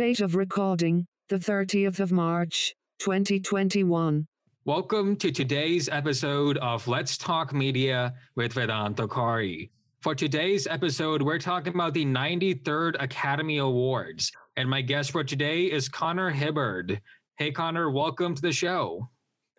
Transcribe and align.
Date 0.00 0.20
of 0.20 0.34
recording, 0.34 1.06
the 1.28 1.36
30th 1.36 2.00
of 2.00 2.10
March, 2.10 2.74
2021. 3.00 4.26
Welcome 4.64 5.14
to 5.16 5.30
today's 5.30 5.90
episode 5.90 6.56
of 6.56 6.88
Let's 6.88 7.18
Talk 7.18 7.52
Media 7.52 8.14
with 8.34 8.54
Vedanta 8.54 9.06
Kari. 9.06 9.70
For 10.00 10.14
today's 10.14 10.66
episode, 10.66 11.20
we're 11.20 11.38
talking 11.38 11.74
about 11.74 11.92
the 11.92 12.06
93rd 12.06 12.96
Academy 12.98 13.58
Awards. 13.58 14.32
And 14.56 14.70
my 14.70 14.80
guest 14.80 15.10
for 15.10 15.22
today 15.22 15.64
is 15.64 15.90
Connor 15.90 16.30
Hibbard. 16.30 16.98
Hey, 17.36 17.50
Connor, 17.50 17.90
welcome 17.90 18.34
to 18.34 18.40
the 18.40 18.52
show. 18.52 19.06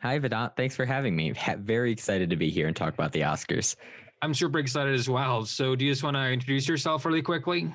Hi, 0.02 0.18
Vedant. 0.18 0.56
Thanks 0.56 0.76
for 0.76 0.86
having 0.86 1.16
me. 1.16 1.36
Very 1.60 1.92
excited 1.92 2.32
to 2.32 2.36
be 2.36 2.50
here 2.50 2.66
and 2.66 2.76
talk 2.76 2.96
about 2.96 3.12
the 3.12 3.22
Oscars. 3.22 3.76
I'm 4.24 4.34
super 4.34 4.58
excited 4.58 4.96
as 4.96 5.08
well. 5.08 5.46
So, 5.46 5.76
do 5.76 5.86
you 5.86 5.92
just 5.92 6.02
want 6.02 6.18
to 6.18 6.32
introduce 6.32 6.68
yourself 6.68 7.06
really 7.06 7.22
quickly? 7.22 7.72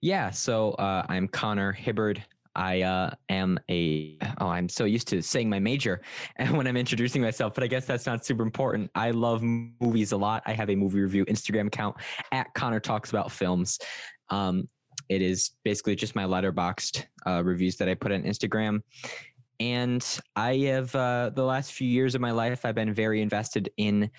Yeah. 0.00 0.30
So, 0.30 0.72
uh, 0.72 1.06
I'm 1.08 1.28
Connor 1.28 1.72
Hibbard. 1.72 2.24
I 2.54 2.82
uh, 2.82 3.10
am 3.28 3.58
a 3.70 4.18
oh 4.38 4.48
I'm 4.48 4.68
so 4.68 4.84
used 4.84 5.06
to 5.08 5.22
saying 5.22 5.48
my 5.48 5.60
major 5.60 6.00
when 6.50 6.66
I'm 6.66 6.76
introducing 6.76 7.22
myself, 7.22 7.54
but 7.54 7.62
I 7.62 7.66
guess 7.66 7.86
that's 7.86 8.06
not 8.06 8.24
super 8.24 8.42
important. 8.42 8.90
I 8.94 9.12
love 9.12 9.42
movies 9.42 10.12
a 10.12 10.16
lot. 10.16 10.42
I 10.46 10.52
have 10.52 10.70
a 10.70 10.74
movie 10.74 11.00
review 11.00 11.24
Instagram 11.26 11.68
account 11.68 11.96
at 12.32 12.52
Connor 12.54 12.80
Talks 12.80 13.10
About 13.10 13.30
Films. 13.30 13.78
Um, 14.30 14.68
it 15.08 15.22
is 15.22 15.52
basically 15.64 15.96
just 15.96 16.14
my 16.14 16.24
Letterboxd 16.24 17.04
uh, 17.26 17.42
reviews 17.44 17.76
that 17.76 17.88
I 17.88 17.94
put 17.94 18.12
on 18.12 18.22
Instagram. 18.22 18.80
And 19.58 20.04
I 20.36 20.56
have 20.56 20.94
uh, 20.94 21.30
the 21.34 21.44
last 21.44 21.72
few 21.72 21.88
years 21.88 22.14
of 22.14 22.20
my 22.20 22.30
life, 22.30 22.64
I've 22.64 22.74
been 22.74 22.94
very 22.94 23.20
invested 23.20 23.70
in 23.76 24.10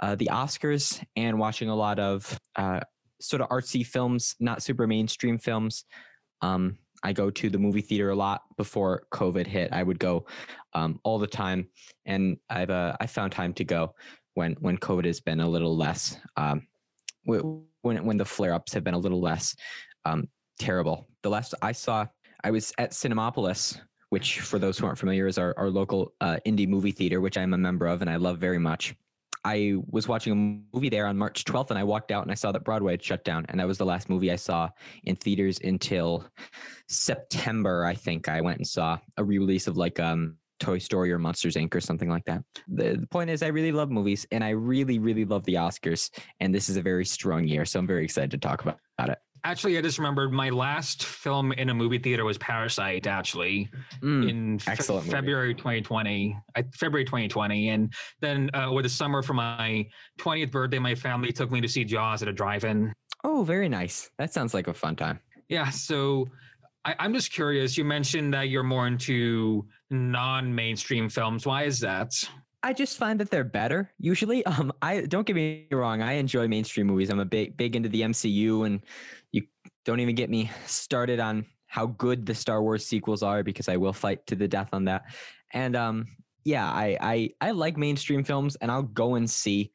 uh, 0.00 0.14
the 0.14 0.28
Oscars 0.30 1.02
and 1.16 1.38
watching 1.38 1.68
a 1.68 1.74
lot 1.74 1.98
of 1.98 2.38
uh, 2.56 2.80
sort 3.20 3.42
of 3.42 3.48
artsy 3.48 3.84
films, 3.84 4.34
not 4.40 4.62
super 4.62 4.86
mainstream 4.86 5.38
films. 5.38 5.84
Um, 6.40 6.78
I 7.02 7.12
go 7.12 7.30
to 7.30 7.50
the 7.50 7.58
movie 7.58 7.80
theater 7.80 8.10
a 8.10 8.16
lot 8.16 8.42
before 8.56 9.04
COVID 9.12 9.46
hit. 9.46 9.72
I 9.72 9.82
would 9.82 9.98
go 9.98 10.26
um, 10.74 10.98
all 11.04 11.18
the 11.18 11.26
time, 11.26 11.68
and 12.06 12.38
I've 12.50 12.70
uh, 12.70 12.96
I 13.00 13.06
found 13.06 13.32
time 13.32 13.54
to 13.54 13.64
go 13.64 13.94
when 14.34 14.54
when 14.60 14.78
COVID 14.78 15.04
has 15.04 15.20
been 15.20 15.40
a 15.40 15.48
little 15.48 15.76
less 15.76 16.18
um, 16.36 16.66
when 17.24 17.64
when 17.82 18.16
the 18.16 18.24
flare 18.24 18.54
ups 18.54 18.72
have 18.72 18.84
been 18.84 18.94
a 18.94 18.98
little 18.98 19.20
less 19.20 19.54
um, 20.04 20.28
terrible. 20.58 21.08
The 21.22 21.30
last 21.30 21.54
I 21.62 21.72
saw, 21.72 22.06
I 22.42 22.50
was 22.50 22.72
at 22.78 22.92
Cinemapolis, 22.92 23.80
which 24.10 24.40
for 24.40 24.58
those 24.58 24.78
who 24.78 24.86
aren't 24.86 24.98
familiar 24.98 25.26
is 25.26 25.38
our 25.38 25.54
our 25.56 25.70
local 25.70 26.14
uh, 26.20 26.38
indie 26.46 26.68
movie 26.68 26.92
theater, 26.92 27.20
which 27.20 27.38
I'm 27.38 27.54
a 27.54 27.58
member 27.58 27.86
of 27.86 28.00
and 28.00 28.10
I 28.10 28.16
love 28.16 28.38
very 28.38 28.58
much. 28.58 28.94
I 29.44 29.74
was 29.90 30.08
watching 30.08 30.32
a 30.32 30.76
movie 30.76 30.88
there 30.88 31.06
on 31.06 31.16
March 31.16 31.44
12th 31.44 31.70
and 31.70 31.78
I 31.78 31.84
walked 31.84 32.10
out 32.10 32.22
and 32.22 32.30
I 32.30 32.34
saw 32.34 32.52
that 32.52 32.64
Broadway 32.64 32.92
had 32.92 33.02
shut 33.02 33.24
down. 33.24 33.46
And 33.48 33.60
that 33.60 33.66
was 33.66 33.78
the 33.78 33.86
last 33.86 34.08
movie 34.08 34.30
I 34.30 34.36
saw 34.36 34.68
in 35.04 35.16
theaters 35.16 35.58
until 35.62 36.26
September, 36.88 37.84
I 37.84 37.94
think. 37.94 38.28
I 38.28 38.40
went 38.40 38.58
and 38.58 38.66
saw 38.66 38.98
a 39.16 39.24
re 39.24 39.38
release 39.38 39.66
of 39.66 39.76
like 39.76 40.00
um, 40.00 40.36
Toy 40.58 40.78
Story 40.78 41.12
or 41.12 41.18
Monsters 41.18 41.54
Inc. 41.54 41.74
or 41.74 41.80
something 41.80 42.08
like 42.08 42.24
that. 42.24 42.42
The, 42.68 42.96
the 43.00 43.06
point 43.06 43.30
is, 43.30 43.42
I 43.42 43.48
really 43.48 43.72
love 43.72 43.90
movies 43.90 44.26
and 44.30 44.42
I 44.42 44.50
really, 44.50 44.98
really 44.98 45.24
love 45.24 45.44
the 45.44 45.54
Oscars. 45.54 46.10
And 46.40 46.54
this 46.54 46.68
is 46.68 46.76
a 46.76 46.82
very 46.82 47.04
strong 47.04 47.46
year. 47.46 47.64
So 47.64 47.78
I'm 47.78 47.86
very 47.86 48.04
excited 48.04 48.30
to 48.32 48.38
talk 48.38 48.62
about, 48.62 48.78
about 48.98 49.10
it. 49.10 49.18
Actually, 49.44 49.78
I 49.78 49.80
just 49.82 49.98
remembered 49.98 50.32
my 50.32 50.50
last 50.50 51.04
film 51.04 51.52
in 51.52 51.70
a 51.70 51.74
movie 51.74 51.98
theater 51.98 52.24
was 52.24 52.38
Parasite. 52.38 53.06
Actually, 53.06 53.68
mm, 54.00 54.28
in 54.28 54.58
fe- 54.58 54.74
February 54.76 55.54
2020, 55.54 56.36
uh, 56.56 56.62
February 56.74 57.04
2020, 57.04 57.70
and 57.70 57.92
then 58.20 58.50
uh, 58.54 58.66
over 58.66 58.82
the 58.82 58.88
summer 58.88 59.22
for 59.22 59.34
my 59.34 59.86
20th 60.18 60.50
birthday, 60.50 60.78
my 60.78 60.94
family 60.94 61.32
took 61.32 61.50
me 61.50 61.60
to 61.60 61.68
see 61.68 61.84
Jaws 61.84 62.22
at 62.22 62.28
a 62.28 62.32
drive-in. 62.32 62.92
Oh, 63.24 63.42
very 63.42 63.68
nice. 63.68 64.10
That 64.18 64.32
sounds 64.32 64.54
like 64.54 64.68
a 64.68 64.74
fun 64.74 64.96
time. 64.96 65.20
Yeah. 65.48 65.70
So 65.70 66.28
I, 66.84 66.94
I'm 66.98 67.12
just 67.12 67.32
curious. 67.32 67.76
You 67.76 67.84
mentioned 67.84 68.32
that 68.34 68.48
you're 68.48 68.62
more 68.62 68.86
into 68.86 69.66
non-mainstream 69.90 71.08
films. 71.08 71.46
Why 71.46 71.64
is 71.64 71.80
that? 71.80 72.12
I 72.62 72.72
just 72.72 72.98
find 72.98 73.20
that 73.20 73.30
they're 73.30 73.44
better 73.44 73.90
usually. 73.98 74.44
Um, 74.46 74.72
I 74.82 75.02
don't 75.02 75.26
get 75.26 75.36
me 75.36 75.66
wrong. 75.70 76.02
I 76.02 76.12
enjoy 76.12 76.48
mainstream 76.48 76.86
movies. 76.86 77.10
I'm 77.10 77.20
a 77.20 77.24
big, 77.24 77.56
big 77.56 77.76
into 77.76 77.88
the 77.88 78.02
MCU, 78.02 78.66
and 78.66 78.80
you 79.30 79.42
don't 79.84 80.00
even 80.00 80.14
get 80.14 80.30
me 80.30 80.50
started 80.66 81.20
on 81.20 81.46
how 81.66 81.86
good 81.86 82.26
the 82.26 82.34
Star 82.34 82.62
Wars 82.62 82.84
sequels 82.84 83.22
are 83.22 83.42
because 83.42 83.68
I 83.68 83.76
will 83.76 83.92
fight 83.92 84.26
to 84.26 84.34
the 84.34 84.48
death 84.48 84.70
on 84.72 84.86
that. 84.86 85.02
And 85.52 85.76
um, 85.76 86.06
yeah, 86.44 86.66
I, 86.66 86.96
I 87.00 87.30
I 87.40 87.50
like 87.52 87.76
mainstream 87.76 88.24
films, 88.24 88.56
and 88.56 88.70
I'll 88.70 88.82
go 88.82 89.14
and 89.14 89.28
see 89.28 89.72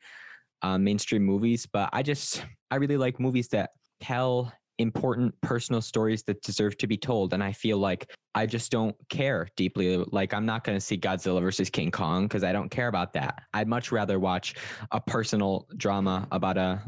uh, 0.62 0.78
mainstream 0.78 1.24
movies. 1.24 1.66
But 1.66 1.90
I 1.94 2.02
just 2.04 2.44
I 2.72 2.76
really 2.78 2.98
like 2.98 3.20
movies 3.20 3.48
that 3.50 3.72
tell 4.02 4.52
important 4.84 5.34
personal 5.42 5.82
stories 5.82 6.22
that 6.24 6.44
deserve 6.44 6.78
to 6.78 6.88
be 6.88 6.98
told. 6.98 7.34
And 7.34 7.44
I 7.44 7.52
feel 7.52 7.80
like 7.80 8.12
I 8.36 8.46
just 8.46 8.72
don't 8.72 8.96
care 9.10 9.48
deeply. 9.56 9.98
Like 9.98 10.34
I'm 10.34 10.46
not 10.46 10.64
going 10.64 10.78
to 10.78 10.86
see 10.86 10.98
Godzilla 10.98 11.42
versus 11.42 11.72
King 11.72 11.90
Kong 11.90 12.28
because 12.28 12.44
I 12.44 12.52
don't 12.52 12.70
care 12.70 12.88
about 12.88 13.14
that. 13.14 13.42
I'd 13.54 13.68
much 13.68 13.92
rather 13.92 14.20
watch 14.20 14.54
a 14.92 15.02
personal 15.02 15.68
drama 15.78 16.28
about 16.32 16.58
a 16.58 16.84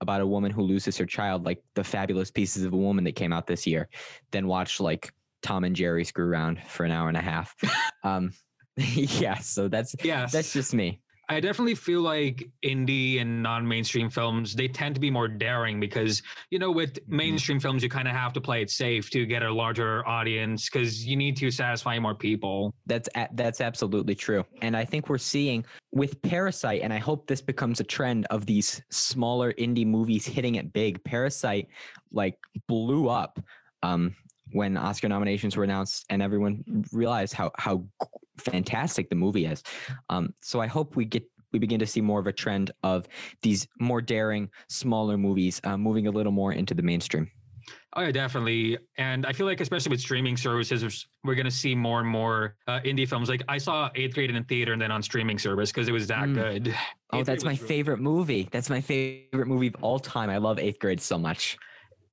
about 0.00 0.20
a 0.20 0.26
woman 0.26 0.50
who 0.50 0.62
loses 0.62 0.96
her 0.98 1.06
child, 1.06 1.44
like 1.44 1.62
the 1.76 1.84
fabulous 1.84 2.30
pieces 2.30 2.64
of 2.64 2.72
a 2.72 2.76
woman 2.76 3.04
that 3.04 3.14
came 3.14 3.32
out 3.32 3.46
this 3.46 3.66
year, 3.66 3.88
than 4.32 4.48
watch 4.48 4.80
like 4.80 5.12
Tom 5.42 5.62
and 5.62 5.76
Jerry 5.76 6.04
screw 6.04 6.26
around 6.26 6.60
for 6.66 6.84
an 6.84 6.90
hour 6.90 7.08
and 7.08 7.16
a 7.16 7.20
half. 7.20 7.54
um, 8.04 8.32
yeah, 8.76 9.38
so 9.38 9.68
that's 9.68 9.94
yeah, 10.02 10.26
that's 10.26 10.52
just 10.52 10.72
me. 10.74 11.00
I 11.32 11.40
definitely 11.40 11.74
feel 11.74 12.02
like 12.02 12.48
indie 12.64 13.20
and 13.20 13.42
non-mainstream 13.42 14.10
films 14.10 14.54
they 14.54 14.68
tend 14.68 14.94
to 14.94 15.00
be 15.00 15.10
more 15.10 15.28
daring 15.28 15.80
because 15.80 16.22
you 16.50 16.58
know 16.58 16.70
with 16.70 16.94
mm-hmm. 16.94 17.16
mainstream 17.16 17.58
mm-hmm. 17.58 17.62
films 17.62 17.82
you 17.82 17.88
kind 17.88 18.06
of 18.06 18.14
have 18.14 18.32
to 18.34 18.40
play 18.40 18.62
it 18.62 18.70
safe 18.70 19.10
to 19.10 19.24
get 19.26 19.42
a 19.42 19.52
larger 19.52 20.06
audience 20.06 20.68
because 20.68 21.06
you 21.06 21.16
need 21.16 21.36
to 21.38 21.50
satisfy 21.50 21.98
more 21.98 22.14
people. 22.14 22.74
That's 22.86 23.08
that's 23.32 23.60
absolutely 23.60 24.14
true, 24.14 24.44
and 24.60 24.76
I 24.76 24.84
think 24.84 25.08
we're 25.08 25.18
seeing 25.18 25.64
with 25.92 26.20
Parasite, 26.22 26.82
and 26.82 26.92
I 26.92 26.98
hope 26.98 27.26
this 27.26 27.40
becomes 27.40 27.80
a 27.80 27.84
trend 27.84 28.26
of 28.30 28.46
these 28.46 28.82
smaller 28.90 29.52
indie 29.54 29.86
movies 29.86 30.26
hitting 30.26 30.56
it 30.56 30.72
big. 30.72 31.02
Parasite 31.04 31.68
like 32.12 32.38
blew 32.68 33.08
up. 33.08 33.40
Um, 33.82 34.14
when 34.52 34.76
Oscar 34.76 35.08
nominations 35.08 35.56
were 35.56 35.64
announced 35.64 36.04
and 36.10 36.22
everyone 36.22 36.64
realized 36.92 37.32
how 37.34 37.50
how 37.56 37.84
fantastic 38.38 39.08
the 39.08 39.16
movie 39.16 39.46
is. 39.46 39.62
Um, 40.08 40.34
so 40.42 40.60
I 40.60 40.66
hope 40.66 40.96
we 40.96 41.04
get 41.04 41.24
we 41.52 41.58
begin 41.58 41.78
to 41.80 41.86
see 41.86 42.00
more 42.00 42.18
of 42.18 42.26
a 42.26 42.32
trend 42.32 42.70
of 42.82 43.06
these 43.42 43.68
more 43.78 44.00
daring, 44.00 44.48
smaller 44.68 45.18
movies 45.18 45.60
uh, 45.64 45.76
moving 45.76 46.06
a 46.06 46.10
little 46.10 46.32
more 46.32 46.52
into 46.52 46.74
the 46.74 46.82
mainstream. 46.82 47.30
Oh 47.94 48.00
yeah, 48.00 48.10
definitely. 48.10 48.78
And 48.96 49.26
I 49.26 49.32
feel 49.32 49.46
like 49.46 49.60
especially 49.60 49.90
with 49.90 50.00
streaming 50.00 50.36
services, 50.36 51.06
we're 51.24 51.34
going 51.34 51.44
to 51.44 51.50
see 51.50 51.74
more 51.74 52.00
and 52.00 52.08
more 52.08 52.56
uh, 52.66 52.80
indie 52.80 53.06
films. 53.06 53.28
Like 53.28 53.42
I 53.48 53.58
saw 53.58 53.90
Eighth 53.94 54.14
Grade 54.14 54.30
in 54.30 54.36
the 54.36 54.42
theater 54.42 54.72
and 54.72 54.80
then 54.80 54.90
on 54.90 55.02
streaming 55.02 55.38
service 55.38 55.70
because 55.70 55.88
it 55.88 55.92
was 55.92 56.06
that 56.08 56.28
mm. 56.28 56.34
good. 56.34 56.74
Oh, 57.14 57.18
Eighth 57.18 57.26
that's 57.26 57.44
my 57.44 57.50
really 57.50 57.68
favorite 57.68 58.00
movie. 58.00 58.48
That's 58.52 58.70
my 58.70 58.80
favorite 58.80 59.46
movie 59.46 59.66
of 59.66 59.76
all 59.82 59.98
time. 59.98 60.30
I 60.30 60.38
love 60.38 60.58
Eighth 60.58 60.78
Grade 60.78 60.98
so 60.98 61.18
much 61.18 61.58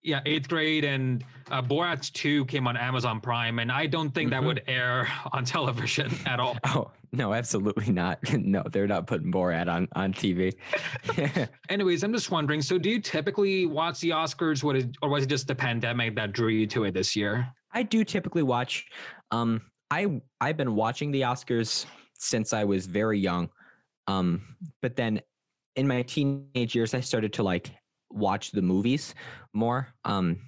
yeah, 0.02 0.22
eighth 0.26 0.48
grade 0.48 0.86
and 0.86 1.24
uh, 1.52 1.62
Borat 1.62 2.12
2 2.14 2.46
came 2.46 2.68
on 2.68 2.78
Amazon 2.78 3.20
Prime, 3.20 3.60
and 3.60 3.72
I 3.72 3.86
don't 3.86 4.14
think 4.14 4.32
mm-hmm. 4.32 4.42
that 4.42 4.48
would 4.48 4.64
air 4.68 5.08
on 5.34 5.46
television 5.46 6.12
at 6.26 6.40
all. 6.40 6.58
Oh, 6.72 6.92
no, 7.12 7.34
absolutely 7.34 7.92
not. 7.92 8.20
no, 8.32 8.64
they're 8.72 8.88
not 8.88 9.08
putting 9.08 9.32
Borat 9.32 9.68
on, 9.68 9.88
on 9.94 10.14
TV. 10.14 10.54
Anyways, 11.68 12.04
I'm 12.04 12.14
just 12.14 12.30
wondering 12.30 12.62
so, 12.62 12.78
do 12.78 12.92
you 12.92 13.02
typically 13.02 13.66
watch 13.66 14.00
the 14.00 14.12
Oscars, 14.12 14.64
what 14.64 14.76
is, 14.76 14.86
or 15.02 15.10
was 15.10 15.24
it 15.24 15.28
just 15.28 15.48
the 15.48 15.56
pandemic 15.56 16.16
that 16.16 16.34
drew 16.34 16.50
you 16.50 16.68
to 16.68 16.84
it 16.84 16.94
this 16.94 17.16
year? 17.16 17.48
I 17.72 17.82
do 17.82 18.04
typically 18.04 18.44
watch. 18.44 18.86
Um, 19.32 19.62
I 19.90 20.22
I've 20.40 20.58
been 20.58 20.76
watching 20.76 21.12
the 21.12 21.22
Oscars 21.22 21.88
since 22.14 22.54
I 22.54 22.64
was 22.64 22.86
very 22.86 23.20
young. 23.20 23.50
Um, 24.08 24.56
but 24.82 24.96
then 24.96 25.22
in 25.76 25.88
my 25.88 26.02
teenage 26.04 26.76
years, 26.76 26.94
I 26.94 27.00
started 27.00 27.34
to 27.34 27.44
like 27.44 27.72
watch 28.12 28.52
the 28.52 28.62
movies 28.62 29.16
more. 29.54 29.88
Um, 30.06 30.40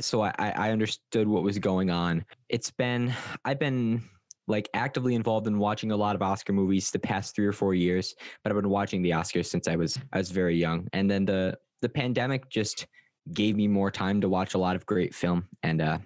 so 0.00 0.22
I, 0.22 0.32
I 0.38 0.70
understood 0.70 1.28
what 1.28 1.42
was 1.42 1.58
going 1.58 1.90
on. 1.90 2.24
It's 2.48 2.70
been 2.70 3.12
I've 3.44 3.58
been 3.58 4.02
like 4.46 4.68
actively 4.74 5.14
involved 5.14 5.46
in 5.46 5.58
watching 5.58 5.90
a 5.90 5.96
lot 5.96 6.14
of 6.14 6.22
Oscar 6.22 6.52
movies 6.52 6.90
the 6.90 6.98
past 6.98 7.34
three 7.34 7.46
or 7.46 7.52
four 7.52 7.74
years, 7.74 8.14
but 8.42 8.52
I've 8.52 8.60
been 8.60 8.70
watching 8.70 9.02
the 9.02 9.10
Oscars 9.10 9.46
since 9.46 9.68
I 9.68 9.76
was 9.76 9.98
I 10.12 10.18
was 10.18 10.30
very 10.30 10.56
young. 10.56 10.88
And 10.92 11.10
then 11.10 11.24
the 11.24 11.58
the 11.82 11.88
pandemic 11.88 12.48
just 12.48 12.86
gave 13.32 13.56
me 13.56 13.68
more 13.68 13.90
time 13.90 14.20
to 14.20 14.28
watch 14.28 14.54
a 14.54 14.58
lot 14.58 14.76
of 14.76 14.84
great 14.86 15.14
film 15.14 15.48
and 15.62 15.80
uh, 15.80 15.98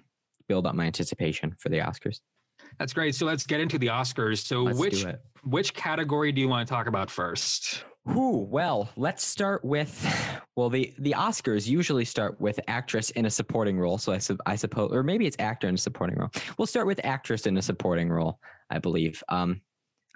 build 0.47 0.65
up 0.65 0.75
my 0.75 0.85
anticipation 0.85 1.55
for 1.59 1.69
the 1.69 1.79
Oscars. 1.79 2.21
That's 2.77 2.93
great. 2.93 3.15
So 3.15 3.25
let's 3.25 3.45
get 3.45 3.59
into 3.59 3.77
the 3.77 3.87
Oscars. 3.87 4.39
So 4.39 4.63
let's 4.63 4.79
which 4.79 5.05
which 5.43 5.73
category 5.73 6.31
do 6.31 6.41
you 6.41 6.47
want 6.47 6.67
to 6.67 6.73
talk 6.73 6.87
about 6.87 7.09
first? 7.09 7.83
Who? 8.05 8.39
Well, 8.43 8.89
let's 8.95 9.23
start 9.23 9.63
with 9.63 10.05
well, 10.55 10.69
the 10.69 10.93
the 10.99 11.11
Oscars 11.17 11.67
usually 11.67 12.05
start 12.05 12.39
with 12.39 12.59
actress 12.67 13.09
in 13.11 13.25
a 13.25 13.29
supporting 13.29 13.79
role. 13.79 13.97
So 13.97 14.13
I, 14.13 14.19
I 14.45 14.55
suppose, 14.55 14.91
or 14.91 15.03
maybe 15.03 15.25
it's 15.25 15.37
actor 15.39 15.67
in 15.67 15.75
a 15.75 15.77
supporting 15.77 16.17
role. 16.17 16.29
We'll 16.57 16.67
start 16.67 16.87
with 16.87 16.99
actress 17.03 17.45
in 17.45 17.57
a 17.57 17.61
supporting 17.61 18.09
role, 18.09 18.39
I 18.69 18.79
believe. 18.79 19.23
Um, 19.29 19.61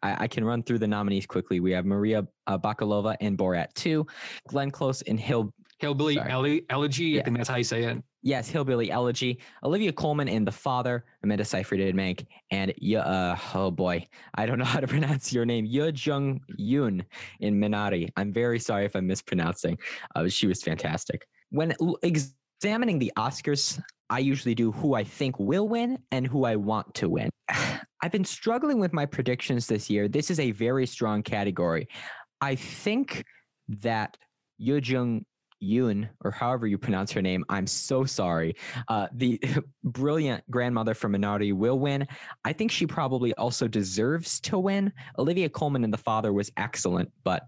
I, 0.02 0.24
I 0.24 0.28
can 0.28 0.44
run 0.44 0.64
through 0.64 0.80
the 0.80 0.88
nominees 0.88 1.26
quickly. 1.26 1.60
We 1.60 1.72
have 1.72 1.86
Maria 1.86 2.28
uh, 2.48 2.58
Bakalova 2.58 3.16
in 3.20 3.38
Borat 3.38 3.74
2, 3.76 4.06
Glenn 4.48 4.72
Close 4.72 5.02
in 5.04 5.18
Hill 5.18 5.54
Hillbilly 5.80 6.20
Ele- 6.20 6.62
Elegy. 6.70 7.06
Yeah. 7.06 7.22
I 7.22 7.24
think 7.24 7.38
that's 7.38 7.50
how 7.50 7.58
you 7.58 7.64
say 7.64 7.84
it. 7.84 8.04
Yes, 8.24 8.48
Hillbilly 8.48 8.90
Elegy. 8.90 9.40
Olivia 9.64 9.92
Colman 9.92 10.30
in 10.30 10.46
The 10.46 10.52
Father. 10.52 11.04
Amanda 11.24 11.44
Seyfried 11.44 11.82
in 11.82 11.96
Mank. 11.96 12.26
And 12.52 12.74
yeah, 12.78 13.02
uh, 13.02 13.38
oh 13.54 13.70
boy, 13.70 14.08
I 14.36 14.46
don't 14.46 14.58
know 14.60 14.66
how 14.66 14.80
to 14.80 14.88
pronounce 14.88 15.34
your 15.34 15.46
name. 15.46 15.66
Ye 15.66 15.92
Jung 15.94 16.40
Yoon 16.58 17.04
in 17.42 17.60
Minari. 17.60 18.10
I'm 18.16 18.32
very 18.32 18.60
sorry 18.60 18.86
if 18.86 18.96
I'm 18.96 19.06
mispronouncing. 19.06 19.78
Uh, 20.16 20.30
she 20.30 20.48
was 20.48 20.64
fantastic. 20.64 21.28
When 21.50 21.76
examining 22.02 22.98
the 22.98 23.12
Oscars, 23.18 23.80
I 24.10 24.20
usually 24.20 24.56
do 24.56 24.72
who 24.72 24.96
I 24.96 25.04
think 25.04 25.38
will 25.38 25.68
win 25.68 26.00
and 26.12 26.26
who 26.26 26.46
I 26.46 26.56
want 26.56 26.94
to 26.96 27.10
win. 27.10 27.30
I've 28.02 28.12
been 28.12 28.26
struggling 28.26 28.80
with 28.80 28.94
my 28.94 29.06
predictions 29.06 29.68
this 29.68 29.90
year. 29.90 30.08
This 30.08 30.32
is 30.32 30.40
a 30.40 30.52
very 30.52 30.86
strong 30.88 31.24
category. 31.24 31.88
I 32.40 32.56
think 32.56 33.26
that 33.68 34.18
Yoo 34.58 34.80
Jung 34.84 35.26
Yoon, 35.64 36.10
or 36.24 36.32
however 36.32 36.68
you 36.68 36.78
pronounce 36.78 37.12
her 37.12 37.22
name, 37.22 37.44
I'm 37.50 37.68
so 37.68 38.04
sorry. 38.04 38.56
Uh, 38.88 39.08
the 39.14 39.40
brilliant 39.84 40.44
grandmother 40.52 40.94
from 40.94 41.14
Minari 41.14 41.54
will 41.54 41.80
win. 41.80 42.08
I 42.46 42.54
think 42.54 42.72
she 42.72 42.86
probably 42.86 43.34
also 43.36 43.68
deserves 43.68 44.40
to 44.42 44.60
win. 44.60 44.92
Olivia 45.18 45.50
Colman 45.50 45.84
and 45.84 45.94
The 45.94 45.98
Father 45.98 46.34
was 46.34 46.52
excellent, 46.58 47.12
but 47.24 47.44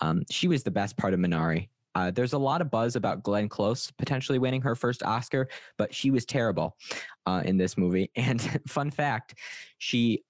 um, 0.00 0.22
she 0.30 0.48
was 0.48 0.62
the 0.62 0.70
best 0.70 0.96
part 0.96 1.14
of 1.14 1.20
Minari. 1.20 1.68
Uh, 1.94 2.10
there's 2.10 2.34
a 2.34 2.38
lot 2.38 2.60
of 2.60 2.70
buzz 2.70 2.94
about 2.94 3.22
Glenn 3.22 3.48
Close 3.48 3.90
potentially 3.92 4.38
winning 4.38 4.60
her 4.60 4.74
first 4.74 5.02
Oscar, 5.02 5.48
but 5.78 5.94
she 5.94 6.10
was 6.10 6.26
terrible 6.26 6.76
uh, 7.24 7.42
in 7.46 7.56
this 7.56 7.78
movie. 7.78 8.10
And 8.16 8.60
fun 8.68 8.90
fact, 8.90 9.36
she 9.78 10.22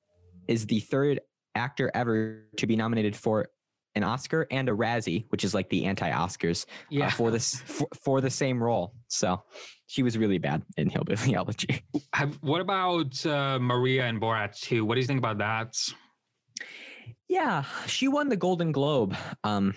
is 0.47 0.65
the 0.67 0.79
third 0.79 1.21
actor 1.57 1.91
ever 1.93 2.45
to 2.59 2.67
be 2.69 2.77
nominated 2.77 3.17
for 3.17 3.49
an 3.97 4.05
Oscar 4.05 4.47
and 4.51 4.69
a 4.69 4.73
Razzie, 4.73 5.25
which 5.31 5.43
is 5.43 5.55
like 5.55 5.69
the 5.71 5.87
anti-Oscars, 5.87 6.67
Yeah. 6.91 7.07
uh, 7.07 7.11
for 7.11 7.31
this 7.33 7.57
for, 7.63 7.89
for 8.05 8.21
the 8.21 8.31
same 8.31 8.63
role. 8.63 8.95
So 9.09 9.43
she 9.89 10.03
was 10.05 10.17
really 10.17 10.39
bad 10.39 10.63
in 10.77 10.89
Hillbilly 10.91 11.35
Elegy. 11.35 11.83
Have, 12.13 12.37
what 12.43 12.61
about 12.61 13.25
uh, 13.27 13.59
Maria 13.59 14.05
and 14.05 14.21
Borat 14.21 14.61
too? 14.61 14.85
What 14.85 14.95
do 14.95 15.01
you 15.01 15.07
think 15.07 15.19
about 15.19 15.39
that? 15.39 15.75
Yeah, 17.29 17.65
she 17.87 18.07
won 18.09 18.29
the 18.29 18.37
Golden 18.37 18.71
Globe 18.71 19.17
um, 19.43 19.75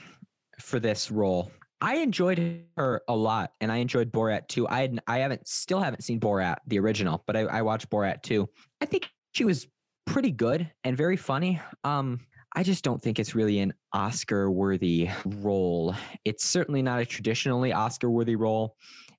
for 0.60 0.80
this 0.80 1.10
role. 1.10 1.52
I 1.82 1.96
enjoyed 1.98 2.66
her 2.76 3.02
a 3.08 3.16
lot, 3.16 3.54
and 3.62 3.72
I 3.72 3.78
enjoyed 3.78 4.12
Borat 4.12 4.48
too. 4.50 4.68
I 4.68 4.82
had, 4.82 5.00
I 5.08 5.20
haven't 5.20 5.48
still 5.48 5.80
haven't 5.80 6.04
seen 6.04 6.20
Borat 6.20 6.58
the 6.68 6.78
original, 6.80 7.24
but 7.26 7.38
I, 7.38 7.42
I 7.42 7.62
watched 7.62 7.90
Borat 7.90 8.22
too. 8.22 8.50
I 8.82 8.86
think 8.86 9.10
she 9.32 9.46
was 9.46 9.66
pretty 10.06 10.32
good 10.32 10.70
and 10.84 10.98
very 10.98 11.16
funny. 11.16 11.62
Um, 11.84 12.20
I 12.56 12.64
just 12.64 12.84
don't 12.84 13.02
think 13.02 13.20
it's 13.20 13.34
really 13.36 13.60
an 13.60 13.74
Oscar 13.94 14.52
worthy 14.52 15.10
role. 15.26 15.96
It's 16.26 16.46
certainly 16.46 16.82
not 16.82 17.00
a 17.00 17.06
traditionally 17.06 17.74
Oscar 17.74 18.10
worthy 18.10 18.36
role, 18.36 18.76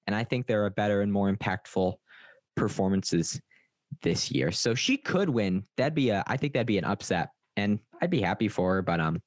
and 0.07 0.15
I 0.15 0.25
think 0.25 0.47
there 0.47 0.65
are 0.65 0.71
better 0.71 1.03
and 1.03 1.13
more 1.13 1.33
impactful 1.33 1.95
performances 2.57 3.41
this 4.03 4.31
year. 4.31 4.51
So 4.53 4.75
she 4.75 4.97
could 4.97 5.29
win. 5.29 5.65
That'd 5.77 5.95
be 5.95 6.11
a 6.11 6.23
I 6.27 6.37
think 6.37 6.53
that'd 6.53 6.67
be 6.67 6.79
an 6.79 6.85
upset 6.85 7.31
and 7.57 7.81
I'd 8.01 8.11
be 8.11 8.21
happy 8.21 8.49
for 8.49 8.75
her, 8.75 8.83
but 8.83 9.01
um 9.01 9.21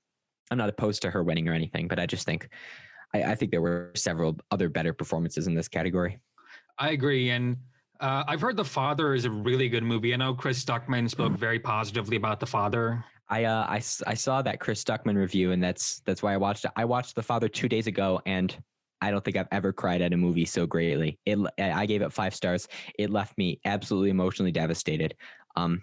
I'm 0.51 0.57
not 0.57 0.69
opposed 0.69 1.01
to 1.01 1.12
her 1.12 1.24
winning 1.24 1.48
or 1.48 1.54
anything, 1.54 1.88
but 1.88 2.00
I 2.00 2.06
just 2.06 2.25
think 2.25 2.50
I, 3.13 3.24
I 3.24 3.36
think 3.36 3.51
there 3.51 3.62
were 3.62 3.92
several 3.95 4.38
other 4.51 4.69
better 4.69 4.94
performances 4.94 5.48
in 5.48 5.54
this 5.54 5.68
category. 5.68 6.19
I 6.78 6.92
agree. 6.92 7.30
And 7.30 7.57
uh, 8.00 8.24
I've 8.28 8.42
heard 8.42 8.57
The 8.57 8.66
Father 8.66 9.13
is 9.13 9.25
a 9.25 9.31
really 9.31 9.69
good 9.69 9.84
movie. 9.84 10.13
I 10.13 10.18
know 10.18 10.34
Chris 10.34 10.63
Stuckman 10.63 11.10
spoke 11.10 11.34
very 11.34 11.60
positively 11.60 12.18
about 12.18 12.40
The 12.40 12.48
Father. 12.48 13.04
I 13.29 13.45
uh 13.45 13.65
I, 13.67 13.81
I 14.07 14.13
saw 14.13 14.41
that 14.41 14.59
Chris 14.59 14.83
Stuckman 14.83 15.15
review 15.15 15.51
and 15.51 15.63
that's 15.63 16.01
that's 16.05 16.21
why 16.21 16.33
I 16.33 16.37
watched 16.37 16.65
it. 16.65 16.71
I 16.75 16.85
watched 16.85 17.15
The 17.15 17.23
Father 17.23 17.47
2 17.47 17.69
days 17.69 17.87
ago 17.87 18.21
and 18.25 18.55
I 19.01 19.11
don't 19.11 19.23
think 19.23 19.37
I've 19.37 19.47
ever 19.51 19.73
cried 19.73 20.01
at 20.01 20.13
a 20.13 20.17
movie 20.17 20.45
so 20.45 20.65
greatly. 20.65 21.19
It 21.25 21.37
I 21.57 21.85
gave 21.85 22.01
it 22.01 22.13
5 22.13 22.35
stars. 22.35 22.67
It 22.97 23.09
left 23.09 23.37
me 23.37 23.59
absolutely 23.65 24.09
emotionally 24.09 24.51
devastated. 24.51 25.15
Um 25.55 25.81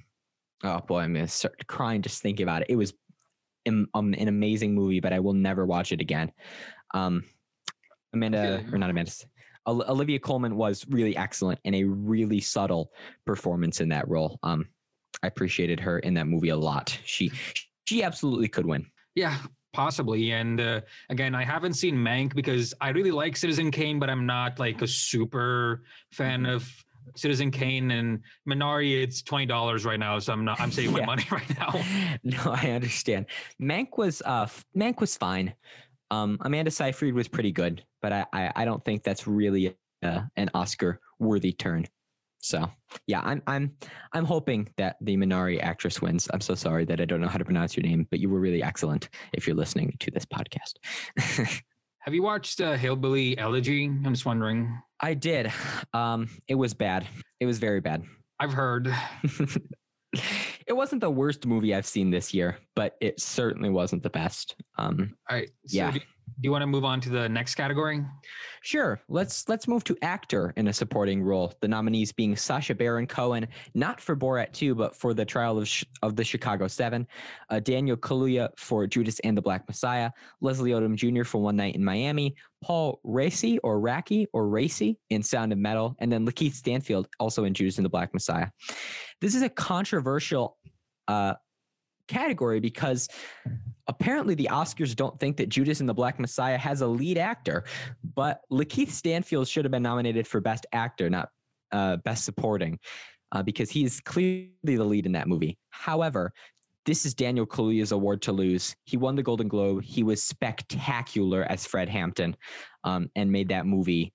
oh 0.62 0.80
boy, 0.80 1.00
I'm 1.00 1.14
going 1.14 1.24
to 1.24 1.30
start 1.30 1.66
crying 1.66 2.02
just 2.02 2.22
thinking 2.22 2.44
about 2.44 2.62
it. 2.62 2.68
It 2.70 2.76
was 2.76 2.92
am- 3.66 3.88
um, 3.94 4.14
an 4.14 4.28
amazing 4.28 4.74
movie, 4.74 5.00
but 5.00 5.12
I 5.12 5.20
will 5.20 5.32
never 5.32 5.64
watch 5.64 5.92
it 5.92 6.00
again. 6.00 6.32
Um 6.94 7.24
Amanda 8.12 8.64
or 8.72 8.78
not 8.78 8.90
Amanda 8.90 9.12
Olivia 9.66 10.18
Colman 10.18 10.56
was 10.56 10.84
really 10.88 11.16
excellent 11.16 11.60
and 11.64 11.74
a 11.74 11.84
really 11.84 12.40
subtle 12.40 12.92
performance 13.24 13.80
in 13.80 13.88
that 13.90 14.08
role. 14.08 14.38
Um 14.42 14.66
I 15.22 15.26
appreciated 15.26 15.80
her 15.80 15.98
in 16.00 16.14
that 16.14 16.26
movie 16.26 16.48
a 16.50 16.56
lot. 16.56 16.98
She 17.04 17.30
she 17.86 18.02
absolutely 18.02 18.48
could 18.48 18.66
win. 18.66 18.86
Yeah, 19.14 19.36
possibly. 19.72 20.30
And 20.32 20.60
uh, 20.60 20.80
again, 21.10 21.34
I 21.34 21.44
haven't 21.44 21.74
seen 21.74 21.96
Mank 21.96 22.34
because 22.34 22.72
I 22.80 22.90
really 22.90 23.10
like 23.10 23.36
Citizen 23.36 23.70
Kane, 23.70 23.98
but 23.98 24.08
I'm 24.08 24.24
not 24.26 24.58
like 24.58 24.82
a 24.82 24.86
super 24.86 25.82
fan 26.12 26.42
Mm-hmm. 26.42 26.52
of 26.52 26.70
Citizen 27.16 27.50
Kane 27.50 27.90
and 27.90 28.20
Minari. 28.48 29.02
It's 29.02 29.20
twenty 29.22 29.46
dollars 29.46 29.84
right 29.84 29.98
now, 29.98 30.18
so 30.20 30.32
I'm 30.32 30.44
not. 30.44 30.60
I'm 30.60 30.70
saving 30.70 30.92
Yeah. 30.96 31.00
my 31.00 31.06
money 31.06 31.24
right 31.30 31.58
now. 31.58 31.72
no, 32.22 32.52
I 32.52 32.70
understand. 32.70 33.26
Mank 33.60 33.98
was 33.98 34.22
uh 34.24 34.46
Mank 34.76 35.00
was 35.00 35.16
fine. 35.16 35.54
Um, 36.12 36.38
Amanda 36.42 36.70
Seyfried 36.70 37.14
was 37.14 37.26
pretty 37.28 37.52
good, 37.52 37.84
but 38.02 38.12
I 38.12 38.26
I, 38.32 38.52
I 38.56 38.64
don't 38.64 38.84
think 38.84 39.02
that's 39.02 39.26
really 39.26 39.76
uh, 40.02 40.22
an 40.36 40.50
Oscar 40.54 41.00
worthy 41.18 41.52
turn. 41.52 41.86
So 42.40 42.70
yeah, 43.06 43.20
I'm 43.22 43.42
I'm 43.46 43.72
I'm 44.12 44.24
hoping 44.24 44.68
that 44.76 44.96
the 45.00 45.16
Minari 45.16 45.62
actress 45.62 46.00
wins. 46.00 46.28
I'm 46.32 46.40
so 46.40 46.54
sorry 46.54 46.84
that 46.86 47.00
I 47.00 47.04
don't 47.04 47.20
know 47.20 47.28
how 47.28 47.38
to 47.38 47.44
pronounce 47.44 47.76
your 47.76 47.84
name, 47.84 48.06
but 48.10 48.18
you 48.18 48.28
were 48.30 48.40
really 48.40 48.62
excellent. 48.62 49.08
If 49.32 49.46
you're 49.46 49.56
listening 49.56 49.94
to 50.00 50.10
this 50.10 50.24
podcast, 50.24 51.60
Have 52.00 52.14
you 52.14 52.22
watched 52.22 52.62
uh, 52.62 52.76
Hillbilly 52.76 53.36
Elegy? 53.36 53.84
I'm 53.84 54.14
just 54.14 54.24
wondering. 54.24 54.80
I 55.00 55.12
did. 55.12 55.52
Um, 55.92 56.30
it 56.48 56.54
was 56.54 56.72
bad. 56.72 57.06
It 57.40 57.46
was 57.46 57.58
very 57.58 57.82
bad. 57.82 58.04
I've 58.38 58.54
heard. 58.54 58.88
it 60.12 60.72
wasn't 60.74 61.00
the 61.00 61.10
worst 61.10 61.46
movie 61.46 61.74
I've 61.74 61.86
seen 61.86 62.10
this 62.10 62.34
year, 62.34 62.58
but 62.74 62.96
it 63.00 63.20
certainly 63.20 63.70
wasn't 63.70 64.02
the 64.02 64.10
best. 64.10 64.56
Um, 64.76 65.14
All 65.28 65.36
right. 65.36 65.48
So 65.66 65.76
Yeah. 65.76 65.90
Do, 65.92 66.00
do 66.00 66.46
you 66.46 66.52
want 66.52 66.62
to 66.62 66.66
move 66.66 66.84
on 66.84 67.00
to 67.02 67.10
the 67.10 67.28
next 67.28 67.54
category? 67.54 68.04
sure, 68.62 69.00
let's 69.08 69.48
let's 69.48 69.66
move 69.66 69.84
to 69.84 69.96
actor 70.02 70.52
in 70.56 70.68
a 70.68 70.72
supporting 70.72 71.22
role. 71.22 71.52
The 71.60 71.68
nominees 71.68 72.12
being 72.12 72.36
Sacha 72.36 72.74
Baron 72.74 73.06
Cohen, 73.06 73.46
not 73.74 74.00
for 74.00 74.16
Borat 74.16 74.52
2, 74.52 74.74
but 74.74 74.94
for 74.94 75.12
the 75.14 75.24
trial 75.24 75.58
of 75.58 75.66
Ch- 75.66 75.84
of 76.02 76.16
the 76.16 76.24
Chicago 76.24 76.66
Seven, 76.66 77.06
uh, 77.50 77.60
Daniel 77.60 77.96
Kaluuya 77.96 78.50
for 78.56 78.86
Judas 78.86 79.18
and 79.20 79.36
the 79.36 79.42
Black 79.42 79.66
Messiah, 79.66 80.10
Leslie 80.40 80.70
Odom 80.70 80.94
Jr. 80.94 81.24
for 81.24 81.42
One 81.42 81.56
Night 81.56 81.74
in 81.74 81.84
Miami, 81.84 82.36
Paul 82.62 83.00
Racy 83.04 83.58
or 83.58 83.80
Racky 83.80 84.26
or 84.32 84.48
Racy 84.48 84.98
in 85.10 85.22
Sound 85.22 85.52
of 85.52 85.58
Metal, 85.58 85.96
and 85.98 86.10
then 86.10 86.26
Lakeith 86.26 86.54
Stanfield 86.54 87.08
also 87.18 87.44
in 87.44 87.54
Judas 87.54 87.78
and 87.78 87.84
the 87.84 87.90
Black 87.90 88.12
Messiah. 88.14 88.48
This 89.20 89.34
is 89.34 89.42
a 89.42 89.48
controversial 89.48 90.56
uh, 91.08 91.34
category 92.08 92.60
because 92.60 93.08
apparently 93.86 94.34
the 94.34 94.48
Oscars 94.50 94.94
don't 94.96 95.18
think 95.18 95.36
that 95.36 95.48
Judas 95.48 95.80
and 95.80 95.88
the 95.88 95.94
Black 95.94 96.18
Messiah 96.18 96.58
has 96.58 96.80
a 96.80 96.86
lead 96.86 97.18
actor, 97.18 97.64
but 98.14 98.40
Lakeith 98.50 98.90
Stanfield 98.90 99.48
should 99.48 99.64
have 99.64 99.72
been 99.72 99.82
nominated 99.82 100.26
for 100.26 100.40
Best 100.40 100.66
Actor, 100.72 101.10
not 101.10 101.28
uh, 101.72 101.96
Best 101.98 102.24
Supporting, 102.24 102.78
uh, 103.32 103.42
because 103.42 103.74
is 103.74 104.00
clearly 104.00 104.50
the 104.64 104.84
lead 104.84 105.06
in 105.06 105.12
that 105.12 105.28
movie. 105.28 105.58
However, 105.70 106.32
this 106.86 107.04
is 107.04 107.14
Daniel 107.14 107.46
Kaluuya's 107.46 107.92
award 107.92 108.22
to 108.22 108.32
lose. 108.32 108.74
He 108.84 108.96
won 108.96 109.14
the 109.14 109.22
Golden 109.22 109.48
Globe. 109.48 109.84
He 109.84 110.02
was 110.02 110.22
spectacular 110.22 111.44
as 111.48 111.66
Fred 111.66 111.88
Hampton, 111.88 112.36
um, 112.84 113.10
and 113.14 113.30
made 113.30 113.48
that 113.48 113.66
movie. 113.66 114.12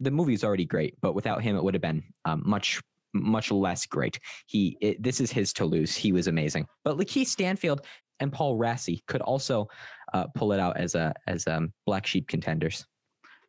The 0.00 0.10
movie 0.10 0.34
is 0.34 0.42
already 0.42 0.64
great, 0.64 0.96
but 1.00 1.14
without 1.14 1.42
him, 1.42 1.56
it 1.56 1.62
would 1.62 1.74
have 1.74 1.80
been 1.80 2.02
um, 2.24 2.42
much 2.44 2.82
much 3.12 3.50
less 3.50 3.86
great. 3.86 4.18
He 4.46 4.76
it, 4.80 5.02
this 5.02 5.20
is 5.20 5.30
his 5.30 5.52
to 5.54 5.64
lose. 5.64 5.94
He 5.94 6.12
was 6.12 6.26
amazing. 6.26 6.66
But 6.84 6.96
Lakeith 6.96 7.26
Stanfield 7.26 7.82
and 8.20 8.32
Paul 8.32 8.58
Rassi 8.58 9.04
could 9.06 9.20
also 9.20 9.68
uh, 10.12 10.26
pull 10.34 10.52
it 10.52 10.60
out 10.60 10.76
as 10.76 10.94
a 10.94 11.14
as 11.26 11.46
um, 11.46 11.72
black 11.86 12.06
sheep 12.06 12.28
contenders. 12.28 12.86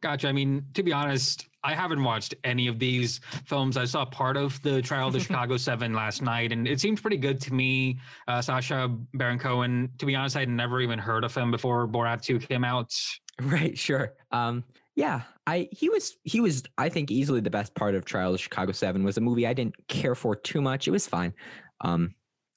Gotcha. 0.01 0.27
I 0.27 0.33
mean, 0.33 0.65
to 0.73 0.83
be 0.83 0.91
honest, 0.91 1.47
I 1.63 1.73
haven't 1.73 2.03
watched 2.03 2.35
any 2.43 2.67
of 2.67 2.77
these 2.77 3.21
films. 3.45 3.77
I 3.77 3.85
saw 3.85 4.03
part 4.03 4.35
of 4.35 4.61
the 4.61 4.81
trial 4.81 5.07
of 5.07 5.13
the 5.13 5.19
Chicago 5.21 5.55
Seven 5.55 5.93
last 5.93 6.21
night, 6.21 6.51
and 6.51 6.67
it 6.67 6.81
seemed 6.81 7.01
pretty 7.01 7.15
good 7.15 7.39
to 7.41 7.53
me. 7.53 7.99
Uh, 8.27 8.41
Sacha 8.41 8.89
Baron 9.13 9.39
Cohen. 9.39 9.89
To 9.99 10.05
be 10.05 10.13
honest, 10.13 10.35
I'd 10.35 10.49
never 10.49 10.81
even 10.81 10.99
heard 10.99 11.23
of 11.23 11.33
him 11.33 11.51
before 11.51 11.87
Borat 11.87 12.21
Two 12.21 12.37
came 12.37 12.65
out. 12.65 12.93
Right. 13.41 13.77
Sure. 13.77 14.13
Um, 14.31 14.63
yeah. 14.95 15.21
I 15.45 15.67
he 15.71 15.89
was 15.89 16.15
he 16.23 16.39
was 16.39 16.63
I 16.77 16.89
think 16.89 17.11
easily 17.11 17.41
the 17.41 17.49
best 17.49 17.75
part 17.75 17.95
of 17.95 18.05
Trial 18.05 18.33
of 18.33 18.41
Chicago 18.41 18.71
Seven 18.71 19.03
was 19.03 19.17
a 19.17 19.21
movie 19.21 19.45
I 19.47 19.53
didn't 19.53 19.75
care 19.87 20.15
for 20.15 20.35
too 20.35 20.61
much. 20.61 20.87
It 20.87 20.91
was 20.91 21.07
fine. 21.07 21.33
Um, 21.81 22.15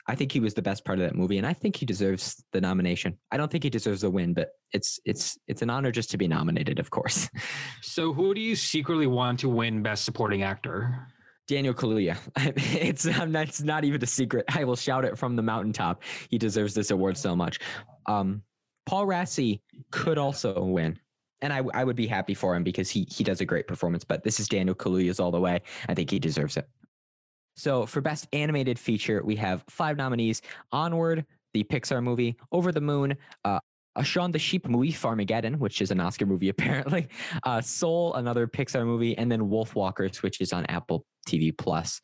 I 0.08 0.14
think 0.14 0.30
he 0.30 0.38
was 0.38 0.54
the 0.54 0.62
best 0.62 0.84
part 0.84 1.00
of 1.00 1.04
that 1.04 1.16
movie, 1.16 1.38
and 1.38 1.46
I 1.46 1.52
think 1.52 1.74
he 1.74 1.84
deserves 1.84 2.44
the 2.52 2.60
nomination. 2.60 3.18
I 3.32 3.36
don't 3.36 3.50
think 3.50 3.64
he 3.64 3.70
deserves 3.70 4.04
a 4.04 4.10
win, 4.10 4.34
but 4.34 4.50
it's 4.72 5.00
it's 5.04 5.36
it's 5.48 5.62
an 5.62 5.70
honor 5.70 5.90
just 5.90 6.10
to 6.12 6.18
be 6.18 6.28
nominated, 6.28 6.78
of 6.78 6.90
course. 6.90 7.28
So, 7.82 8.12
who 8.12 8.34
do 8.34 8.40
you 8.40 8.56
secretly 8.56 9.06
want 9.06 9.40
to 9.40 9.48
win 9.48 9.82
Best 9.82 10.04
Supporting 10.04 10.42
Actor? 10.42 11.08
Daniel 11.48 11.74
Kaluuya. 11.74 12.16
It's 12.56 13.06
um, 13.06 13.32
that's 13.32 13.62
not 13.62 13.84
even 13.84 14.02
a 14.02 14.06
secret. 14.06 14.44
I 14.54 14.64
will 14.64 14.76
shout 14.76 15.04
it 15.04 15.16
from 15.16 15.36
the 15.36 15.42
mountaintop. 15.42 16.02
He 16.30 16.38
deserves 16.38 16.74
this 16.74 16.90
award 16.90 17.16
so 17.16 17.34
much. 17.34 17.58
Um, 18.06 18.42
Paul 18.86 19.06
Rassi 19.06 19.60
could 19.90 20.18
also 20.18 20.62
win. 20.62 20.98
And 21.42 21.52
I 21.52 21.62
I 21.74 21.84
would 21.84 21.96
be 21.96 22.06
happy 22.06 22.34
for 22.34 22.54
him 22.54 22.64
because 22.64 22.90
he 22.90 23.06
he 23.10 23.22
does 23.22 23.40
a 23.40 23.44
great 23.44 23.66
performance. 23.66 24.04
But 24.04 24.24
this 24.24 24.40
is 24.40 24.48
Daniel 24.48 24.74
Kaluuya's 24.74 25.20
all 25.20 25.30
the 25.30 25.40
way. 25.40 25.60
I 25.88 25.94
think 25.94 26.10
he 26.10 26.18
deserves 26.18 26.56
it. 26.56 26.68
So 27.56 27.86
for 27.86 28.00
best 28.00 28.26
animated 28.32 28.78
feature, 28.78 29.22
we 29.24 29.36
have 29.36 29.64
five 29.68 29.96
nominees: 29.96 30.42
Onward, 30.72 31.24
the 31.52 31.64
Pixar 31.64 32.02
movie, 32.02 32.36
Over 32.52 32.72
the 32.72 32.80
Moon, 32.80 33.16
uh, 33.44 33.60
a 33.96 34.04
Shaun 34.04 34.30
the 34.30 34.38
Sheep 34.38 34.68
movie, 34.68 34.92
Farmageddon, 34.92 35.58
which 35.58 35.80
is 35.80 35.90
an 35.90 36.00
Oscar 36.00 36.26
movie 36.26 36.48
apparently, 36.50 37.08
uh, 37.44 37.60
Soul, 37.60 38.14
another 38.14 38.46
Pixar 38.46 38.84
movie, 38.84 39.16
and 39.18 39.30
then 39.30 39.40
Wolfwalkers, 39.40 40.22
which 40.22 40.40
is 40.40 40.52
on 40.52 40.64
Apple 40.66 41.04
TV 41.28 41.56
Plus. 41.56 42.00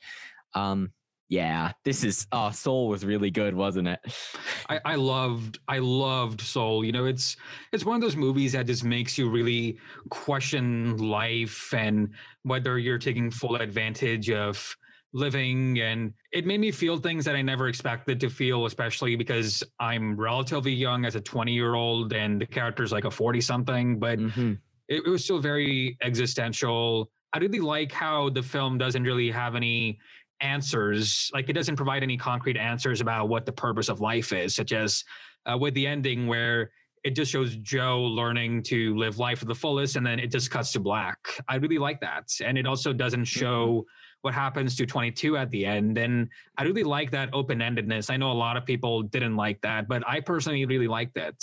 Um, 0.54 0.92
yeah, 1.32 1.72
this 1.82 2.04
is 2.04 2.26
oh, 2.30 2.50
Soul 2.50 2.88
was 2.88 3.06
really 3.06 3.30
good, 3.30 3.54
wasn't 3.54 3.88
it? 3.88 4.00
I, 4.68 4.80
I 4.84 4.94
loved 4.96 5.60
I 5.66 5.78
loved 5.78 6.42
Soul. 6.42 6.84
You 6.84 6.92
know, 6.92 7.06
it's 7.06 7.38
it's 7.72 7.86
one 7.86 7.96
of 7.96 8.02
those 8.02 8.16
movies 8.16 8.52
that 8.52 8.66
just 8.66 8.84
makes 8.84 9.16
you 9.16 9.30
really 9.30 9.78
question 10.10 10.98
life 10.98 11.72
and 11.72 12.10
whether 12.42 12.78
you're 12.78 12.98
taking 12.98 13.30
full 13.30 13.56
advantage 13.56 14.28
of 14.28 14.76
living 15.14 15.80
and 15.80 16.12
it 16.32 16.44
made 16.44 16.60
me 16.60 16.70
feel 16.70 16.98
things 16.98 17.24
that 17.24 17.34
I 17.34 17.40
never 17.40 17.68
expected 17.68 18.20
to 18.20 18.28
feel, 18.28 18.66
especially 18.66 19.16
because 19.16 19.62
I'm 19.80 20.16
relatively 20.16 20.72
young 20.72 21.06
as 21.06 21.14
a 21.14 21.20
20 21.22 21.50
year 21.54 21.76
old 21.76 22.12
and 22.12 22.42
the 22.42 22.46
character's 22.46 22.92
like 22.92 23.06
a 23.06 23.10
40 23.10 23.40
something, 23.40 23.98
but 23.98 24.18
Mhm. 24.18 24.58
it, 24.88 25.06
it 25.06 25.08
was 25.08 25.24
still 25.24 25.38
very 25.38 25.96
existential. 26.02 27.10
I 27.32 27.38
really 27.38 27.60
like 27.60 27.90
how 27.90 28.28
the 28.28 28.42
film 28.42 28.76
doesn't 28.76 29.04
really 29.04 29.30
have 29.30 29.54
any 29.54 29.98
answers, 30.42 31.30
like 31.32 31.48
it 31.48 31.54
doesn't 31.54 31.76
provide 31.76 32.02
any 32.02 32.16
concrete 32.16 32.56
answers 32.56 33.00
about 33.00 33.28
what 33.28 33.46
the 33.46 33.52
purpose 33.52 33.88
of 33.88 34.00
life 34.00 34.32
is, 34.32 34.54
such 34.54 34.72
as 34.72 35.04
uh, 35.46 35.56
with 35.56 35.74
the 35.74 35.86
ending 35.86 36.26
where 36.26 36.70
it 37.04 37.16
just 37.16 37.32
shows 37.32 37.56
Joe 37.56 38.02
learning 38.02 38.62
to 38.64 38.96
live 38.96 39.18
life 39.18 39.40
to 39.40 39.44
the 39.44 39.54
fullest 39.54 39.96
and 39.96 40.06
then 40.06 40.18
it 40.18 40.30
just 40.30 40.50
cuts 40.50 40.72
to 40.72 40.80
black. 40.80 41.18
I 41.48 41.56
really 41.56 41.78
like 41.78 42.00
that. 42.00 42.28
And 42.44 42.56
it 42.56 42.66
also 42.66 42.92
doesn't 42.92 43.24
show 43.24 43.84
what 44.20 44.34
happens 44.34 44.76
to 44.76 44.86
22 44.86 45.36
at 45.36 45.50
the 45.50 45.66
end. 45.66 45.98
And 45.98 46.28
I 46.56 46.62
really 46.62 46.84
like 46.84 47.10
that 47.10 47.28
open 47.32 47.58
endedness. 47.58 48.08
I 48.08 48.16
know 48.16 48.30
a 48.30 48.34
lot 48.34 48.56
of 48.56 48.64
people 48.64 49.02
didn't 49.02 49.36
like 49.36 49.60
that, 49.62 49.88
but 49.88 50.06
I 50.08 50.20
personally 50.20 50.64
really 50.64 50.86
liked 50.86 51.16
it. 51.16 51.34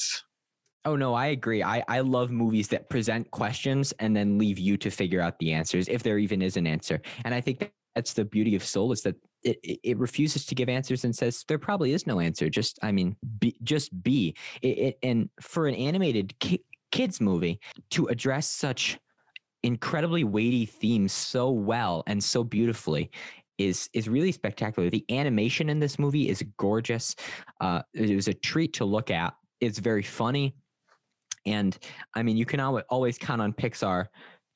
Oh 0.85 0.95
no, 0.95 1.13
I 1.13 1.27
agree. 1.27 1.61
I 1.61 1.83
I 1.89 1.99
love 1.99 2.31
movies 2.31 2.69
that 2.69 2.89
present 2.89 3.29
questions 3.31 3.93
and 3.99 4.15
then 4.15 4.37
leave 4.37 4.57
you 4.57 4.77
to 4.77 4.89
figure 4.89 5.19
out 5.19 5.37
the 5.39 5.51
answers 5.51 5.89
if 5.89 6.03
there 6.03 6.17
even 6.17 6.41
is 6.41 6.55
an 6.55 6.65
answer. 6.65 7.01
And 7.25 7.33
I 7.35 7.41
think 7.41 7.69
that's 7.95 8.13
the 8.13 8.25
beauty 8.25 8.55
of 8.55 8.63
Soul 8.63 8.91
is 8.91 9.01
that 9.03 9.15
it, 9.43 9.79
it, 9.83 9.97
refuses 9.97 10.45
to 10.45 10.55
give 10.55 10.69
answers 10.69 11.05
and 11.05 11.15
says 11.15 11.45
there 11.47 11.57
probably 11.57 11.93
is 11.93 12.05
no 12.05 12.19
answer. 12.19 12.49
Just 12.49 12.77
I 12.83 12.91
mean, 12.91 13.15
be, 13.39 13.55
just 13.63 14.03
be. 14.03 14.35
It, 14.61 14.77
it, 14.77 14.99
and 15.01 15.29
for 15.41 15.67
an 15.67 15.75
animated 15.75 16.37
ki- 16.39 16.63
kids 16.91 17.21
movie 17.21 17.59
to 17.91 18.07
address 18.07 18.49
such 18.49 18.99
incredibly 19.63 20.23
weighty 20.23 20.65
themes 20.65 21.11
so 21.11 21.51
well 21.51 22.03
and 22.07 22.23
so 22.23 22.43
beautifully 22.43 23.11
is 23.57 23.89
is 23.93 24.09
really 24.09 24.31
spectacular. 24.31 24.89
The 24.89 25.05
animation 25.11 25.69
in 25.69 25.79
this 25.79 25.99
movie 25.99 26.29
is 26.29 26.43
gorgeous. 26.57 27.15
Uh, 27.61 27.81
it 27.93 28.15
was 28.15 28.27
a 28.27 28.33
treat 28.33 28.73
to 28.73 28.85
look 28.85 29.11
at. 29.11 29.33
It's 29.59 29.79
very 29.79 30.03
funny, 30.03 30.55
and 31.45 31.77
I 32.15 32.23
mean, 32.23 32.37
you 32.37 32.45
can 32.45 32.59
al- 32.59 32.81
always 32.89 33.17
count 33.17 33.41
on 33.41 33.53
Pixar 33.53 34.05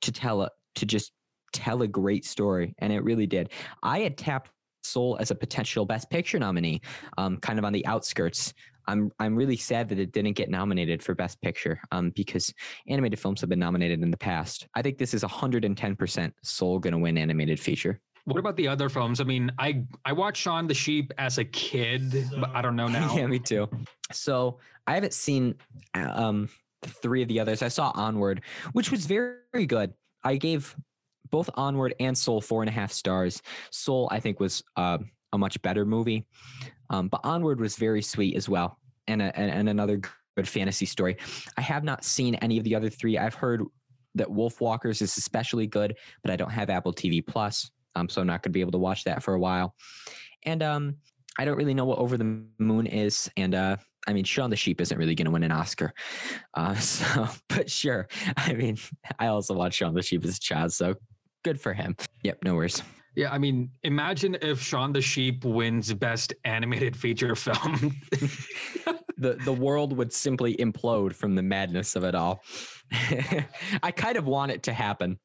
to 0.01 0.11
tell 0.11 0.49
to 0.75 0.85
just 0.85 1.11
tell 1.53 1.81
a 1.81 1.87
great 1.87 2.25
story, 2.25 2.75
and 2.79 2.91
it 2.91 3.03
really 3.03 3.27
did. 3.27 3.51
I 3.81 3.99
had 3.99 4.17
tapped 4.17 4.49
Soul 4.83 5.17
as 5.19 5.31
a 5.31 5.35
potential 5.35 5.85
Best 5.85 6.09
Picture 6.09 6.39
nominee, 6.39 6.81
um, 7.17 7.37
kind 7.37 7.57
of 7.57 7.65
on 7.65 7.73
the 7.73 7.85
outskirts. 7.85 8.53
I'm 8.87 9.11
I'm 9.19 9.35
really 9.35 9.55
sad 9.55 9.87
that 9.89 9.99
it 9.99 10.11
didn't 10.11 10.33
get 10.33 10.49
nominated 10.49 11.01
for 11.01 11.15
Best 11.15 11.41
Picture, 11.41 11.79
um, 11.91 12.11
because 12.15 12.53
animated 12.87 13.19
films 13.19 13.39
have 13.41 13.49
been 13.49 13.59
nominated 13.59 14.01
in 14.01 14.11
the 14.11 14.17
past. 14.17 14.67
I 14.75 14.81
think 14.81 14.97
this 14.97 15.13
is 15.13 15.23
110% 15.23 16.31
Soul 16.43 16.79
going 16.79 16.91
to 16.91 16.97
win 16.97 17.17
animated 17.17 17.59
feature. 17.59 17.99
What 18.25 18.39
about 18.39 18.55
the 18.55 18.67
other 18.67 18.89
films? 18.89 19.19
I 19.21 19.25
mean, 19.25 19.51
I 19.57 19.83
I 20.05 20.13
watched 20.13 20.41
Shaun 20.41 20.67
the 20.67 20.73
Sheep 20.73 21.13
as 21.17 21.37
a 21.37 21.45
kid, 21.45 22.27
but 22.39 22.49
I 22.53 22.61
don't 22.61 22.75
know 22.75 22.87
now. 22.99 23.15
yeah, 23.15 23.27
me 23.27 23.39
too. 23.39 23.69
So 24.11 24.59
I 24.87 24.95
haven't 24.95 25.13
seen 25.13 25.55
uh, 25.95 26.11
um 26.13 26.49
three 26.83 27.21
of 27.21 27.27
the 27.27 27.39
others. 27.39 27.61
I 27.61 27.67
saw 27.67 27.91
Onward, 27.95 28.41
which 28.73 28.91
was 28.91 29.05
very, 29.05 29.35
very 29.51 29.65
good. 29.65 29.93
I 30.23 30.35
gave 30.37 30.75
both 31.33 31.49
Onward 31.55 31.95
and 31.99 32.15
Soul 32.15 32.41
four 32.41 32.61
and 32.61 32.69
a 32.69 32.71
half 32.71 32.91
stars. 32.91 33.41
Soul, 33.71 34.07
I 34.11 34.19
think, 34.19 34.39
was 34.39 34.63
uh, 34.77 34.99
a 35.33 35.37
much 35.37 35.59
better 35.63 35.83
movie, 35.83 36.27
um, 36.91 37.07
but 37.07 37.21
Onward 37.23 37.59
was 37.59 37.75
very 37.75 38.03
sweet 38.03 38.35
as 38.35 38.47
well, 38.47 38.77
and 39.07 39.19
a, 39.19 39.35
and, 39.35 39.67
another 39.67 39.99
good 40.37 40.47
fantasy 40.47 40.85
story. 40.85 41.17
I 41.57 41.61
have 41.61 41.83
not 41.83 42.05
seen 42.05 42.35
any 42.35 42.59
of 42.59 42.63
the 42.65 42.75
other 42.75 42.87
three. 42.87 43.17
I've 43.17 43.33
heard 43.33 43.63
that 44.13 44.27
Wolfwalkers 44.27 45.01
is 45.01 45.17
especially 45.17 45.65
good, 45.65 45.97
but 46.21 46.29
I 46.29 46.35
don't 46.35 46.51
have 46.51 46.69
Apple 46.69 46.93
TV 46.93 47.25
Plus, 47.25 47.71
um, 47.95 48.07
so 48.07 48.21
I'm 48.21 48.27
not 48.27 48.43
going 48.43 48.51
to 48.51 48.57
be 48.57 48.61
able 48.61 48.73
to 48.73 48.77
watch 48.77 49.03
that 49.05 49.23
for 49.23 49.33
a 49.33 49.39
while. 49.39 49.73
And 50.43 50.61
um, 50.61 50.97
I 51.39 51.45
don't 51.45 51.57
really 51.57 51.73
know 51.73 51.85
what 51.85 51.97
Over 51.97 52.15
the 52.15 52.43
Moon 52.59 52.85
is, 52.85 53.27
and 53.37 53.55
uh, 53.55 53.77
I 54.05 54.13
mean, 54.13 54.23
Shaun 54.23 54.51
the 54.51 54.55
Sheep 54.55 54.79
isn't 54.81 54.99
really 54.99 55.15
going 55.15 55.25
to 55.25 55.31
win 55.31 55.41
an 55.41 55.51
Oscar. 55.51 55.95
Uh, 56.53 56.75
so, 56.75 57.27
but 57.49 57.71
sure. 57.71 58.07
I 58.37 58.53
mean, 58.53 58.77
I 59.17 59.27
also 59.27 59.55
watched 59.55 59.79
Shaun 59.79 59.95
the 59.95 60.03
Sheep 60.03 60.23
as 60.25 60.37
a 60.37 60.39
child, 60.39 60.73
so 60.73 60.93
good 61.43 61.59
for 61.61 61.73
him. 61.73 61.95
Yep, 62.23 62.39
no 62.43 62.55
worries. 62.55 62.81
Yeah, 63.15 63.31
I 63.31 63.37
mean, 63.37 63.69
imagine 63.83 64.35
if 64.41 64.59
Shaun 64.59 64.91
the 64.91 65.01
Sheep 65.01 65.45
wins 65.45 65.93
Best 65.93 66.33
Animated 66.45 66.95
Feature 66.95 67.35
Film. 67.35 67.95
The 69.15 69.35
the 69.35 69.53
world 69.53 69.95
would 69.95 70.11
simply 70.11 70.55
implode 70.57 71.13
from 71.13 71.35
the 71.35 71.43
madness 71.43 71.95
of 71.95 72.03
it 72.03 72.15
all. 72.15 72.43
I 73.83 73.91
kind 73.95 74.17
of 74.17 74.25
want 74.25 74.51
it 74.51 74.63
to 74.63 74.73
happen, 74.73 75.19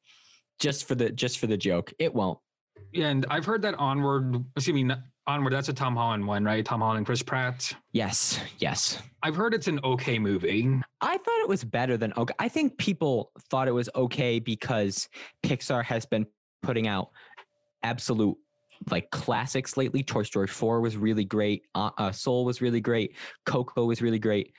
just 0.59 0.87
for 0.87 0.95
the 0.95 1.09
just 1.09 1.39
for 1.39 1.47
the 1.47 1.57
joke. 1.57 1.91
It 1.99 2.13
won't. 2.13 2.37
yeah, 2.93 3.07
and 3.07 3.25
I've 3.29 3.45
heard 3.45 3.63
that 3.63 3.73
Onward, 3.75 4.41
excuse 4.55 4.75
me, 4.75 4.89
Onward, 5.29 5.53
that's 5.53 5.69
a 5.69 5.73
Tom 5.73 5.95
Holland 5.95 6.25
one, 6.25 6.43
right? 6.43 6.65
Tom 6.65 6.81
Holland 6.81 6.97
and 6.97 7.05
Chris 7.05 7.21
Pratt. 7.21 7.71
Yes, 7.91 8.39
yes. 8.57 8.99
I've 9.21 9.35
heard 9.35 9.53
it's 9.53 9.67
an 9.67 9.79
okay 9.83 10.17
movie. 10.17 10.81
I 11.01 11.17
thought 11.17 11.39
it 11.41 11.47
was 11.47 11.63
better 11.63 11.97
than 11.97 12.11
okay. 12.17 12.33
I 12.39 12.49
think 12.49 12.75
people 12.79 13.31
thought 13.51 13.67
it 13.67 13.73
was 13.73 13.89
okay 13.95 14.39
because 14.39 15.07
Pixar 15.43 15.83
has 15.83 16.07
been 16.07 16.25
putting 16.63 16.87
out 16.87 17.09
absolute 17.83 18.35
like 18.89 19.11
classics 19.11 19.77
lately. 19.77 20.01
Toy 20.01 20.23
Story 20.23 20.47
4 20.47 20.81
was 20.81 20.97
really 20.97 21.25
great. 21.25 21.61
Uh, 21.75 21.91
uh, 21.99 22.11
Soul 22.11 22.43
was 22.43 22.59
really 22.59 22.81
great. 22.81 23.15
Coco 23.45 23.85
was 23.85 24.01
really 24.01 24.19
great. 24.19 24.51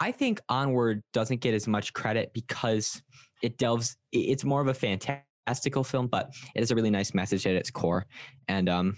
I 0.00 0.10
think 0.10 0.40
Onward 0.48 1.04
doesn't 1.12 1.40
get 1.40 1.54
as 1.54 1.68
much 1.68 1.92
credit 1.92 2.32
because 2.34 3.00
it 3.44 3.58
delves, 3.58 3.96
it's 4.10 4.44
more 4.44 4.60
of 4.60 4.66
a 4.66 4.74
fantastical 4.74 5.84
film, 5.84 6.08
but 6.08 6.34
it 6.56 6.58
has 6.58 6.72
a 6.72 6.74
really 6.74 6.90
nice 6.90 7.14
message 7.14 7.46
at 7.46 7.54
its 7.54 7.70
core. 7.70 8.06
And 8.48 8.68
um, 8.68 8.96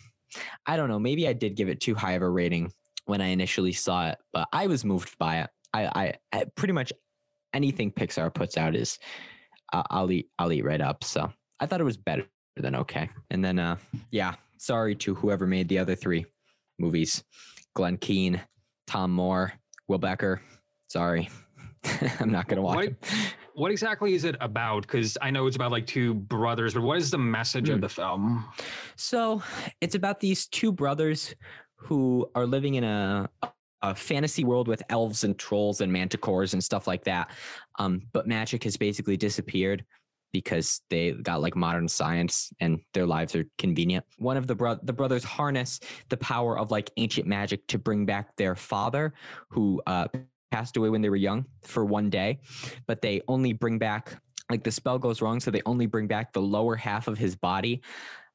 I 0.67 0.77
don't 0.77 0.89
know. 0.89 0.99
Maybe 0.99 1.29
I 1.29 1.33
did 1.33 1.57
give 1.57 1.69
it 1.69 1.81
too 1.81 1.95
high 1.95 2.13
of 2.13 2.23
a 2.23 2.29
rating 2.29 2.73
when 3.07 3.21
I 3.21 3.27
initially 3.27 3.73
saw 3.73 4.11
it, 4.11 4.19
but 4.33 4.49
I 4.53 4.67
was 4.67 4.85
moved 4.85 5.17
by 5.19 5.41
it. 5.41 5.51
I, 5.73 5.87
I, 5.87 6.15
I 6.33 6.45
pretty 6.57 6.73
much 6.73 6.93
anything 7.55 7.91
Pixar 7.91 8.33
puts 8.33 8.57
out 8.57 8.75
is 8.75 8.99
uh, 9.73 9.83
I'll 9.91 10.11
eat 10.11 10.29
I'll 10.39 10.53
eat 10.53 10.65
right 10.65 10.81
up. 10.81 11.05
So 11.05 11.31
I 11.61 11.67
thought 11.67 11.81
it 11.81 11.85
was 11.85 11.97
better 11.97 12.25
than 12.57 12.75
okay. 12.77 13.09
And 13.31 13.45
then 13.45 13.59
uh 13.59 13.77
yeah, 14.11 14.35
sorry 14.59 14.95
to 14.97 15.15
whoever 15.15 15.47
made 15.47 15.69
the 15.69 15.79
other 15.79 15.95
three 15.95 16.27
movies. 16.79 17.23
Glen 17.75 17.97
Keane, 17.97 18.41
Tomm 18.87 19.11
Moore, 19.11 19.53
Will 19.89 19.99
Becher. 19.99 20.41
Sorry. 20.89 21.29
I'm 22.21 22.31
not 22.31 22.49
gonna 22.49 22.63
watch 22.63 22.87
them. 22.87 22.97
What 23.59 23.73
exactly 23.73 24.15
is 24.15 24.23
it 24.23 24.37
about? 24.41 24.83
Because 24.83 25.19
I 25.21 25.31
know 25.31 25.49
it's 25.49 25.57
about 25.57 25.73
like 25.73 25.85
two 25.85 26.15
brothers, 26.15 26.75
but 26.75 26.83
what 26.83 26.97
is 26.99 27.11
the 27.11 27.19
message 27.19 27.67
Hmm. 27.67 27.75
of 27.75 27.81
the 27.81 27.89
film? 27.89 28.45
So 28.95 29.43
it's 29.81 29.97
about 29.97 30.21
these 30.21 30.47
two 30.47 30.71
brothers 30.71 31.35
who 31.75 32.31
are 32.37 32.47
living 32.47 32.77
in 32.77 32.85
a, 32.85 33.29
a 33.83 33.95
fantasy 33.97 34.45
world 34.45 34.69
with 34.69 34.81
elves 34.91 35.25
and 35.25 35.37
trolls 35.37 35.81
and 35.81 35.93
manticores 35.93 36.53
and 36.53 36.63
stuff 36.63 36.87
like 36.87 37.03
that. 37.05 37.31
Um, 37.81 38.03
but 38.13 38.29
magic 38.29 38.63
has 38.63 38.77
basically 38.77 39.17
disappeared 39.17 39.85
because 40.33 40.83
they 40.89 41.13
got 41.13 41.41
like 41.41 41.57
modern 41.57 41.89
science 41.89 42.53
and 42.61 42.79
their 42.95 43.07
lives 43.07 43.35
are 43.35 43.45
convenient. 43.59 44.05
One 44.19 44.37
of 44.37 44.47
the 44.47 44.55
bro- 44.55 44.79
the 44.83 44.93
brothers 44.93 45.25
harness 45.25 45.81
the 46.11 46.17
power 46.19 46.57
of 46.59 46.71
like 46.71 46.91
ancient 46.97 47.27
magic 47.27 47.67
to 47.69 47.79
bring 47.79 48.07
back 48.07 48.37
their 48.37 48.55
father, 48.55 49.15
who 49.49 49.83
uh, 49.87 50.07
passed 50.51 50.77
away 50.77 50.89
when 50.89 51.03
they 51.03 51.11
were 51.11 51.17
young 51.17 51.45
for 51.63 51.85
one 51.85 52.11
day, 52.11 52.41
but 52.87 53.03
they 53.03 53.21
only 53.29 53.53
bring 53.53 53.79
back 53.79 54.21
like 54.51 54.65
the 54.65 54.71
spell 54.71 54.99
goes 54.99 55.21
wrong, 55.21 55.41
so 55.41 55.51
they 55.51 55.63
only 55.67 55.87
bring 55.87 56.07
back 56.07 56.33
the 56.33 56.41
lower 56.41 56.75
half 56.75 57.07
of 57.07 57.19
his 57.19 57.37
body. 57.37 57.83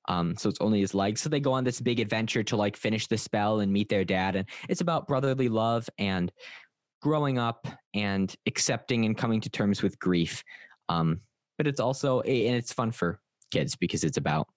Um, 0.08 0.36
so 0.36 0.50
it's 0.50 0.60
only 0.62 0.82
his 0.82 0.94
legs. 0.94 1.22
So 1.22 1.30
they 1.30 1.40
go 1.40 1.54
on 1.54 1.64
this 1.64 1.80
big 1.80 2.00
adventure 2.00 2.44
to 2.44 2.58
like 2.58 2.76
finish 2.76 3.08
the 3.08 3.18
spell 3.18 3.62
and 3.62 3.72
meet 3.72 3.90
their 3.90 4.04
dad. 4.04 4.36
And 4.36 4.48
it's 4.70 4.82
about 4.82 5.08
brotherly 5.08 5.50
love 5.50 5.90
and 5.98 6.32
growing 7.02 7.40
up 7.40 7.68
and 7.94 8.34
accepting 8.46 9.06
and 9.06 9.18
coming 9.18 9.42
to 9.42 9.50
terms 9.50 9.82
with 9.82 9.98
grief. 10.00 10.44
Um, 10.90 11.22
but 11.58 11.68
it's 11.68 11.80
also 11.80 12.22
and 12.22 12.56
it's 12.56 12.74
fun 12.74 12.92
for 12.92 13.20
kids 13.52 13.76
because 13.76 14.04
it's 14.04 14.18
about 14.18 14.48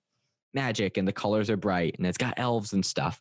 magic 0.53 0.97
and 0.97 1.07
the 1.07 1.13
colors 1.13 1.49
are 1.51 1.57
bright 1.57 1.95
and 1.99 2.07
it's 2.07 2.19
got 2.19 2.35
elves 2.39 2.73
and 2.73 2.85
stuff. 2.85 3.21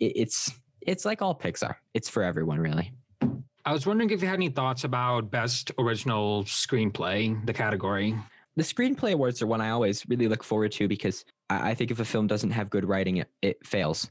It, 0.00 0.12
it's 0.16 0.50
it's 0.80 1.04
like 1.04 1.20
all 1.20 1.36
Pixar. 1.38 1.74
It's 1.94 2.08
for 2.08 2.22
everyone, 2.22 2.58
really. 2.58 2.92
I 3.66 3.72
was 3.72 3.84
wondering 3.84 4.10
if 4.10 4.22
you 4.22 4.28
had 4.28 4.36
any 4.36 4.48
thoughts 4.48 4.84
about 4.84 5.32
best 5.32 5.72
original 5.76 6.44
screenplay, 6.44 7.44
the 7.46 7.52
category. 7.52 8.14
The 8.54 8.62
screenplay 8.62 9.14
awards 9.14 9.42
are 9.42 9.48
one 9.48 9.60
I 9.60 9.70
always 9.70 10.08
really 10.08 10.28
look 10.28 10.44
forward 10.44 10.70
to 10.72 10.86
because 10.86 11.24
I, 11.50 11.74
think 11.74 11.90
if 11.90 11.98
a 11.98 12.04
film 12.04 12.28
doesn't 12.28 12.52
have 12.52 12.70
good 12.70 12.84
writing, 12.84 13.16
it, 13.16 13.28
it 13.42 13.66
fails. 13.66 14.08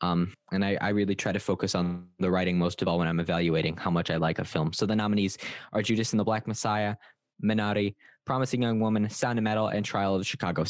Um, 0.00 0.34
and 0.50 0.64
I, 0.64 0.76
I 0.80 0.88
really 0.88 1.14
try 1.14 1.30
to 1.30 1.38
focus 1.38 1.76
on 1.76 2.08
the 2.18 2.32
writing 2.32 2.58
most 2.58 2.82
of 2.82 2.88
all 2.88 2.98
when 2.98 3.06
I'm 3.06 3.20
evaluating 3.20 3.76
how 3.76 3.92
much 3.92 4.10
I 4.10 4.16
like 4.16 4.40
a 4.40 4.44
film. 4.44 4.72
So 4.72 4.86
the 4.86 4.96
nominees 4.96 5.38
are 5.72 5.82
Judas 5.82 6.12
and 6.12 6.18
the 6.18 6.24
Black 6.24 6.48
Messiah, 6.48 6.96
Minari, 7.40 7.94
Promising 8.24 8.60
Young 8.60 8.80
Woman, 8.80 9.08
Sound 9.08 9.38
of 9.38 9.44
Metal, 9.44 9.68
and 9.68 9.84
Trial 9.84 10.16
of 10.16 10.20
the 10.20 10.24
Chicago 10.24 10.64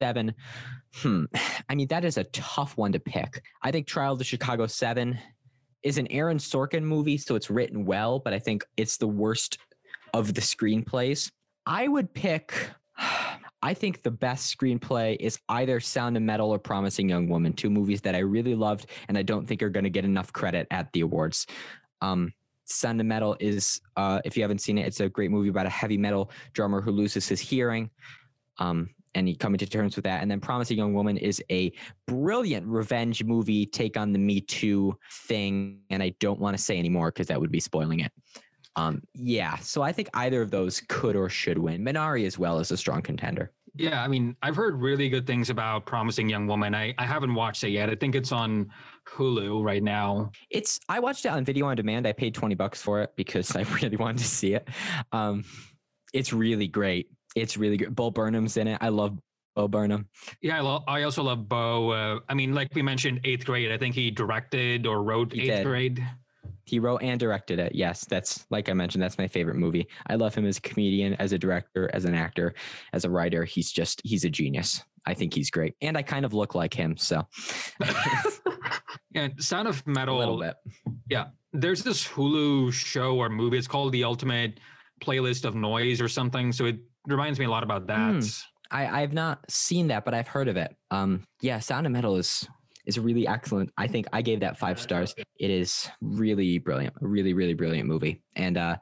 Seven. 0.00 0.34
Hmm. 0.94 1.26
I 1.68 1.74
mean, 1.74 1.88
that 1.88 2.06
is 2.06 2.16
a 2.16 2.24
tough 2.24 2.78
one 2.78 2.92
to 2.92 2.98
pick. 2.98 3.42
I 3.62 3.70
think 3.70 3.86
Trial 3.86 4.14
of 4.14 4.18
the 4.18 4.24
Chicago 4.24 4.66
Seven 4.66 5.18
is 5.82 5.98
an 5.98 6.06
Aaron 6.10 6.38
Sorkin 6.38 6.82
movie, 6.82 7.18
so 7.18 7.34
it's 7.34 7.50
written 7.50 7.84
well, 7.84 8.18
but 8.18 8.32
I 8.32 8.38
think 8.38 8.64
it's 8.76 8.96
the 8.96 9.08
worst 9.08 9.58
of 10.14 10.34
the 10.34 10.40
screenplays. 10.40 11.30
I 11.66 11.88
would 11.88 12.12
pick. 12.12 12.54
I 13.64 13.74
think 13.74 14.02
the 14.02 14.10
best 14.10 14.58
screenplay 14.58 15.16
is 15.20 15.38
either 15.48 15.78
Sound 15.78 16.16
of 16.16 16.24
Metal 16.24 16.50
or 16.50 16.58
Promising 16.58 17.08
Young 17.08 17.28
Woman, 17.28 17.52
two 17.52 17.70
movies 17.70 18.00
that 18.00 18.16
I 18.16 18.18
really 18.18 18.56
loved 18.56 18.86
and 19.06 19.16
I 19.16 19.22
don't 19.22 19.46
think 19.46 19.62
are 19.62 19.70
going 19.70 19.84
to 19.84 19.90
get 19.90 20.04
enough 20.04 20.32
credit 20.32 20.66
at 20.72 20.92
the 20.92 21.02
awards. 21.02 21.46
Um, 22.00 22.32
Sound 22.64 23.00
of 23.00 23.06
Metal 23.06 23.36
is, 23.38 23.80
uh, 23.96 24.20
if 24.24 24.36
you 24.36 24.42
haven't 24.42 24.62
seen 24.62 24.78
it, 24.78 24.86
it's 24.86 24.98
a 24.98 25.08
great 25.08 25.30
movie 25.30 25.48
about 25.48 25.66
a 25.66 25.70
heavy 25.70 25.96
metal 25.96 26.32
drummer 26.54 26.80
who 26.80 26.90
loses 26.90 27.28
his 27.28 27.40
hearing. 27.40 27.88
Um, 28.58 28.90
and 29.14 29.28
he 29.28 29.34
coming 29.34 29.58
to 29.58 29.66
terms 29.66 29.96
with 29.96 30.04
that. 30.04 30.22
And 30.22 30.30
then 30.30 30.40
Promising 30.40 30.78
Young 30.78 30.94
Woman 30.94 31.16
is 31.16 31.42
a 31.50 31.72
brilliant 32.06 32.66
revenge 32.66 33.24
movie 33.24 33.66
take 33.66 33.96
on 33.96 34.12
the 34.12 34.18
Me 34.18 34.40
Too 34.40 34.96
thing. 35.26 35.80
And 35.90 36.02
I 36.02 36.14
don't 36.20 36.40
want 36.40 36.56
to 36.56 36.62
say 36.62 36.78
anymore 36.78 37.10
because 37.10 37.26
that 37.28 37.40
would 37.40 37.52
be 37.52 37.60
spoiling 37.60 38.00
it. 38.00 38.12
Um, 38.76 39.02
yeah, 39.14 39.56
so 39.58 39.82
I 39.82 39.92
think 39.92 40.08
either 40.14 40.40
of 40.40 40.50
those 40.50 40.80
could 40.88 41.14
or 41.14 41.28
should 41.28 41.58
win. 41.58 41.84
Minari 41.84 42.26
as 42.26 42.38
well 42.38 42.58
is 42.58 42.70
a 42.70 42.76
strong 42.76 43.02
contender. 43.02 43.52
Yeah, 43.74 44.02
I 44.02 44.08
mean, 44.08 44.36
I've 44.42 44.56
heard 44.56 44.80
really 44.80 45.08
good 45.08 45.26
things 45.26 45.48
about 45.48 45.86
Promising 45.86 46.28
Young 46.28 46.46
Woman. 46.46 46.74
I, 46.74 46.94
I 46.98 47.06
haven't 47.06 47.34
watched 47.34 47.64
it 47.64 47.70
yet. 47.70 47.88
I 47.88 47.94
think 47.94 48.14
it's 48.14 48.32
on 48.32 48.70
Hulu 49.08 49.64
right 49.64 49.82
now. 49.82 50.30
It's 50.50 50.78
I 50.88 51.00
watched 51.00 51.24
it 51.24 51.28
on 51.28 51.44
video 51.44 51.66
on 51.66 51.76
demand. 51.76 52.06
I 52.06 52.12
paid 52.12 52.34
20 52.34 52.54
bucks 52.54 52.82
for 52.82 53.00
it 53.00 53.12
because 53.16 53.56
I 53.56 53.62
really 53.62 53.96
wanted 53.96 54.18
to 54.18 54.24
see 54.24 54.54
it. 54.54 54.68
Um, 55.12 55.44
it's 56.12 56.32
really 56.32 56.68
great. 56.68 57.10
It's 57.34 57.56
really 57.56 57.76
good. 57.76 57.94
Bo 57.94 58.10
Burnham's 58.10 58.56
in 58.56 58.68
it. 58.68 58.78
I 58.80 58.88
love 58.90 59.18
Bo 59.56 59.68
Burnham. 59.68 60.08
Yeah, 60.40 60.58
I, 60.58 60.60
lo- 60.60 60.84
I 60.86 61.02
also 61.02 61.22
love 61.22 61.48
Bo. 61.48 61.90
Uh, 61.90 62.20
I 62.28 62.34
mean, 62.34 62.54
like 62.54 62.74
we 62.74 62.82
mentioned, 62.82 63.20
eighth 63.24 63.44
grade. 63.46 63.70
I 63.72 63.78
think 63.78 63.94
he 63.94 64.10
directed 64.10 64.86
or 64.86 65.02
wrote 65.02 65.32
He 65.32 65.42
eighth 65.42 65.56
did. 65.58 65.66
grade. 65.66 66.06
He 66.64 66.78
wrote 66.78 67.02
and 67.02 67.18
directed 67.18 67.58
it. 67.58 67.74
Yes, 67.74 68.04
that's 68.04 68.46
like 68.50 68.68
I 68.68 68.72
mentioned, 68.72 69.02
that's 69.02 69.18
my 69.18 69.26
favorite 69.26 69.56
movie. 69.56 69.88
I 70.06 70.14
love 70.14 70.34
him 70.34 70.46
as 70.46 70.58
a 70.58 70.60
comedian, 70.60 71.14
as 71.14 71.32
a 71.32 71.38
director, 71.38 71.90
as 71.92 72.04
an 72.04 72.14
actor, 72.14 72.54
as 72.92 73.04
a 73.04 73.10
writer. 73.10 73.44
He's 73.44 73.72
just 73.72 74.00
he's 74.04 74.24
a 74.24 74.30
genius. 74.30 74.82
I 75.04 75.14
think 75.14 75.34
he's 75.34 75.50
great. 75.50 75.74
And 75.82 75.96
I 75.98 76.02
kind 76.02 76.24
of 76.24 76.32
look 76.32 76.54
like 76.54 76.72
him, 76.72 76.96
so 76.96 77.26
Yeah, 79.14 79.28
Sound 79.38 79.68
of 79.68 79.86
Metal. 79.86 80.16
a 80.18 80.20
little 80.20 80.38
bit. 80.38 80.54
Yeah, 81.10 81.26
there's 81.52 81.82
this 81.82 82.06
Hulu 82.06 82.72
show 82.72 83.16
or 83.18 83.28
movie. 83.28 83.58
It's 83.58 83.66
called 83.68 83.92
The 83.92 84.04
Ultimate 84.04 84.58
Playlist 85.02 85.44
of 85.44 85.54
Noise 85.54 86.00
or 86.00 86.08
something. 86.08 86.52
So 86.52 86.66
it 86.66 86.76
reminds 87.06 87.38
me 87.38 87.46
a 87.46 87.50
lot 87.50 87.62
about 87.62 87.86
that. 87.88 88.14
Hmm. 88.14 88.28
I, 88.70 89.02
I've 89.02 89.12
not 89.12 89.44
seen 89.50 89.88
that, 89.88 90.04
but 90.04 90.14
I've 90.14 90.28
heard 90.28 90.48
of 90.48 90.56
it. 90.56 90.74
Um, 90.90 91.24
yeah, 91.42 91.58
Sound 91.58 91.86
of 91.86 91.92
Metal 91.92 92.16
is 92.16 92.48
is 92.86 92.98
really 92.98 93.28
excellent. 93.28 93.70
I 93.76 93.86
think 93.86 94.06
I 94.12 94.22
gave 94.22 94.40
that 94.40 94.58
five 94.58 94.80
stars. 94.80 95.14
It 95.38 95.50
is 95.50 95.88
really 96.00 96.58
brilliant, 96.58 96.94
really, 97.00 97.32
really 97.32 97.54
brilliant 97.54 97.88
movie. 97.88 98.22
And 98.34 98.58
uh, 98.58 98.76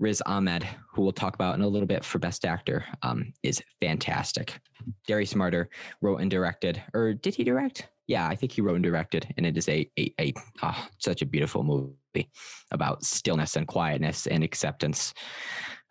Riz 0.00 0.20
Ahmed, 0.26 0.66
who 0.92 1.02
we'll 1.02 1.12
talk 1.12 1.34
about 1.34 1.54
in 1.54 1.60
a 1.60 1.68
little 1.68 1.86
bit 1.86 2.04
for 2.04 2.18
Best 2.18 2.44
Actor, 2.44 2.84
um, 3.02 3.32
is 3.44 3.62
fantastic. 3.80 4.58
Darius 5.06 5.34
Marder 5.34 5.66
wrote 6.00 6.20
and 6.20 6.30
directed, 6.30 6.82
or 6.94 7.14
did 7.14 7.34
he 7.34 7.44
direct? 7.44 7.88
Yeah, 8.06 8.26
I 8.26 8.34
think 8.34 8.52
he 8.52 8.60
wrote 8.60 8.76
and 8.76 8.84
directed, 8.84 9.32
and 9.36 9.44
it 9.44 9.56
is 9.56 9.68
a 9.68 9.88
a, 9.98 10.12
a 10.20 10.32
ah, 10.62 10.88
such 10.98 11.22
a 11.22 11.26
beautiful 11.26 11.62
movie 11.62 12.30
about 12.72 13.04
stillness 13.04 13.56
and 13.56 13.66
quietness 13.66 14.26
and 14.26 14.42
acceptance. 14.42 15.14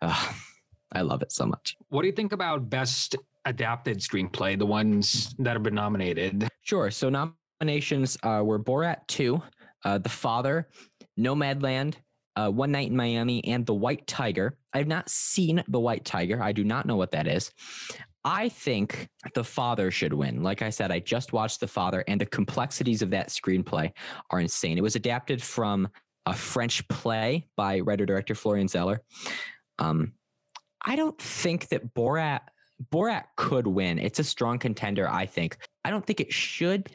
Ah, 0.02 0.36
I 0.92 1.02
love 1.02 1.22
it 1.22 1.32
so 1.32 1.46
much. 1.46 1.76
What 1.88 2.02
do 2.02 2.08
you 2.08 2.12
think 2.12 2.32
about 2.32 2.70
best 2.70 3.16
adapted 3.44 3.98
screenplay, 3.98 4.58
the 4.58 4.66
ones 4.66 5.34
that 5.38 5.52
have 5.54 5.62
been 5.62 5.74
nominated? 5.74 6.48
Sure. 6.62 6.90
So 6.90 7.10
nominations 7.60 8.16
uh, 8.22 8.42
were 8.44 8.58
Borat 8.58 9.06
2, 9.08 9.42
uh, 9.84 9.98
The 9.98 10.08
Father, 10.08 10.68
Nomadland, 11.18 11.94
uh, 12.36 12.50
One 12.50 12.70
Night 12.72 12.88
in 12.88 12.96
Miami, 12.96 13.44
and 13.44 13.66
The 13.66 13.74
White 13.74 14.06
Tiger. 14.06 14.56
I've 14.72 14.86
not 14.86 15.08
seen 15.10 15.62
The 15.68 15.80
White 15.80 16.04
Tiger. 16.04 16.42
I 16.42 16.52
do 16.52 16.64
not 16.64 16.86
know 16.86 16.96
what 16.96 17.10
that 17.12 17.26
is. 17.26 17.50
I 18.24 18.48
think 18.48 19.08
The 19.34 19.44
Father 19.44 19.90
should 19.90 20.12
win. 20.12 20.42
Like 20.42 20.62
I 20.62 20.70
said, 20.70 20.90
I 20.90 21.00
just 21.00 21.32
watched 21.32 21.60
The 21.60 21.68
Father, 21.68 22.04
and 22.08 22.20
the 22.20 22.26
complexities 22.26 23.02
of 23.02 23.10
that 23.10 23.28
screenplay 23.28 23.92
are 24.30 24.40
insane. 24.40 24.78
It 24.78 24.82
was 24.82 24.96
adapted 24.96 25.42
from 25.42 25.88
a 26.26 26.34
French 26.34 26.86
play 26.88 27.46
by 27.56 27.80
writer 27.80 28.04
director 28.04 28.34
Florian 28.34 28.68
Zeller. 28.68 29.02
Um, 29.78 30.12
I 30.88 30.96
don't 30.96 31.20
think 31.20 31.68
that 31.68 31.94
Borat 31.94 32.40
Borat 32.90 33.24
could 33.36 33.66
win. 33.66 33.98
It's 33.98 34.18
a 34.20 34.24
strong 34.24 34.58
contender, 34.58 35.08
I 35.08 35.26
think. 35.26 35.58
I 35.84 35.90
don't 35.90 36.06
think 36.06 36.20
it 36.20 36.32
should 36.32 36.90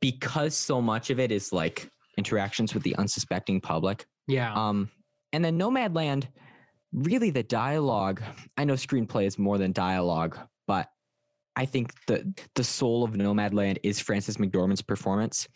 because 0.00 0.54
so 0.54 0.82
much 0.82 1.10
of 1.10 1.18
it 1.18 1.32
is 1.32 1.52
like 1.52 1.88
interactions 2.18 2.74
with 2.74 2.82
the 2.82 2.94
unsuspecting 2.96 3.60
public. 3.60 4.04
Yeah. 4.26 4.52
Um, 4.52 4.90
and 5.32 5.44
then 5.44 5.58
Nomadland, 5.58 6.26
really 6.92 7.30
the 7.30 7.42
dialogue. 7.42 8.22
I 8.58 8.64
know 8.64 8.74
screenplay 8.74 9.24
is 9.24 9.38
more 9.38 9.56
than 9.56 9.72
dialogue, 9.72 10.36
but 10.66 10.88
I 11.56 11.64
think 11.64 11.92
the 12.06 12.32
the 12.54 12.64
soul 12.64 13.04
of 13.04 13.12
Nomadland 13.12 13.78
is 13.82 14.00
Frances 14.00 14.36
McDormand's 14.36 14.82
performance, 14.82 15.48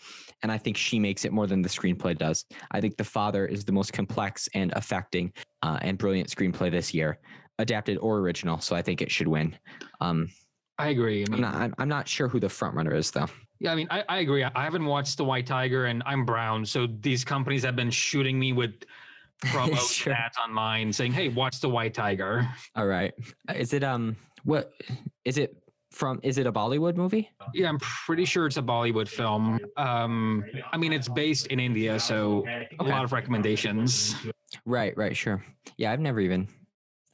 and 0.42 0.50
I 0.50 0.58
think 0.58 0.76
she 0.76 0.98
makes 0.98 1.24
it 1.24 1.32
more 1.32 1.46
than 1.46 1.62
the 1.62 1.68
screenplay 1.68 2.16
does. 2.16 2.44
I 2.70 2.80
think 2.80 2.96
The 2.96 3.04
Father 3.04 3.46
is 3.46 3.64
the 3.64 3.72
most 3.72 3.92
complex 3.92 4.48
and 4.54 4.72
affecting 4.74 5.32
uh, 5.62 5.78
and 5.82 5.96
brilliant 5.96 6.28
screenplay 6.28 6.70
this 6.70 6.92
year, 6.92 7.18
adapted 7.58 7.98
or 7.98 8.18
original. 8.18 8.60
So 8.60 8.74
I 8.76 8.82
think 8.82 9.02
it 9.02 9.10
should 9.10 9.28
win. 9.28 9.56
Um, 10.00 10.30
I 10.78 10.88
agree. 10.88 11.22
I 11.22 11.26
I'm 11.26 11.32
mean, 11.32 11.40
not. 11.42 11.54
I'm, 11.54 11.74
I'm 11.78 11.88
not 11.88 12.08
sure 12.08 12.28
who 12.28 12.40
the 12.40 12.48
front 12.48 12.74
runner 12.74 12.94
is 12.94 13.10
though. 13.10 13.28
yeah, 13.60 13.72
I 13.72 13.74
mean, 13.76 13.86
I, 13.90 14.02
I 14.08 14.18
agree. 14.18 14.42
I 14.42 14.64
haven't 14.64 14.84
watched 14.84 15.16
The 15.16 15.24
White 15.24 15.46
Tiger 15.46 15.86
and 15.86 16.02
I'm 16.04 16.24
brown. 16.24 16.66
So 16.66 16.86
these 17.00 17.24
companies 17.24 17.64
have 17.64 17.76
been 17.76 17.90
shooting 17.90 18.38
me 18.38 18.52
with 18.52 18.74
promo 19.46 19.76
Sure. 19.92 20.12
ads 20.12 20.36
online 20.36 20.92
saying, 20.92 21.12
hey, 21.12 21.28
watch 21.28 21.60
The 21.60 21.68
White 21.68 21.94
Tiger. 21.94 22.48
All 22.76 22.86
right. 22.86 23.12
Is 23.54 23.72
it 23.72 23.84
um 23.84 24.16
what 24.44 24.72
is 25.24 25.38
it 25.38 25.56
from 25.92 26.18
is 26.24 26.38
it 26.38 26.46
a 26.48 26.52
Bollywood 26.52 26.96
movie? 26.96 27.30
Yeah, 27.52 27.68
I'm 27.68 27.78
pretty 27.78 28.24
sure 28.24 28.46
it's 28.46 28.56
a 28.56 28.62
Bollywood 28.62 29.06
film. 29.08 29.60
Um, 29.76 30.44
I 30.72 30.76
mean, 30.76 30.92
it's 30.92 31.08
based 31.08 31.46
in 31.48 31.60
India, 31.60 32.00
so 32.00 32.44
a 32.80 32.82
lot 32.84 33.04
of 33.04 33.12
recommendations. 33.12 34.16
Right, 34.66 34.96
right, 34.96 35.16
sure. 35.16 35.44
Yeah, 35.76 35.92
I've 35.92 36.00
never 36.00 36.18
even 36.20 36.48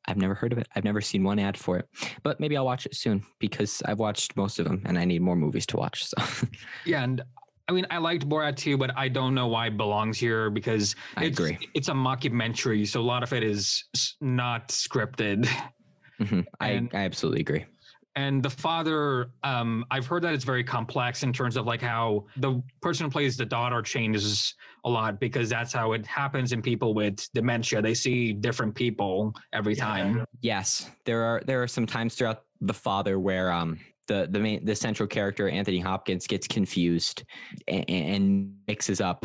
I've 0.06 0.16
never 0.16 0.34
heard 0.34 0.52
of 0.52 0.58
it. 0.58 0.66
I've 0.74 0.84
never 0.84 1.00
seen 1.00 1.22
one 1.24 1.38
ad 1.38 1.56
for 1.56 1.78
it. 1.78 1.88
But 2.22 2.40
maybe 2.40 2.56
I'll 2.56 2.64
watch 2.64 2.86
it 2.86 2.94
soon 2.94 3.22
because 3.38 3.82
I've 3.86 3.98
watched 3.98 4.36
most 4.36 4.58
of 4.58 4.64
them 4.64 4.82
and 4.86 4.98
I 4.98 5.04
need 5.04 5.22
more 5.22 5.36
movies 5.36 5.66
to 5.66 5.76
watch. 5.76 6.04
So 6.04 6.16
Yeah, 6.86 7.02
and 7.04 7.22
I 7.68 7.72
mean, 7.72 7.86
I 7.90 7.98
liked 7.98 8.28
Borat 8.28 8.56
too, 8.56 8.76
but 8.76 8.90
I 8.96 9.08
don't 9.08 9.34
know 9.34 9.46
why 9.46 9.68
it 9.68 9.76
belongs 9.76 10.18
here 10.18 10.50
because 10.50 10.96
I 11.16 11.24
it's, 11.26 11.38
agree. 11.38 11.58
It's 11.74 11.88
a 11.88 11.92
mockumentary, 11.92 12.86
so 12.88 13.00
a 13.00 13.02
lot 13.02 13.22
of 13.22 13.32
it 13.32 13.44
is 13.44 13.84
not 14.20 14.68
scripted. 14.68 15.46
Mhm. 16.18 16.44
I, 16.60 16.70
And- 16.70 16.90
I 16.92 16.98
absolutely 17.04 17.40
agree. 17.42 17.64
And 18.16 18.42
the 18.42 18.50
father, 18.50 19.30
um, 19.44 19.84
I've 19.90 20.06
heard 20.06 20.22
that 20.22 20.34
it's 20.34 20.44
very 20.44 20.64
complex 20.64 21.22
in 21.22 21.32
terms 21.32 21.56
of 21.56 21.66
like 21.66 21.80
how 21.80 22.26
the 22.36 22.62
person 22.82 23.04
who 23.04 23.10
plays 23.10 23.36
the 23.36 23.44
daughter 23.44 23.82
changes 23.82 24.54
a 24.84 24.90
lot 24.90 25.20
because 25.20 25.48
that's 25.48 25.72
how 25.72 25.92
it 25.92 26.04
happens 26.06 26.52
in 26.52 26.60
people 26.60 26.92
with 26.92 27.26
dementia. 27.34 27.80
They 27.80 27.94
see 27.94 28.32
different 28.32 28.74
people 28.74 29.34
every 29.52 29.76
time. 29.76 30.24
Yes, 30.40 30.90
there 31.04 31.22
are 31.22 31.42
there 31.46 31.62
are 31.62 31.68
some 31.68 31.86
times 31.86 32.14
throughout 32.16 32.42
the 32.60 32.74
father 32.74 33.20
where 33.20 33.52
um 33.52 33.78
the 34.08 34.28
the 34.30 34.40
main 34.40 34.64
the 34.64 34.74
central 34.74 35.06
character 35.06 35.48
Anthony 35.48 35.78
Hopkins 35.78 36.26
gets 36.26 36.48
confused 36.48 37.22
and, 37.68 37.88
and 37.88 38.54
mixes 38.66 39.00
up 39.00 39.24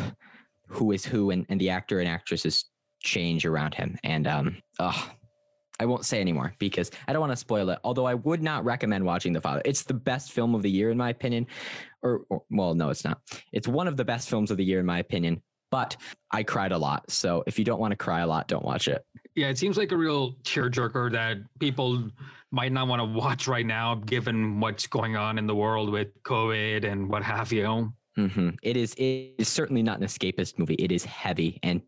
who 0.68 0.92
is 0.92 1.04
who 1.04 1.30
and, 1.30 1.44
and 1.48 1.60
the 1.60 1.70
actor 1.70 1.98
and 1.98 2.08
actresses 2.08 2.66
change 3.02 3.44
around 3.44 3.74
him 3.74 3.98
and 4.04 4.26
um 4.26 4.56
oh, 4.78 5.10
I 5.80 5.86
won't 5.86 6.04
say 6.04 6.20
anymore 6.20 6.54
because 6.58 6.90
I 7.06 7.12
don't 7.12 7.20
want 7.20 7.32
to 7.32 7.36
spoil 7.36 7.70
it. 7.70 7.78
Although 7.84 8.06
I 8.06 8.14
would 8.14 8.42
not 8.42 8.64
recommend 8.64 9.04
watching 9.04 9.32
The 9.32 9.40
Father. 9.40 9.62
It's 9.64 9.82
the 9.82 9.94
best 9.94 10.32
film 10.32 10.54
of 10.54 10.62
the 10.62 10.70
year 10.70 10.90
in 10.90 10.96
my 10.98 11.10
opinion. 11.10 11.46
Or, 12.02 12.22
or 12.30 12.42
well, 12.50 12.74
no, 12.74 12.90
it's 12.90 13.04
not. 13.04 13.20
It's 13.52 13.68
one 13.68 13.88
of 13.88 13.96
the 13.96 14.04
best 14.04 14.28
films 14.28 14.50
of 14.50 14.56
the 14.56 14.64
year 14.64 14.80
in 14.80 14.86
my 14.86 14.98
opinion. 14.98 15.42
But 15.70 15.96
I 16.30 16.44
cried 16.44 16.72
a 16.72 16.78
lot. 16.78 17.10
So 17.10 17.42
if 17.46 17.58
you 17.58 17.64
don't 17.64 17.80
want 17.80 17.92
to 17.92 17.96
cry 17.96 18.20
a 18.20 18.26
lot, 18.26 18.46
don't 18.46 18.64
watch 18.64 18.86
it. 18.88 19.04
Yeah, 19.34 19.48
it 19.48 19.58
seems 19.58 19.76
like 19.76 19.92
a 19.92 19.96
real 19.96 20.34
tearjerker 20.44 21.12
that 21.12 21.38
people 21.58 22.08
might 22.52 22.72
not 22.72 22.88
want 22.88 23.00
to 23.00 23.04
watch 23.04 23.48
right 23.48 23.66
now, 23.66 23.96
given 23.96 24.60
what's 24.60 24.86
going 24.86 25.16
on 25.16 25.38
in 25.38 25.46
the 25.46 25.54
world 25.54 25.90
with 25.90 26.08
COVID 26.22 26.90
and 26.90 27.10
what 27.10 27.22
have 27.22 27.52
you. 27.52 27.92
hmm 28.14 28.50
It 28.62 28.76
is. 28.76 28.94
It 28.94 29.34
is 29.38 29.48
certainly 29.48 29.82
not 29.82 29.98
an 29.98 30.06
escapist 30.06 30.58
movie. 30.58 30.74
It 30.74 30.92
is 30.92 31.04
heavy 31.04 31.58
and 31.62 31.82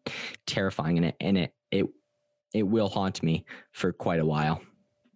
terrifying, 0.47 0.99
and 0.99 1.07
it 1.07 1.17
and 1.21 1.39
it 1.39 1.55
it 1.71 1.87
it 2.55 2.63
will 2.63 2.89
haunt 2.89 3.23
me 3.23 3.45
for 3.73 3.93
quite 3.93 4.21
a 4.21 4.27
while. 4.27 4.61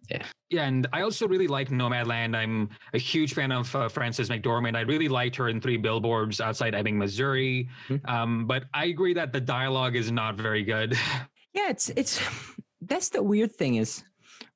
Yeah, 0.09 0.25
Yeah, 0.49 0.65
and 0.65 0.85
I 0.91 1.01
also 1.01 1.27
really 1.27 1.47
like 1.47 1.69
Nomadland. 1.69 2.35
I'm 2.35 2.69
a 2.93 2.97
huge 2.97 3.33
fan 3.33 3.51
of 3.51 3.73
uh, 3.73 3.87
Frances 3.87 4.29
McDormand. 4.29 4.75
I 4.75 4.81
really 4.81 5.07
liked 5.07 5.35
her 5.37 5.47
in 5.47 5.61
Three 5.61 5.77
Billboards 5.77 6.41
Outside 6.41 6.75
Ebbing, 6.75 6.97
Missouri. 6.97 7.69
Mhm. 7.87 8.09
Um, 8.09 8.45
but 8.45 8.65
I 8.73 8.85
agree 8.85 9.13
that 9.13 9.31
the 9.31 9.39
dialogue 9.39 9.95
is 9.95 10.11
not 10.11 10.35
very 10.35 10.63
good. 10.63 10.97
Yeah, 11.55 11.69
it's 11.69 11.89
it's 11.89 12.19
that's 12.81 13.09
the 13.09 13.21
weird 13.21 13.51
thing 13.53 13.75
is 13.75 14.03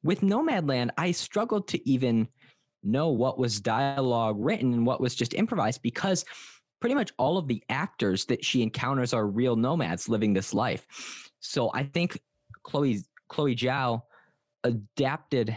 with 0.04 0.22
Nomadland, 0.22 0.90
I 0.98 1.12
struggled 1.12 1.68
to 1.70 1.90
even 1.90 2.28
know 2.84 3.10
what 3.10 3.38
was 3.38 3.60
dialogue 3.60 4.36
written 4.40 4.74
and 4.74 4.86
what 4.86 5.00
was 5.00 5.16
just 5.16 5.34
improvised 5.34 5.82
because 5.82 6.26
pretty 6.80 6.96
much 6.96 7.12
all 7.18 7.38
of 7.38 7.48
the 7.48 7.64
actors 7.70 8.26
that 8.26 8.44
she 8.44 8.62
encounters 8.62 9.14
are 9.14 9.28
real 9.28 9.56
nomads 9.56 10.10
living 10.10 10.34
this 10.34 10.54
life. 10.54 10.86
So 11.40 11.72
I 11.74 11.84
think 11.84 12.20
Chloe 12.68 13.00
Chloe 13.30 13.56
Zhao 13.56 14.04
adapted 14.64 15.56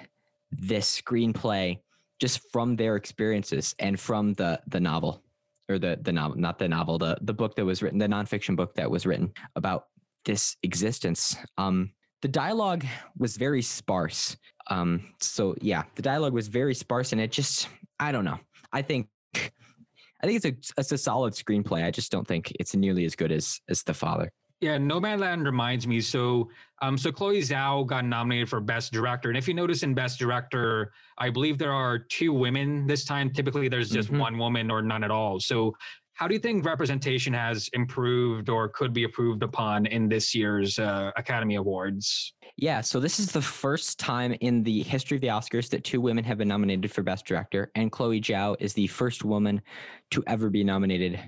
this 0.53 1.01
screenplay 1.01 1.79
just 2.20 2.40
from 2.53 2.77
their 2.77 2.96
experiences 2.96 3.75
and 3.79 3.99
from 3.99 4.35
the 4.35 4.61
the 4.68 4.81
novel 4.81 5.23
or 5.68 5.79
the 5.79 5.99
the 6.03 6.12
novel 6.12 6.37
not 6.37 6.59
the 6.59 6.68
novel 6.68 6.99
the 6.99 7.18
the 7.23 7.35
book 7.35 7.57
that 7.57 7.64
was 7.64 7.83
written 7.83 7.99
the 7.99 8.07
nonfiction 8.07 8.57
book 8.57 8.75
that 8.75 8.90
was 8.90 9.07
written 9.07 9.33
about 9.57 9.87
this 10.25 10.57
existence. 10.62 11.37
Um 11.59 11.92
the 12.23 12.29
dialogue 12.29 12.85
was 13.18 13.37
very 13.37 13.62
sparse. 13.62 14.37
Um 14.68 15.12
so 15.20 15.55
yeah 15.61 15.83
the 15.96 16.03
dialogue 16.03 16.33
was 16.33 16.49
very 16.49 16.75
sparse 16.75 17.12
and 17.12 17.20
it 17.20 17.33
just 17.33 17.68
i 17.99 18.12
don't 18.12 18.25
know. 18.25 18.38
I 18.73 18.83
think 18.83 19.09
i 19.35 20.27
think 20.27 20.44
it's 20.44 20.44
a 20.44 20.81
it's 20.81 20.92
a 20.92 20.99
solid 20.99 21.35
screenplay. 21.35 21.85
I 21.85 21.90
just 21.90 22.12
don't 22.12 22.27
think 22.29 22.53
it's 22.61 22.77
nearly 22.77 23.05
as 23.05 23.16
good 23.16 23.33
as 23.33 23.61
as 23.68 23.83
the 23.83 23.94
father 23.94 24.31
Yeah, 24.61 24.77
Nomadland 24.77 25.46
reminds 25.46 25.87
me. 25.87 26.03
So, 26.03 26.51
um, 26.83 26.99
so 26.99 27.11
Chloe 27.11 27.40
Zhao 27.40 27.87
got 27.87 28.05
nominated 28.05 28.49
for 28.51 28.61
Best 28.61 28.92
Director, 28.92 29.31
and 29.31 29.38
if 29.38 29.49
you 29.49 29.55
notice 29.55 29.83
in 29.83 29.94
Best 29.94 30.18
Director, 30.18 30.92
I 31.16 31.31
believe 31.31 31.57
there 31.57 31.73
are 31.73 31.99
two 31.99 32.33
women 32.35 32.87
this 32.87 33.05
time. 33.07 33.31
Typically, 33.31 33.68
there's 33.68 33.88
just 33.90 34.11
Mhm. 34.11 34.18
one 34.18 34.38
woman 34.38 34.70
or 34.70 34.83
none 34.83 35.03
at 35.03 35.11
all. 35.11 35.40
So, 35.40 35.75
how 36.12 36.29
do 36.29 36.35
you 36.35 36.40
think 36.40 36.66
representation 36.66 37.33
has 37.33 37.68
improved 37.73 38.51
or 38.51 38.68
could 38.68 38.92
be 38.92 39.05
improved 39.05 39.42
upon 39.42 39.87
in 39.87 40.07
this 40.11 40.35
year's 40.35 40.79
uh, 40.79 41.11
Academy 41.16 41.55
Awards? 41.55 42.35
Yeah, 42.57 42.83
so 42.83 43.01
this 43.01 43.18
is 43.18 43.33
the 43.33 43.40
first 43.40 43.99
time 43.99 44.33
in 44.42 44.62
the 44.62 44.83
history 44.83 45.16
of 45.16 45.23
the 45.23 45.29
Oscars 45.29 45.70
that 45.70 45.85
two 45.85 46.03
women 46.03 46.23
have 46.25 46.37
been 46.37 46.49
nominated 46.49 46.92
for 46.92 47.03
Best 47.03 47.25
Director, 47.25 47.70
and 47.75 47.90
Chloe 47.90 48.20
Zhao 48.20 48.57
is 48.61 48.75
the 48.75 48.88
first 48.88 49.25
woman 49.25 49.62
to 50.11 50.23
ever 50.27 50.51
be 50.51 50.62
nominated, 50.62 51.18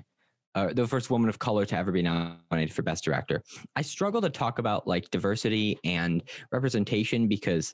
uh, 0.55 0.73
the 0.73 0.87
first 0.87 1.09
woman 1.09 1.29
of 1.29 1.39
color 1.39 1.65
to 1.65 1.75
ever 1.75 1.91
be 1.91 2.01
nominated 2.01 2.73
for 2.73 2.81
Best 2.83 3.03
Director. 3.03 3.41
I 3.75 3.81
struggle 3.81 4.21
to 4.21 4.29
talk 4.29 4.59
about 4.59 4.87
like 4.87 5.09
diversity 5.09 5.79
and 5.83 6.23
representation 6.51 7.27
because 7.27 7.73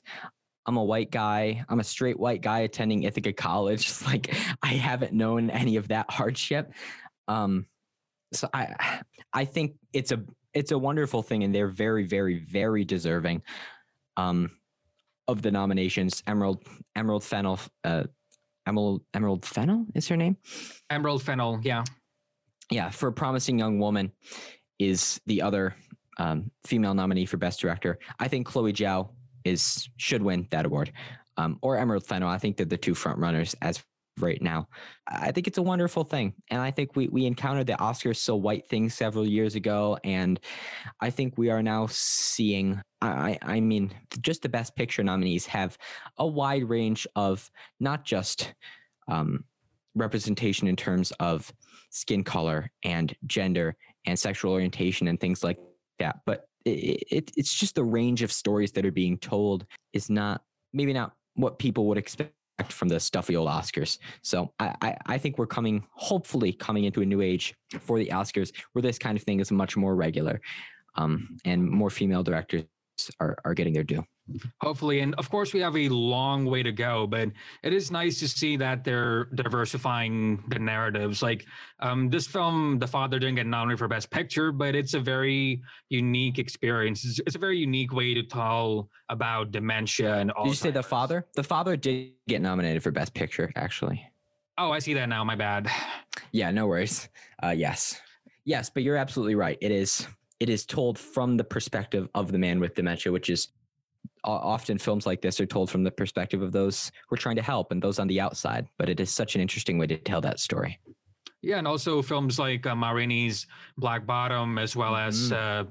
I'm 0.66 0.76
a 0.76 0.84
white 0.84 1.10
guy. 1.10 1.64
I'm 1.68 1.80
a 1.80 1.84
straight 1.84 2.18
white 2.18 2.42
guy 2.42 2.60
attending 2.60 3.02
Ithaca 3.02 3.32
College. 3.32 3.92
Like 4.06 4.34
I 4.62 4.74
haven't 4.74 5.12
known 5.12 5.50
any 5.50 5.76
of 5.76 5.88
that 5.88 6.10
hardship. 6.10 6.72
Um, 7.28 7.66
so 8.32 8.48
I, 8.52 9.02
I 9.32 9.44
think 9.44 9.76
it's 9.92 10.10
a 10.12 10.22
it's 10.52 10.72
a 10.72 10.78
wonderful 10.78 11.22
thing, 11.22 11.44
and 11.44 11.54
they're 11.54 11.68
very, 11.68 12.04
very, 12.04 12.38
very 12.38 12.84
deserving 12.84 13.42
um, 14.16 14.50
of 15.28 15.42
the 15.42 15.50
nominations. 15.50 16.22
Emerald 16.26 16.64
Emerald 16.96 17.22
Fennell, 17.22 17.60
uh, 17.84 18.04
Emerald 18.66 19.02
Emerald 19.14 19.44
Fennell 19.44 19.86
is 19.94 20.08
her 20.08 20.16
name. 20.16 20.36
Emerald 20.90 21.22
Fennell, 21.22 21.60
yeah. 21.62 21.84
Yeah, 22.70 22.90
for 22.90 23.08
a 23.08 23.12
promising 23.12 23.58
young 23.58 23.78
woman 23.78 24.12
is 24.78 25.20
the 25.26 25.42
other 25.42 25.74
um, 26.18 26.50
female 26.64 26.94
nominee 26.94 27.26
for 27.26 27.36
best 27.36 27.60
director. 27.60 27.98
I 28.18 28.28
think 28.28 28.46
Chloe 28.46 28.72
Zhao 28.72 29.10
is 29.44 29.88
should 29.96 30.22
win 30.22 30.46
that 30.50 30.66
award, 30.66 30.92
um, 31.36 31.58
or 31.62 31.76
Emerald 31.76 32.06
Fennell. 32.06 32.28
I 32.28 32.38
think 32.38 32.56
they're 32.56 32.66
the 32.66 32.76
two 32.76 32.94
front 32.94 33.18
runners 33.18 33.56
as 33.62 33.82
right 34.18 34.40
now. 34.42 34.68
I 35.08 35.32
think 35.32 35.46
it's 35.46 35.58
a 35.58 35.62
wonderful 35.62 36.04
thing, 36.04 36.34
and 36.50 36.60
I 36.60 36.70
think 36.70 36.94
we 36.94 37.08
we 37.08 37.26
encountered 37.26 37.66
the 37.66 37.72
Oscars 37.74 38.16
so 38.16 38.36
white 38.36 38.68
thing 38.68 38.90
several 38.90 39.26
years 39.26 39.54
ago, 39.54 39.98
and 40.04 40.38
I 41.00 41.10
think 41.10 41.38
we 41.38 41.50
are 41.50 41.62
now 41.62 41.88
seeing. 41.90 42.80
I 43.00 43.38
I 43.42 43.60
mean, 43.60 43.92
just 44.20 44.42
the 44.42 44.48
best 44.48 44.76
picture 44.76 45.02
nominees 45.02 45.46
have 45.46 45.76
a 46.18 46.26
wide 46.26 46.68
range 46.68 47.06
of 47.16 47.50
not 47.80 48.04
just 48.04 48.54
um, 49.08 49.44
representation 49.94 50.68
in 50.68 50.76
terms 50.76 51.12
of 51.18 51.52
skin 51.90 52.24
color 52.24 52.70
and 52.82 53.14
gender 53.26 53.76
and 54.06 54.18
sexual 54.18 54.52
orientation 54.52 55.08
and 55.08 55.20
things 55.20 55.44
like 55.44 55.58
that. 55.98 56.20
But 56.24 56.46
it, 56.64 57.04
it, 57.10 57.30
it's 57.36 57.54
just 57.54 57.74
the 57.74 57.84
range 57.84 58.22
of 58.22 58.32
stories 58.32 58.72
that 58.72 58.86
are 58.86 58.92
being 58.92 59.18
told 59.18 59.66
is 59.92 60.10
not 60.10 60.42
maybe 60.72 60.92
not 60.92 61.12
what 61.34 61.58
people 61.58 61.86
would 61.86 61.98
expect 61.98 62.32
from 62.68 62.88
the 62.88 63.00
stuffy 63.00 63.36
old 63.36 63.48
Oscars. 63.48 63.98
So 64.22 64.52
I, 64.58 64.74
I, 64.82 64.96
I 65.06 65.18
think 65.18 65.38
we're 65.38 65.46
coming, 65.46 65.86
hopefully, 65.92 66.52
coming 66.52 66.84
into 66.84 67.00
a 67.00 67.06
new 67.06 67.22
age 67.22 67.54
for 67.80 67.98
the 67.98 68.08
Oscars 68.08 68.52
where 68.72 68.82
this 68.82 68.98
kind 68.98 69.16
of 69.16 69.24
thing 69.24 69.40
is 69.40 69.50
much 69.50 69.76
more 69.76 69.94
regular, 69.94 70.40
um, 70.96 71.38
and 71.44 71.68
more 71.68 71.90
female 71.90 72.22
directors 72.22 72.64
are 73.18 73.38
are 73.44 73.54
getting 73.54 73.72
their 73.72 73.84
due. 73.84 74.04
Hopefully, 74.60 75.00
and 75.00 75.14
of 75.16 75.30
course, 75.30 75.52
we 75.52 75.60
have 75.60 75.76
a 75.76 75.88
long 75.88 76.44
way 76.44 76.62
to 76.62 76.72
go, 76.72 77.06
but 77.06 77.30
it 77.62 77.72
is 77.72 77.90
nice 77.90 78.18
to 78.20 78.28
see 78.28 78.56
that 78.56 78.84
they're 78.84 79.24
diversifying 79.34 80.42
the 80.48 80.58
narratives. 80.58 81.22
Like 81.22 81.46
um, 81.80 82.10
this 82.10 82.26
film, 82.26 82.78
The 82.78 82.86
Father 82.86 83.18
didn't 83.18 83.36
get 83.36 83.46
nominated 83.46 83.78
for 83.78 83.88
Best 83.88 84.10
Picture, 84.10 84.52
but 84.52 84.74
it's 84.74 84.94
a 84.94 85.00
very 85.00 85.62
unique 85.88 86.38
experience. 86.38 87.04
It's, 87.04 87.20
it's 87.20 87.36
a 87.36 87.38
very 87.38 87.58
unique 87.58 87.92
way 87.92 88.14
to 88.14 88.22
tell 88.22 88.88
about 89.08 89.50
dementia 89.50 90.16
and 90.16 90.30
all. 90.32 90.44
Did 90.44 90.50
you 90.50 90.56
say 90.56 90.70
the 90.70 90.82
father? 90.82 91.26
The 91.34 91.42
father 91.42 91.76
did 91.76 92.12
get 92.28 92.40
nominated 92.40 92.82
for 92.82 92.90
Best 92.90 93.14
Picture, 93.14 93.52
actually. 93.56 94.04
Oh, 94.58 94.70
I 94.70 94.78
see 94.78 94.94
that 94.94 95.08
now. 95.08 95.24
My 95.24 95.36
bad. 95.36 95.68
Yeah, 96.32 96.50
no 96.50 96.66
worries. 96.66 97.08
Uh, 97.42 97.48
yes, 97.48 98.00
yes, 98.44 98.70
but 98.70 98.82
you're 98.82 98.96
absolutely 98.96 99.34
right. 99.34 99.56
It 99.60 99.70
is 99.70 100.06
it 100.40 100.48
is 100.48 100.64
told 100.64 100.98
from 100.98 101.36
the 101.36 101.44
perspective 101.44 102.08
of 102.14 102.32
the 102.32 102.38
man 102.38 102.60
with 102.60 102.74
dementia, 102.74 103.12
which 103.12 103.30
is 103.30 103.48
often 104.24 104.78
films 104.78 105.06
like 105.06 105.20
this 105.22 105.40
are 105.40 105.46
told 105.46 105.70
from 105.70 105.84
the 105.84 105.90
perspective 105.90 106.42
of 106.42 106.52
those 106.52 106.90
who 107.08 107.14
are 107.14 107.18
trying 107.18 107.36
to 107.36 107.42
help 107.42 107.72
and 107.72 107.82
those 107.82 107.98
on 107.98 108.06
the 108.06 108.20
outside. 108.20 108.66
But 108.78 108.88
it 108.88 109.00
is 109.00 109.10
such 109.10 109.34
an 109.34 109.40
interesting 109.40 109.78
way 109.78 109.86
to 109.86 109.96
tell 109.96 110.20
that 110.20 110.40
story. 110.40 110.78
Yeah, 111.42 111.58
and 111.58 111.66
also 111.66 112.02
films 112.02 112.38
like 112.38 112.66
uh, 112.66 112.74
Ma 112.74 112.90
Rainey's 112.90 113.46
Black 113.78 114.06
Bottom, 114.06 114.58
as 114.58 114.76
well 114.76 114.94
as 114.94 115.32
uh, 115.32 115.64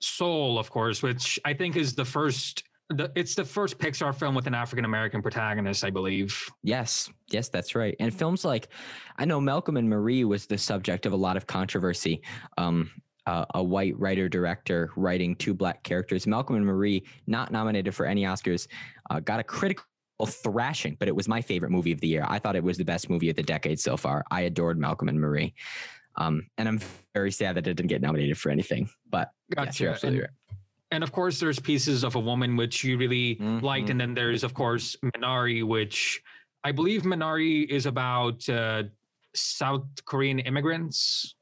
Soul, 0.00 0.58
of 0.58 0.70
course, 0.70 1.02
which 1.02 1.38
I 1.44 1.52
think 1.54 1.76
is 1.76 1.94
the 1.94 2.04
first. 2.04 2.62
The, 2.90 3.10
it's 3.16 3.34
the 3.34 3.46
first 3.46 3.78
Pixar 3.78 4.14
film 4.14 4.34
with 4.34 4.46
an 4.46 4.54
African 4.54 4.84
American 4.84 5.22
protagonist, 5.22 5.84
I 5.84 5.90
believe. 5.90 6.38
Yes, 6.62 7.10
yes, 7.30 7.48
that's 7.48 7.74
right. 7.74 7.96
And 7.98 8.14
films 8.14 8.44
like, 8.44 8.68
I 9.16 9.24
know 9.24 9.40
Malcolm 9.40 9.78
and 9.78 9.88
Marie 9.88 10.24
was 10.24 10.46
the 10.46 10.58
subject 10.58 11.06
of 11.06 11.14
a 11.14 11.16
lot 11.16 11.38
of 11.38 11.46
controversy. 11.46 12.22
Um, 12.58 12.90
uh, 13.26 13.44
a 13.54 13.62
white 13.62 13.98
writer 13.98 14.28
director 14.28 14.90
writing 14.96 15.34
two 15.36 15.54
black 15.54 15.82
characters. 15.82 16.26
Malcolm 16.26 16.56
and 16.56 16.64
Marie, 16.66 17.04
not 17.26 17.50
nominated 17.50 17.94
for 17.94 18.06
any 18.06 18.22
Oscars, 18.24 18.66
uh, 19.10 19.20
got 19.20 19.40
a 19.40 19.44
critical 19.44 19.84
thrashing, 20.26 20.96
but 20.98 21.08
it 21.08 21.16
was 21.16 21.26
my 21.28 21.40
favorite 21.40 21.70
movie 21.70 21.92
of 21.92 22.00
the 22.00 22.08
year. 22.08 22.24
I 22.28 22.38
thought 22.38 22.56
it 22.56 22.62
was 22.62 22.76
the 22.78 22.84
best 22.84 23.08
movie 23.10 23.30
of 23.30 23.36
the 23.36 23.42
decade 23.42 23.80
so 23.80 23.96
far. 23.96 24.24
I 24.30 24.42
adored 24.42 24.78
Malcolm 24.78 25.08
and 25.08 25.20
Marie. 25.20 25.54
Um, 26.16 26.46
and 26.58 26.68
I'm 26.68 26.80
very 27.14 27.32
sad 27.32 27.56
that 27.56 27.66
it 27.66 27.74
didn't 27.74 27.88
get 27.88 28.00
nominated 28.00 28.38
for 28.38 28.50
anything. 28.50 28.88
But 29.10 29.30
yes, 29.56 29.80
you're 29.80 29.90
Gotcha. 29.90 29.94
absolutely 29.94 30.18
And- 30.20 30.22
right. 30.28 30.30
And 30.92 31.02
of 31.02 31.10
course, 31.10 31.40
there's 31.40 31.58
pieces 31.58 32.04
of 32.04 32.14
a 32.14 32.20
woman 32.20 32.56
which 32.56 32.84
you 32.84 32.96
really 32.96 33.34
liked, 33.40 33.88
Mhm. 33.88 33.90
and 33.92 34.00
then 34.00 34.14
there's 34.14 34.44
of 34.44 34.54
course 34.54 34.94
Minari, 35.02 35.64
which 35.66 36.22
I 36.62 36.70
believe 36.70 37.02
Minari 37.02 37.68
is 37.68 37.86
about 37.86 38.48
uh, 38.48 38.84
South 39.34 39.86
Korean 40.04 40.38
immigrants. 40.38 41.33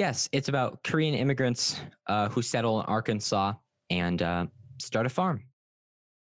Yes, 0.00 0.30
it's 0.32 0.48
about 0.48 0.82
Korean 0.82 1.12
immigrants 1.12 1.78
uh, 2.06 2.30
who 2.30 2.40
settle 2.40 2.80
in 2.80 2.86
Arkansas 2.86 3.52
and 3.90 4.22
uh, 4.22 4.46
start 4.78 5.04
a 5.04 5.10
farm. 5.10 5.44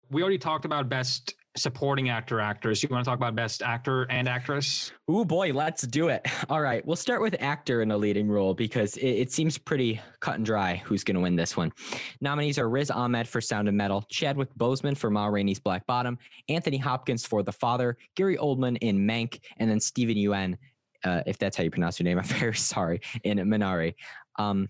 We 0.09 0.21
already 0.21 0.39
talked 0.39 0.65
about 0.65 0.89
best 0.89 1.35
supporting 1.55 2.09
actor, 2.09 2.41
actress. 2.41 2.83
You 2.83 2.89
want 2.89 3.05
to 3.05 3.09
talk 3.09 3.17
about 3.17 3.33
best 3.33 3.61
actor 3.61 4.03
and 4.09 4.27
actress? 4.27 4.91
Oh 5.07 5.23
boy, 5.23 5.53
let's 5.53 5.83
do 5.83 6.09
it. 6.09 6.27
All 6.49 6.59
right, 6.59 6.85
we'll 6.85 6.97
start 6.97 7.21
with 7.21 7.33
actor 7.39 7.81
in 7.81 7.91
a 7.91 7.97
leading 7.97 8.27
role 8.27 8.53
because 8.53 8.97
it, 8.97 9.07
it 9.07 9.31
seems 9.31 9.57
pretty 9.57 10.01
cut 10.19 10.35
and 10.35 10.45
dry 10.45 10.81
who's 10.83 11.05
going 11.05 11.15
to 11.15 11.21
win 11.21 11.37
this 11.37 11.55
one. 11.55 11.71
Nominees 12.19 12.59
are 12.59 12.69
Riz 12.69 12.91
Ahmed 12.91 13.25
for 13.25 13.39
Sound 13.39 13.69
of 13.69 13.73
Metal, 13.73 14.03
Chadwick 14.09 14.49
Boseman 14.57 14.97
for 14.97 15.09
Ma 15.09 15.27
Rainey's 15.27 15.61
Black 15.61 15.87
Bottom, 15.87 16.17
Anthony 16.49 16.77
Hopkins 16.77 17.25
for 17.25 17.41
The 17.41 17.53
Father, 17.53 17.95
Gary 18.17 18.35
Oldman 18.35 18.77
in 18.81 18.99
Mank, 18.99 19.39
and 19.59 19.71
then 19.71 19.79
Steven 19.79 20.17
Yeun, 20.17 20.57
uh, 21.03 21.21
if 21.25 21.37
that's 21.37 21.57
how 21.57 21.63
you 21.63 21.71
pronounce 21.71 21.99
your 21.99 22.05
name, 22.05 22.17
I'm 22.19 22.25
very 22.25 22.55
sorry, 22.55 23.01
in 23.23 23.37
Minari. 23.39 23.95
Um, 24.37 24.69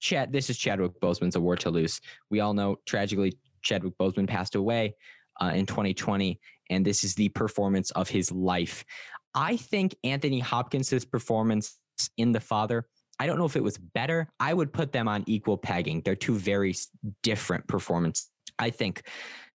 Chad, 0.00 0.32
this 0.32 0.48
is 0.48 0.58
Chadwick 0.58 1.00
Boseman's 1.00 1.36
award 1.36 1.60
to 1.60 1.70
lose. 1.70 2.00
We 2.30 2.40
all 2.40 2.54
know 2.54 2.76
tragically 2.86 3.36
Chadwick 3.62 3.94
Boseman 3.98 4.28
passed 4.28 4.54
away 4.54 4.94
uh, 5.40 5.52
in 5.54 5.66
2020, 5.66 6.38
and 6.70 6.84
this 6.84 7.04
is 7.04 7.14
the 7.14 7.28
performance 7.30 7.90
of 7.92 8.08
his 8.08 8.30
life. 8.30 8.84
I 9.34 9.56
think 9.56 9.96
Anthony 10.04 10.40
Hopkins' 10.40 11.04
performance 11.04 11.78
in 12.16 12.32
The 12.32 12.40
Father. 12.40 12.86
I 13.20 13.26
don't 13.26 13.38
know 13.38 13.44
if 13.44 13.56
it 13.56 13.62
was 13.62 13.76
better. 13.78 14.28
I 14.38 14.54
would 14.54 14.72
put 14.72 14.92
them 14.92 15.08
on 15.08 15.24
equal 15.26 15.58
pegging. 15.58 16.02
They're 16.04 16.14
two 16.14 16.36
very 16.36 16.74
different 17.22 17.66
performances. 17.66 18.30
I 18.58 18.70
think 18.70 19.02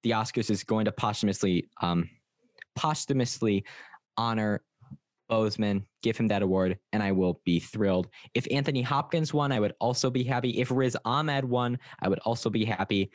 the 0.04 0.12
Oscars 0.12 0.50
is 0.50 0.64
going 0.64 0.86
to 0.86 0.92
posthumously 0.92 1.70
um, 1.82 2.10
posthumously 2.76 3.66
honor 4.18 4.62
Boseman, 5.30 5.86
give 6.02 6.18
him 6.18 6.28
that 6.28 6.42
award, 6.42 6.78
and 6.92 7.02
I 7.02 7.12
will 7.12 7.42
be 7.46 7.60
thrilled. 7.60 8.08
If 8.34 8.48
Anthony 8.52 8.82
Hopkins 8.82 9.34
won, 9.34 9.52
I 9.52 9.60
would 9.60 9.74
also 9.80 10.10
be 10.10 10.24
happy. 10.24 10.60
If 10.60 10.72
Riz 10.72 10.98
Ahmed 11.06 11.46
won, 11.46 11.80
I 12.00 12.10
would 12.10 12.20
also 12.20 12.50
be 12.50 12.66
happy. 12.66 13.12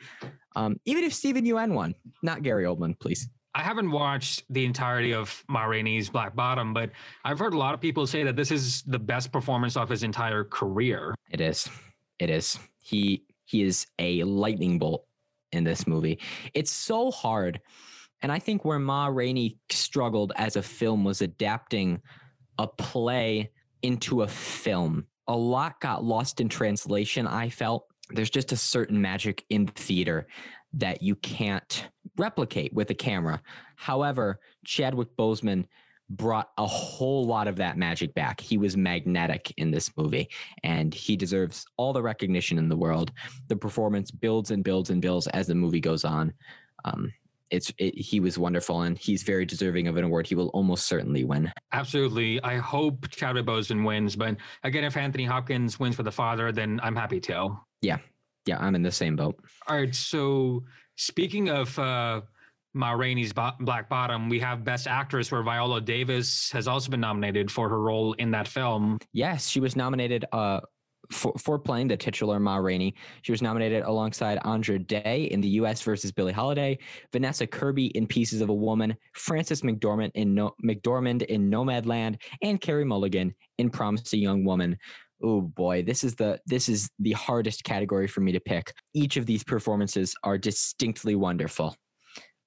Um, 0.55 0.79
even 0.85 1.03
if 1.03 1.13
Steven 1.13 1.45
Yeun 1.45 1.73
won, 1.73 1.95
not 2.23 2.43
Gary 2.43 2.65
Oldman, 2.65 2.99
please. 2.99 3.29
I 3.55 3.61
haven't 3.63 3.91
watched 3.91 4.43
the 4.49 4.63
entirety 4.63 5.13
of 5.13 5.43
Ma 5.49 5.63
Rainey's 5.63 6.09
Black 6.09 6.35
Bottom, 6.35 6.73
but 6.73 6.91
I've 7.25 7.39
heard 7.39 7.53
a 7.53 7.57
lot 7.57 7.73
of 7.73 7.81
people 7.81 8.05
say 8.05 8.23
that 8.23 8.35
this 8.35 8.51
is 8.51 8.83
the 8.83 8.99
best 8.99 9.31
performance 9.31 9.75
of 9.75 9.89
his 9.89 10.03
entire 10.03 10.43
career. 10.43 11.15
It 11.31 11.41
is. 11.41 11.67
It 12.19 12.29
is. 12.29 12.59
He 12.81 13.25
he 13.45 13.63
is 13.63 13.87
a 13.97 14.23
lightning 14.23 14.77
bolt 14.77 15.05
in 15.51 15.63
this 15.63 15.87
movie. 15.87 16.19
It's 16.53 16.71
so 16.71 17.09
hard. 17.09 17.59
And 18.21 18.31
I 18.31 18.39
think 18.39 18.65
where 18.65 18.79
Ma 18.79 19.07
Rainey 19.07 19.57
struggled 19.71 20.33
as 20.35 20.55
a 20.55 20.61
film 20.61 21.03
was 21.03 21.21
adapting 21.21 22.01
a 22.57 22.67
play 22.67 23.51
into 23.81 24.23
a 24.23 24.27
film. 24.27 25.05
A 25.27 25.35
lot 25.35 25.79
got 25.79 26.03
lost 26.03 26.41
in 26.41 26.49
translation, 26.49 27.27
I 27.27 27.49
felt. 27.49 27.85
There's 28.09 28.29
just 28.29 28.51
a 28.51 28.57
certain 28.57 29.01
magic 29.01 29.45
in 29.49 29.67
theater 29.67 30.27
that 30.73 31.01
you 31.01 31.15
can't 31.15 31.87
replicate 32.17 32.73
with 32.73 32.89
a 32.89 32.95
camera. 32.95 33.41
However, 33.75 34.39
Chadwick 34.65 35.15
Boseman 35.17 35.65
brought 36.09 36.49
a 36.57 36.65
whole 36.65 37.25
lot 37.25 37.47
of 37.47 37.55
that 37.57 37.77
magic 37.77 38.13
back. 38.15 38.41
He 38.41 38.57
was 38.57 38.75
magnetic 38.75 39.53
in 39.57 39.71
this 39.71 39.91
movie 39.95 40.29
and 40.63 40.93
he 40.93 41.15
deserves 41.15 41.65
all 41.77 41.93
the 41.93 42.01
recognition 42.01 42.57
in 42.57 42.67
the 42.67 42.75
world. 42.75 43.11
The 43.47 43.55
performance 43.55 44.09
builds 44.09 44.51
and 44.51 44.63
builds 44.63 44.89
and 44.89 45.01
builds 45.01 45.27
as 45.27 45.47
the 45.47 45.55
movie 45.55 45.79
goes 45.79 46.03
on. 46.03 46.33
Um, 46.83 47.13
it's 47.51 47.71
it, 47.77 47.95
he 47.97 48.19
was 48.19 48.37
wonderful 48.37 48.81
and 48.81 48.97
he's 48.97 49.23
very 49.23 49.45
deserving 49.45 49.87
of 49.87 49.97
an 49.97 50.03
award. 50.03 50.27
He 50.27 50.35
will 50.35 50.49
almost 50.49 50.85
certainly 50.87 51.23
win. 51.23 51.51
Absolutely. 51.71 52.41
I 52.43 52.57
hope 52.57 53.09
Chadwick 53.09 53.45
Boseman 53.45 53.85
wins, 53.85 54.15
but 54.15 54.35
again, 54.63 54.83
if 54.83 54.95
Anthony 54.97 55.25
Hopkins 55.25 55.79
wins 55.79 55.95
for 55.95 56.03
the 56.03 56.11
father, 56.11 56.51
then 56.51 56.79
I'm 56.83 56.95
happy 56.95 57.19
too. 57.19 57.57
Yeah, 57.81 57.97
Yeah. 58.45 58.57
I'm 58.59 58.75
in 58.75 58.81
the 58.83 58.91
same 58.91 59.15
boat. 59.15 59.39
All 59.67 59.77
right. 59.77 59.93
So 59.95 60.63
speaking 60.97 61.49
of 61.49 61.77
uh, 61.79 62.21
Ma 62.73 62.91
Rainey's 62.91 63.33
Bo- 63.33 63.53
Black 63.61 63.89
Bottom, 63.89 64.29
we 64.29 64.39
have 64.39 64.63
Best 64.63 64.85
Actress 64.87 65.31
where 65.31 65.41
Viola 65.41 65.81
Davis 65.81 66.51
has 66.51 66.67
also 66.67 66.91
been 66.91 66.99
nominated 66.99 67.49
for 67.51 67.67
her 67.69 67.81
role 67.81 68.13
in 68.13 68.31
that 68.31 68.47
film. 68.47 68.99
Yes, 69.13 69.47
she 69.47 69.59
was 69.59 69.75
nominated 69.75 70.25
uh, 70.31 70.59
for, 71.11 71.33
for 71.37 71.57
playing 71.57 71.87
the 71.87 71.97
titular 71.97 72.39
Ma 72.39 72.57
Rainey. 72.57 72.93
She 73.21 73.31
was 73.31 73.41
nominated 73.41 73.83
alongside 73.83 74.39
Andra 74.45 74.79
Day 74.79 75.27
in 75.31 75.41
The 75.41 75.47
U.S. 75.49 75.81
versus 75.81 76.11
Billie 76.11 76.33
Holiday, 76.33 76.77
Vanessa 77.11 77.47
Kirby 77.47 77.87
in 77.87 78.07
Pieces 78.07 78.41
of 78.41 78.49
a 78.49 78.53
Woman, 78.53 78.95
Frances 79.13 79.61
McDormand 79.61 80.11
in 80.15 80.33
no- 80.33 80.55
McDormand 80.63 81.23
in 81.23 81.49
Nomadland, 81.49 82.21
and 82.41 82.61
Carey 82.61 82.85
Mulligan 82.85 83.33
in 83.57 83.69
Promising 83.69 84.21
Young 84.21 84.43
Woman. 84.43 84.77
Oh 85.21 85.41
boy, 85.41 85.83
this 85.83 86.03
is 86.03 86.15
the 86.15 86.39
this 86.45 86.69
is 86.69 86.89
the 86.99 87.11
hardest 87.11 87.63
category 87.63 88.07
for 88.07 88.21
me 88.21 88.31
to 88.31 88.39
pick. 88.39 88.73
Each 88.93 89.17
of 89.17 89.25
these 89.25 89.43
performances 89.43 90.15
are 90.23 90.37
distinctly 90.37 91.15
wonderful. 91.15 91.75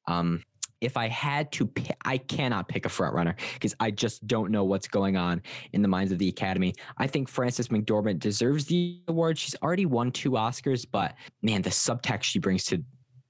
Um, 0.09 0.43
if 0.83 0.97
I 0.97 1.09
had 1.09 1.51
to 1.53 1.67
pick, 1.67 1.97
I 2.05 2.19
cannot 2.19 2.69
pick 2.69 2.85
a 2.85 2.89
front 2.89 3.15
runner 3.15 3.37
because 3.55 3.75
I 3.81 3.91
just 3.91 4.27
don't 4.27 4.51
know 4.51 4.65
what's 4.65 4.89
going 4.89 5.17
on 5.17 5.41
in 5.73 5.81
the 5.81 5.89
minds 5.89 6.13
of 6.13 6.19
the 6.19 6.29
Academy. 6.29 6.75
I 6.99 7.07
think 7.07 7.29
Frances 7.29 7.69
McDormand 7.69 8.19
deserves 8.19 8.67
the 8.67 9.01
award. 9.09 9.39
She's 9.39 9.55
already 9.63 9.87
won 9.87 10.11
two 10.11 10.33
Oscars, 10.33 10.85
but 10.91 11.15
man, 11.41 11.63
the 11.63 11.71
subtext 11.71 12.25
she 12.25 12.39
brings 12.39 12.65
to 12.67 12.83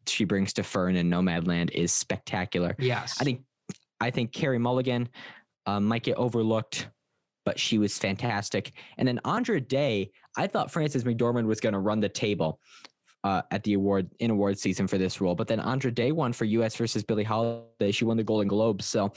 she 0.08 0.24
brings 0.24 0.52
to 0.54 0.64
Fern 0.64 0.96
and 0.96 1.12
Nomadland 1.12 1.70
is 1.70 1.92
spectacular. 1.92 2.74
Yes. 2.78 3.18
I 3.20 3.24
think 3.24 3.42
I 4.00 4.10
think 4.10 4.32
Carey 4.32 4.58
Mulligan 4.58 5.08
uh, 5.66 5.78
might 5.78 6.02
get 6.02 6.16
overlooked, 6.16 6.88
but 7.44 7.60
she 7.60 7.78
was 7.78 7.98
fantastic. 7.98 8.72
And 8.98 9.06
then 9.06 9.20
Andra 9.24 9.60
Day, 9.60 10.10
I 10.36 10.48
thought 10.48 10.72
Frances 10.72 11.04
McDormand 11.04 11.46
was 11.46 11.60
going 11.60 11.74
to 11.74 11.78
run 11.78 12.00
the 12.00 12.08
table 12.08 12.58
uh, 13.24 13.42
at 13.50 13.62
the 13.62 13.74
award 13.74 14.11
in 14.18 14.30
award 14.30 14.58
season 14.58 14.87
for 14.87 14.98
this 14.98 15.20
role, 15.20 15.35
but 15.35 15.46
then 15.46 15.61
Andra 15.61 15.90
Day 15.90 16.12
won 16.12 16.32
for 16.32 16.44
U.S. 16.44 16.76
versus 16.76 17.04
Billie 17.04 17.24
Holiday. 17.24 17.92
She 17.92 18.04
won 18.04 18.16
the 18.16 18.24
Golden 18.24 18.48
Globe, 18.48 18.82
so 18.82 19.12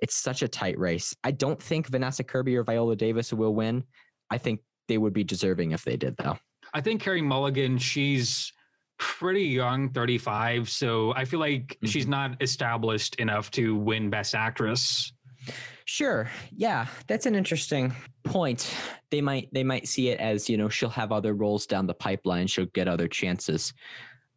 it's 0.00 0.16
such 0.16 0.42
a 0.42 0.48
tight 0.48 0.78
race. 0.78 1.14
I 1.24 1.32
don't 1.32 1.60
think 1.60 1.88
Vanessa 1.88 2.22
Kirby 2.22 2.56
or 2.56 2.64
Viola 2.64 2.96
Davis 2.96 3.32
will 3.32 3.54
win. 3.54 3.84
I 4.30 4.38
think 4.38 4.60
they 4.86 4.98
would 4.98 5.12
be 5.12 5.24
deserving 5.24 5.72
if 5.72 5.84
they 5.84 5.96
did, 5.96 6.16
though. 6.16 6.38
I 6.72 6.80
think 6.80 7.00
Carey 7.00 7.22
Mulligan, 7.22 7.78
she's 7.78 8.52
pretty 8.98 9.44
young, 9.44 9.90
35. 9.90 10.68
So 10.68 11.14
I 11.14 11.24
feel 11.24 11.40
like 11.40 11.78
she's 11.84 12.06
not 12.06 12.40
established 12.42 13.14
enough 13.16 13.50
to 13.52 13.76
win 13.76 14.10
Best 14.10 14.34
Actress. 14.34 15.12
Sure. 15.84 16.30
Yeah, 16.54 16.86
that's 17.06 17.26
an 17.26 17.34
interesting 17.34 17.94
point. 18.24 18.74
They 19.10 19.20
might 19.20 19.48
they 19.52 19.64
might 19.64 19.88
see 19.88 20.08
it 20.10 20.20
as, 20.20 20.48
you 20.50 20.56
know, 20.56 20.68
she'll 20.68 20.88
have 20.90 21.12
other 21.12 21.34
roles 21.34 21.66
down 21.66 21.86
the 21.86 21.94
pipeline, 21.94 22.46
she'll 22.46 22.66
get 22.66 22.88
other 22.88 23.08
chances. 23.08 23.72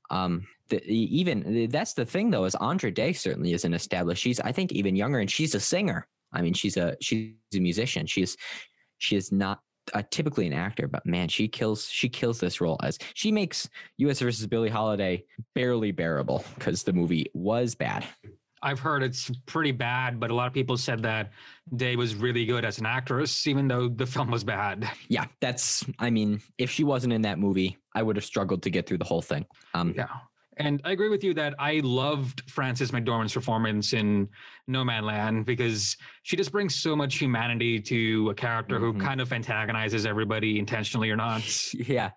Um 0.09 0.47
the, 0.69 0.81
even 0.89 1.67
that's 1.69 1.93
the 1.93 2.05
thing 2.05 2.29
though 2.31 2.45
is 2.45 2.55
Andra 2.55 2.91
Day 2.91 3.11
certainly 3.13 3.53
isn't 3.53 3.73
established. 3.73 4.23
She's 4.23 4.39
I 4.39 4.51
think 4.51 4.71
even 4.71 4.95
younger 4.95 5.19
and 5.19 5.29
she's 5.29 5.55
a 5.55 5.59
singer. 5.59 6.07
I 6.33 6.41
mean, 6.41 6.53
she's 6.53 6.77
a 6.77 6.95
she's 7.01 7.33
a 7.53 7.59
musician. 7.59 8.05
She's 8.07 8.37
she 8.99 9.15
is 9.15 9.31
not 9.31 9.59
typically 10.11 10.47
an 10.47 10.53
actor, 10.53 10.87
but 10.87 11.05
man, 11.05 11.27
she 11.27 11.47
kills 11.47 11.87
she 11.89 12.07
kills 12.07 12.39
this 12.39 12.61
role 12.61 12.79
as 12.83 12.97
she 13.13 13.31
makes 13.31 13.67
U.S. 13.97 14.19
versus 14.19 14.47
Billie 14.47 14.69
Holiday 14.69 15.25
barely 15.55 15.91
bearable 15.91 16.43
because 16.55 16.83
the 16.83 16.93
movie 16.93 17.29
was 17.33 17.75
bad. 17.75 18.05
I've 18.63 18.79
heard 18.79 19.03
it's 19.03 19.31
pretty 19.45 19.71
bad, 19.71 20.19
but 20.19 20.29
a 20.31 20.35
lot 20.35 20.47
of 20.47 20.53
people 20.53 20.77
said 20.77 21.01
that 21.03 21.31
Day 21.75 21.95
was 21.95 22.15
really 22.15 22.45
good 22.45 22.63
as 22.65 22.79
an 22.79 22.85
actress, 22.85 23.47
even 23.47 23.67
though 23.67 23.87
the 23.89 24.05
film 24.15 24.29
was 24.31 24.43
bad. 24.43 24.89
Yeah, 25.07 25.25
that's. 25.39 25.85
I 25.99 26.09
mean, 26.09 26.41
if 26.57 26.69
she 26.69 26.83
wasn't 26.83 27.13
in 27.13 27.21
that 27.23 27.39
movie, 27.39 27.77
I 27.95 28.03
would 28.03 28.15
have 28.15 28.25
struggled 28.25 28.63
to 28.63 28.69
get 28.69 28.85
through 28.87 28.99
the 28.99 29.05
whole 29.05 29.21
thing. 29.21 29.45
Um, 29.73 29.93
Yeah. 29.95 30.07
And 30.57 30.81
I 30.83 30.91
agree 30.91 31.07
with 31.09 31.23
you 31.23 31.33
that 31.35 31.55
I 31.57 31.79
loved 31.83 32.43
Frances 32.51 32.91
McDormand's 32.91 33.33
performance 33.33 33.93
in 33.93 34.27
Nomadland 34.69 35.45
because 35.45 35.95
she 36.23 36.35
just 36.35 36.51
brings 36.51 36.75
so 36.75 36.95
much 36.95 37.15
humanity 37.17 37.79
to 37.81 38.29
a 38.29 38.35
character 38.35 38.77
Mhm. 38.77 38.81
who 38.81 38.93
kind 38.99 39.21
of 39.21 39.31
antagonizes 39.33 40.05
everybody 40.05 40.59
intentionally 40.59 41.09
or 41.09 41.15
not. 41.15 41.41
yeah, 41.73 42.11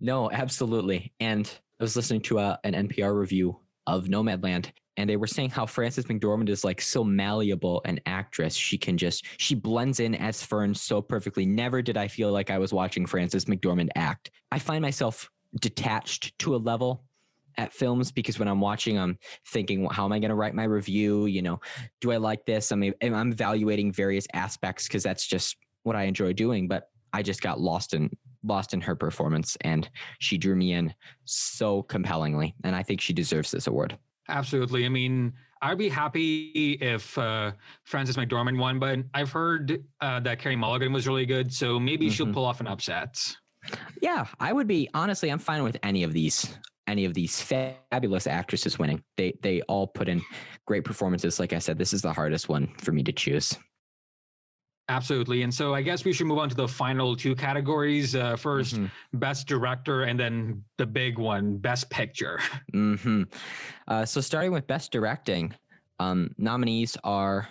no, 0.00 0.30
absolutely. 0.30 1.12
And 1.20 1.50
I 1.80 1.84
was 1.84 1.96
listening 1.96 2.20
to 2.22 2.38
a, 2.38 2.58
an 2.64 2.74
NPR 2.74 3.18
review 3.18 3.58
of 3.86 4.04
Nomadland, 4.06 4.70
and 5.00 5.08
they 5.08 5.16
were 5.16 5.26
saying 5.26 5.48
how 5.48 5.64
Frances 5.64 6.04
McDormand 6.04 6.50
is 6.50 6.62
like 6.62 6.78
so 6.78 7.02
malleable 7.02 7.80
an 7.86 7.98
actress. 8.04 8.54
She 8.54 8.76
can 8.76 8.98
just 8.98 9.24
she 9.38 9.54
blends 9.54 9.98
in 9.98 10.14
as 10.14 10.42
Fern 10.42 10.74
so 10.74 11.00
perfectly. 11.00 11.46
Never 11.46 11.80
did 11.80 11.96
I 11.96 12.06
feel 12.06 12.30
like 12.32 12.50
I 12.50 12.58
was 12.58 12.74
watching 12.74 13.06
Frances 13.06 13.46
McDormand 13.46 13.88
act. 13.96 14.30
I 14.52 14.58
find 14.58 14.82
myself 14.82 15.30
detached 15.58 16.38
to 16.40 16.54
a 16.54 16.58
level 16.58 17.04
at 17.56 17.72
films 17.72 18.12
because 18.12 18.38
when 18.38 18.46
I'm 18.46 18.60
watching, 18.60 18.98
I'm 18.98 19.18
thinking, 19.48 19.80
well, 19.80 19.90
how 19.90 20.04
am 20.04 20.12
I 20.12 20.18
going 20.18 20.28
to 20.28 20.34
write 20.34 20.54
my 20.54 20.64
review? 20.64 21.24
You 21.24 21.40
know, 21.40 21.60
do 22.02 22.12
I 22.12 22.18
like 22.18 22.44
this? 22.44 22.70
I 22.70 22.76
mean, 22.76 22.92
I'm 23.02 23.32
evaluating 23.32 23.92
various 23.92 24.26
aspects 24.34 24.86
because 24.86 25.02
that's 25.02 25.26
just 25.26 25.56
what 25.82 25.96
I 25.96 26.02
enjoy 26.02 26.34
doing. 26.34 26.68
But 26.68 26.90
I 27.14 27.22
just 27.22 27.40
got 27.40 27.58
lost 27.58 27.94
in 27.94 28.10
lost 28.42 28.74
in 28.74 28.82
her 28.82 28.94
performance, 28.94 29.56
and 29.62 29.88
she 30.18 30.36
drew 30.36 30.56
me 30.56 30.72
in 30.72 30.94
so 31.24 31.82
compellingly, 31.84 32.54
and 32.64 32.76
I 32.76 32.82
think 32.82 33.00
she 33.00 33.14
deserves 33.14 33.50
this 33.50 33.66
award. 33.66 33.98
Absolutely. 34.30 34.86
I 34.86 34.88
mean, 34.88 35.32
I'd 35.60 35.76
be 35.78 35.88
happy 35.88 36.78
if 36.80 37.18
uh, 37.18 37.52
Frances 37.84 38.16
McDormand 38.16 38.58
won, 38.58 38.78
but 38.78 39.00
I've 39.12 39.30
heard 39.30 39.84
uh, 40.00 40.20
that 40.20 40.38
Carey 40.38 40.56
Mulligan 40.56 40.92
was 40.92 41.06
really 41.06 41.26
good, 41.26 41.52
so 41.52 41.78
maybe 41.78 42.08
she'll 42.08 42.26
Mhm. 42.26 42.32
pull 42.32 42.44
off 42.46 42.60
an 42.60 42.66
upset. 42.66 43.20
Yeah, 44.00 44.26
I 44.38 44.52
would 44.54 44.66
be 44.66 44.88
honestly. 44.94 45.28
I'm 45.28 45.38
fine 45.38 45.62
with 45.62 45.76
any 45.82 46.02
of 46.02 46.12
these 46.14 46.56
any 46.86 47.04
of 47.04 47.14
these 47.14 47.40
fabulous 47.40 48.26
actresses 48.26 48.78
winning. 48.78 49.02
They 49.16 49.34
they 49.42 49.60
all 49.62 49.86
put 49.86 50.08
in 50.08 50.22
great 50.66 50.82
performances. 50.84 51.38
Like 51.38 51.52
I 51.52 51.58
said, 51.58 51.76
this 51.78 51.92
is 51.92 52.00
the 52.02 52.12
hardest 52.12 52.48
one 52.48 52.72
for 52.78 52.90
me 52.92 53.02
to 53.02 53.12
choose. 53.12 53.56
Absolutely. 54.90 55.42
And 55.42 55.54
so 55.54 55.72
I 55.72 55.82
guess 55.82 56.04
we 56.04 56.12
should 56.12 56.26
move 56.26 56.38
on 56.38 56.48
to 56.48 56.56
the 56.56 56.66
final 56.66 57.14
two 57.14 57.36
categories. 57.36 58.16
Uh, 58.16 58.34
1st 58.36 58.74
Mhm. 58.74 58.90
Best 59.14 59.46
Director, 59.46 60.02
and 60.02 60.18
then 60.18 60.64
the 60.78 60.86
big 60.86 61.16
one, 61.16 61.58
Best 61.58 61.88
Picture. 61.90 62.40
hmm 62.72 63.22
Uh, 63.86 64.04
so 64.04 64.20
starting 64.20 64.50
with 64.50 64.66
best 64.66 64.90
directing, 64.90 65.54
um, 66.00 66.34
nominees 66.38 66.96
are 67.04 67.48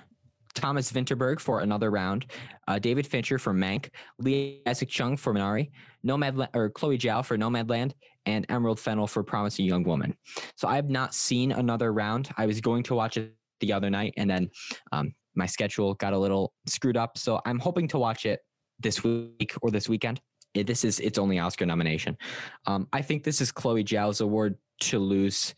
Thomas 0.53 0.91
Vinterberg 0.91 1.39
for 1.39 1.61
Another 1.61 1.89
Round, 1.91 2.25
uh, 2.67 2.77
David 2.77 3.07
Fincher 3.07 3.39
for 3.39 3.53
Mank, 3.53 3.89
Lee 4.17 4.61
Isaac 4.67 4.89
Chung 4.89 5.15
for 5.15 5.33
Minari, 5.33 5.71
Nomad 6.03 6.49
or 6.53 6.69
Chloe 6.69 6.97
Zhao 6.97 7.23
for 7.23 7.37
Nomadland, 7.37 7.93
and 8.25 8.45
Emerald 8.49 8.79
Fennell 8.81 9.07
for 9.07 9.23
Promising 9.23 9.65
Young 9.65 9.83
Woman. 9.83 10.13
So 10.57 10.67
I 10.67 10.75
have 10.75 10.89
not 10.89 11.13
seen 11.13 11.53
Another 11.53 11.93
Round. 11.93 12.29
I 12.37 12.45
was 12.47 12.59
going 12.59 12.83
to 12.83 12.95
watch 12.95 13.15
it 13.15 13.33
the 13.61 13.71
other 13.71 13.89
night, 13.89 14.13
and 14.17 14.29
then 14.29 14.49
um, 14.91 15.13
my 15.35 15.45
schedule 15.45 15.93
got 15.95 16.13
a 16.13 16.17
little 16.17 16.53
screwed 16.65 16.97
up. 16.97 17.17
So 17.17 17.41
I'm 17.45 17.59
hoping 17.59 17.87
to 17.89 17.99
watch 17.99 18.25
it 18.25 18.41
this 18.79 19.03
week 19.03 19.53
or 19.61 19.71
this 19.71 19.89
weekend. 19.89 20.21
It, 20.53 20.65
this 20.67 20.83
is 20.83 20.99
its 20.99 21.17
only 21.17 21.39
Oscar 21.39 21.65
nomination. 21.65 22.17
Um, 22.65 22.87
I 22.91 23.01
think 23.01 23.23
this 23.23 23.41
is 23.41 23.51
Chloe 23.51 23.83
Zhao's 23.83 24.21
award 24.21 24.57
to 24.81 24.99
lose, 24.99 25.53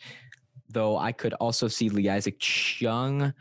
though 0.70 0.98
I 0.98 1.12
could 1.12 1.34
also 1.36 1.68
see 1.68 1.90
Lee 1.90 2.10
Isaac 2.10 2.40
Chung 2.40 3.34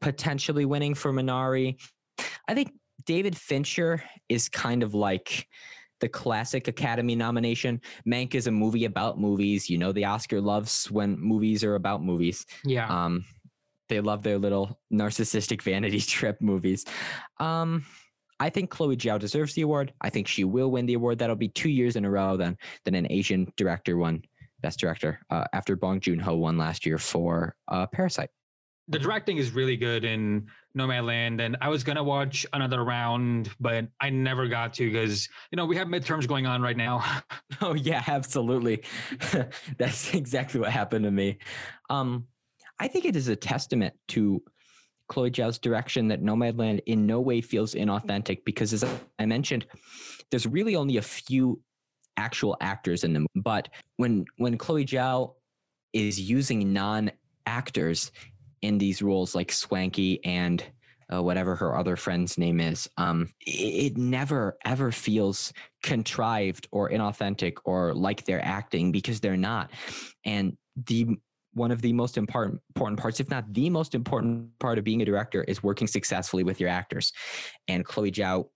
potentially 0.00 0.64
winning 0.64 0.94
for 0.94 1.12
Minari. 1.12 1.76
I 2.48 2.54
think 2.54 2.72
David 3.06 3.36
Fincher 3.36 4.02
is 4.28 4.48
kind 4.48 4.82
of 4.82 4.94
like 4.94 5.46
the 6.00 6.08
classic 6.08 6.66
Academy 6.66 7.14
nomination. 7.14 7.80
Mank 8.08 8.34
is 8.34 8.46
a 8.46 8.50
movie 8.50 8.86
about 8.86 9.20
movies. 9.20 9.68
You 9.68 9.78
know, 9.78 9.92
the 9.92 10.06
Oscar 10.06 10.40
loves 10.40 10.90
when 10.90 11.18
movies 11.20 11.62
are 11.62 11.74
about 11.74 12.02
movies. 12.02 12.46
Yeah. 12.64 12.88
Um, 12.88 13.24
they 13.90 14.00
love 14.00 14.22
their 14.22 14.38
little 14.38 14.80
narcissistic 14.90 15.60
vanity 15.60 16.00
trip 16.16 16.40
movies. 16.40 16.86
Um, 17.38 17.84
I 18.40 18.48
think 18.48 18.70
Chloe 18.70 18.96
Zhao 18.96 19.18
deserves 19.18 19.52
the 19.52 19.62
award. 19.62 19.92
I 20.00 20.08
think 20.08 20.26
she 20.26 20.44
will 20.44 20.70
win 20.70 20.86
the 20.86 20.94
award. 20.94 21.18
That'll 21.18 21.36
be 21.36 21.48
two 21.48 21.68
years 21.68 21.96
in 21.96 22.06
a 22.06 22.10
row 22.10 22.38
then 22.38 22.56
than 22.86 22.94
an 22.94 23.06
Asian 23.10 23.52
director 23.58 23.98
won 23.98 24.22
Best 24.62 24.80
Director 24.80 25.20
uh, 25.30 25.44
after 25.52 25.76
Bong 25.76 26.00
Joon 26.00 26.18
Ho 26.20 26.36
won 26.36 26.56
last 26.56 26.86
year 26.86 26.98
for 26.98 27.54
uh, 27.68 27.86
Parasite. 27.86 28.30
the 28.88 28.98
directing 28.98 29.36
is 29.36 29.52
really 29.52 29.76
good 29.76 30.04
in 30.04 30.46
Nomadland, 30.76 31.40
and 31.40 31.56
I 31.60 31.68
was 31.68 31.84
gonna 31.84 32.02
watch 32.02 32.46
another 32.52 32.84
round, 32.84 33.50
but 33.60 33.86
I 34.00 34.10
never 34.10 34.48
got 34.48 34.74
to 34.74 34.90
because 34.90 35.28
you 35.50 35.56
know 35.56 35.66
we 35.66 35.76
have 35.76 35.88
midterms 35.88 36.26
going 36.26 36.46
on 36.46 36.62
right 36.62 36.76
now. 36.76 37.04
Oh 37.62 37.74
yeah, 37.74 38.02
absolutely. 38.06 38.84
That's 39.78 40.14
exactly 40.14 40.60
what 40.60 40.70
happened 40.70 41.04
to 41.04 41.10
me. 41.10 41.38
Um, 41.90 42.26
I 42.80 42.88
think 42.88 43.04
it 43.04 43.14
is 43.14 43.28
a 43.28 43.36
testament 43.36 43.94
to 44.08 44.42
Chloe 45.08 45.30
Zhao's 45.30 45.58
direction 45.58 46.08
that 46.08 46.22
Nomadland 46.22 46.80
in 46.86 47.06
no 47.06 47.20
way 47.20 47.40
feels 47.42 47.74
inauthentic 47.74 48.44
because, 48.44 48.72
as 48.72 48.84
I 49.18 49.26
mentioned, 49.26 49.66
there's 50.30 50.46
really 50.46 50.76
only 50.76 50.96
a 50.96 51.02
few 51.02 51.60
actual 52.16 52.56
actors 52.60 53.04
in 53.04 53.12
them. 53.12 53.26
But 53.34 53.68
when 53.96 54.24
when 54.38 54.56
Chloe 54.56 54.86
Zhao 54.86 55.34
is 55.92 56.18
using 56.18 56.72
non-actors 56.72 58.12
in 58.62 58.78
these 58.78 59.02
roles, 59.02 59.34
like 59.34 59.48
Swankie 59.48 60.20
and 60.24 60.64
uh, 61.12 61.22
whatever 61.22 61.56
her 61.56 61.76
other 61.76 61.96
friend's 61.96 62.38
name 62.38 62.60
is, 62.60 62.88
um, 62.96 63.28
it, 63.40 63.92
it 63.92 63.96
never 63.98 64.56
ever 64.64 64.92
feels 64.92 65.52
contrived 65.82 66.68
or 66.70 66.88
inauthentic 66.88 67.54
or 67.64 67.92
like 67.92 68.24
they're 68.24 68.44
acting 68.44 68.92
because 68.92 69.20
they're 69.20 69.36
not. 69.36 69.70
And 70.24 70.56
the 70.86 71.18
one 71.52 71.70
of 71.70 71.82
the 71.82 71.92
most 71.92 72.16
important 72.16 72.60
important 72.74 72.98
parts, 72.98 73.20
if 73.20 73.30
not 73.30 73.52
the 73.52 73.70
most 73.70 73.94
important 73.94 74.56
part 74.58 74.78
of 74.78 74.84
being 74.84 75.02
a 75.02 75.04
director, 75.04 75.44
is 75.44 75.62
working 75.62 75.86
successfully 75.86 76.44
with 76.44 76.60
your 76.60 76.68
actors. 76.68 77.12
And 77.68 77.84
Chloe 77.84 78.12
Zhao, 78.12 78.48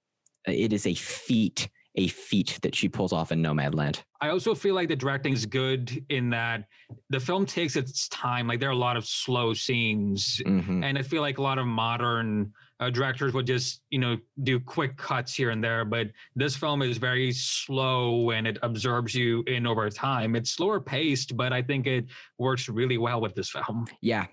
it 0.47 0.73
is 0.73 0.87
a 0.87 0.95
feat, 0.95 1.69
a 1.97 2.09
feat 2.09 2.59
that 2.63 2.75
she 2.75 2.89
pulls 2.89 3.13
off 3.13 3.33
in 3.33 3.43
Nomadland. 3.43 4.03
I 4.21 4.29
also 4.29 4.55
feel 4.55 4.75
like 4.75 4.89
the 4.89 4.97
directing 4.97 5.33
is 5.33 5.47
good 5.47 6.05
in 6.09 6.31
that 6.31 6.65
the 7.11 7.21
film 7.21 7.47
takes 7.47 7.77
its 7.77 8.09
time. 8.09 8.47
Like 8.47 8.61
there 8.61 8.69
are 8.69 8.73
a 8.73 8.77
lot 8.77 8.97
of 8.97 9.07
slow 9.07 9.55
scenes, 9.55 10.41
Mhm. 10.47 10.85
and 10.85 10.99
I 10.99 11.03
feel 11.03 11.21
like 11.21 11.39
a 11.39 11.43
lot 11.43 11.59
of 11.59 11.67
modern 11.67 12.53
uh, 12.81 12.91
directors 12.91 13.33
would 13.33 13.47
just 13.47 13.83
you 13.91 13.99
know 13.99 14.17
do 14.43 14.59
quick 14.59 14.97
cuts 14.97 15.35
here 15.35 15.51
and 15.51 15.63
there. 15.63 15.85
But 15.85 16.09
this 16.35 16.57
film 16.57 16.83
is 16.83 16.99
very 16.99 17.33
slow 17.33 18.31
and 18.31 18.47
it 18.47 18.59
absorbs 18.63 19.15
you 19.15 19.43
in 19.47 19.67
over 19.67 19.89
time. 19.91 20.37
It's 20.37 20.51
slower 20.51 20.81
paced, 20.81 21.37
but 21.37 21.53
I 21.53 21.63
think 21.63 21.87
it 21.87 22.07
works 22.39 22.69
really 22.69 22.99
well 22.99 23.21
with 23.21 23.35
this 23.35 23.51
film. 23.51 23.87
Yeah, 24.01 24.27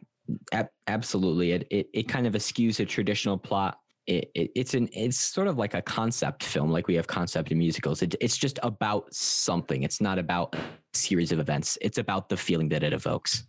ab- 0.52 0.70
absolutely. 0.88 1.52
It, 1.52 1.68
it 1.70 1.90
it 1.94 2.04
kind 2.08 2.28
of 2.28 2.36
eschews 2.36 2.80
a 2.80 2.86
traditional 2.86 3.38
plot. 3.38 3.78
It, 4.08 4.32
it 4.34 4.52
it's 4.56 4.74
an 4.74 4.90
it's 4.94 5.20
sort 5.20 5.48
of 5.48 5.58
like 5.58 5.76
a 5.76 5.82
concept 5.82 6.44
film, 6.44 6.72
like 6.72 6.88
we 6.88 6.96
have 6.96 7.08
concept 7.08 7.52
in 7.52 7.60
musicals. 7.60 8.02
It, 8.02 8.16
it's 8.20 8.38
just 8.38 8.60
about 8.64 9.14
something. 9.14 9.84
It's 9.84 10.02
not 10.02 10.18
about 10.18 10.56
a 10.56 10.60
series 10.94 11.32
of 11.32 11.40
events. 11.40 11.78
It's 11.82 12.00
about 12.00 12.28
the 12.28 12.38
feeling 12.38 12.70
that 12.70 12.84
it 12.84 12.94
evokes. 12.94 13.44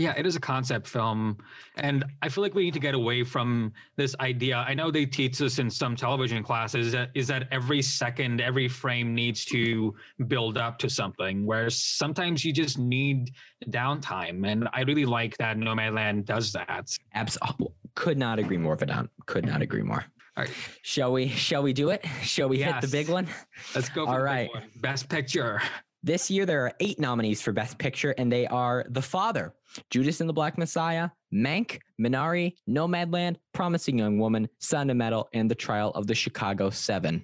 Yeah, 0.00 0.14
it 0.16 0.24
is 0.24 0.34
a 0.34 0.40
concept 0.40 0.86
film. 0.86 1.36
And 1.76 2.04
I 2.22 2.30
feel 2.30 2.42
like 2.42 2.54
we 2.54 2.64
need 2.64 2.74
to 2.74 2.80
get 2.80 2.94
away 2.94 3.22
from 3.22 3.72
this 3.96 4.16
idea. 4.20 4.56
I 4.56 4.72
know 4.72 4.90
they 4.90 5.04
teach 5.04 5.42
us 5.42 5.58
in 5.58 5.68
some 5.68 5.94
television 5.94 6.42
classes 6.42 6.92
that 6.92 7.10
is 7.14 7.26
that 7.28 7.48
every 7.50 7.82
second, 7.82 8.40
every 8.40 8.66
frame 8.66 9.14
needs 9.14 9.44
to 9.46 9.94
build 10.26 10.56
up 10.56 10.78
to 10.78 10.88
something, 10.88 11.44
where 11.44 11.68
sometimes 11.68 12.44
you 12.44 12.52
just 12.52 12.78
need 12.78 13.32
downtime. 13.66 14.50
And 14.50 14.68
I 14.72 14.82
really 14.82 15.04
like 15.04 15.36
that 15.36 15.58
Nomadland 15.58 16.24
does 16.24 16.52
that. 16.52 16.88
Abs- 17.12 17.38
oh, 17.42 17.72
could 17.94 18.16
not 18.16 18.38
agree 18.38 18.58
more, 18.58 18.76
Vedant. 18.76 19.10
Could 19.26 19.44
not 19.44 19.60
agree 19.60 19.82
more. 19.82 20.04
All 20.36 20.44
right. 20.44 20.52
Shall 20.82 21.12
we? 21.12 21.28
Shall 21.28 21.62
we 21.62 21.74
do 21.74 21.90
it? 21.90 22.06
Shall 22.22 22.48
we 22.48 22.62
hit 22.62 22.80
the 22.80 22.88
big 22.88 23.10
one? 23.10 23.26
Let's 23.74 23.90
go 23.90 24.06
for 24.06 24.28
All 24.28 24.46
one. 24.46 24.70
Best 24.80 25.10
picture. 25.10 25.60
This 26.02 26.30
year, 26.30 26.46
there 26.46 26.64
are 26.64 26.72
eight 26.80 26.98
nominees 26.98 27.42
for 27.42 27.52
Best 27.52 27.76
Picture, 27.78 28.14
and 28.16 28.32
they 28.32 28.46
are 28.46 28.86
The 28.88 29.02
Father, 29.02 29.52
Judas 29.90 30.20
and 30.20 30.28
the 30.28 30.32
Black 30.32 30.56
Messiah, 30.56 31.10
Mank, 31.32 31.78
Minari, 32.00 32.54
Nomadland, 32.68 33.36
Promising 33.52 33.98
Young 33.98 34.18
Woman, 34.18 34.48
Sound 34.60 34.90
of 34.90 34.96
Metal, 34.96 35.28
and 35.34 35.50
The 35.50 35.54
Trial 35.54 35.90
of 35.90 36.06
the 36.06 36.14
Chicago 36.14 36.70
Seven. 36.70 37.22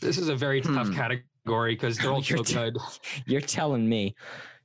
This 0.00 0.16
is 0.16 0.28
a 0.30 0.36
very 0.36 0.62
tough 0.62 0.86
Hmm. 0.88 0.94
category 0.94 1.74
because 1.74 1.98
they're 1.98 2.10
all 2.12 2.22
You're 2.22 2.38
so 2.38 2.44
t- 2.44 2.54
good. 2.54 2.76
You're 3.26 3.40
telling 3.42 3.86
me. 3.86 4.14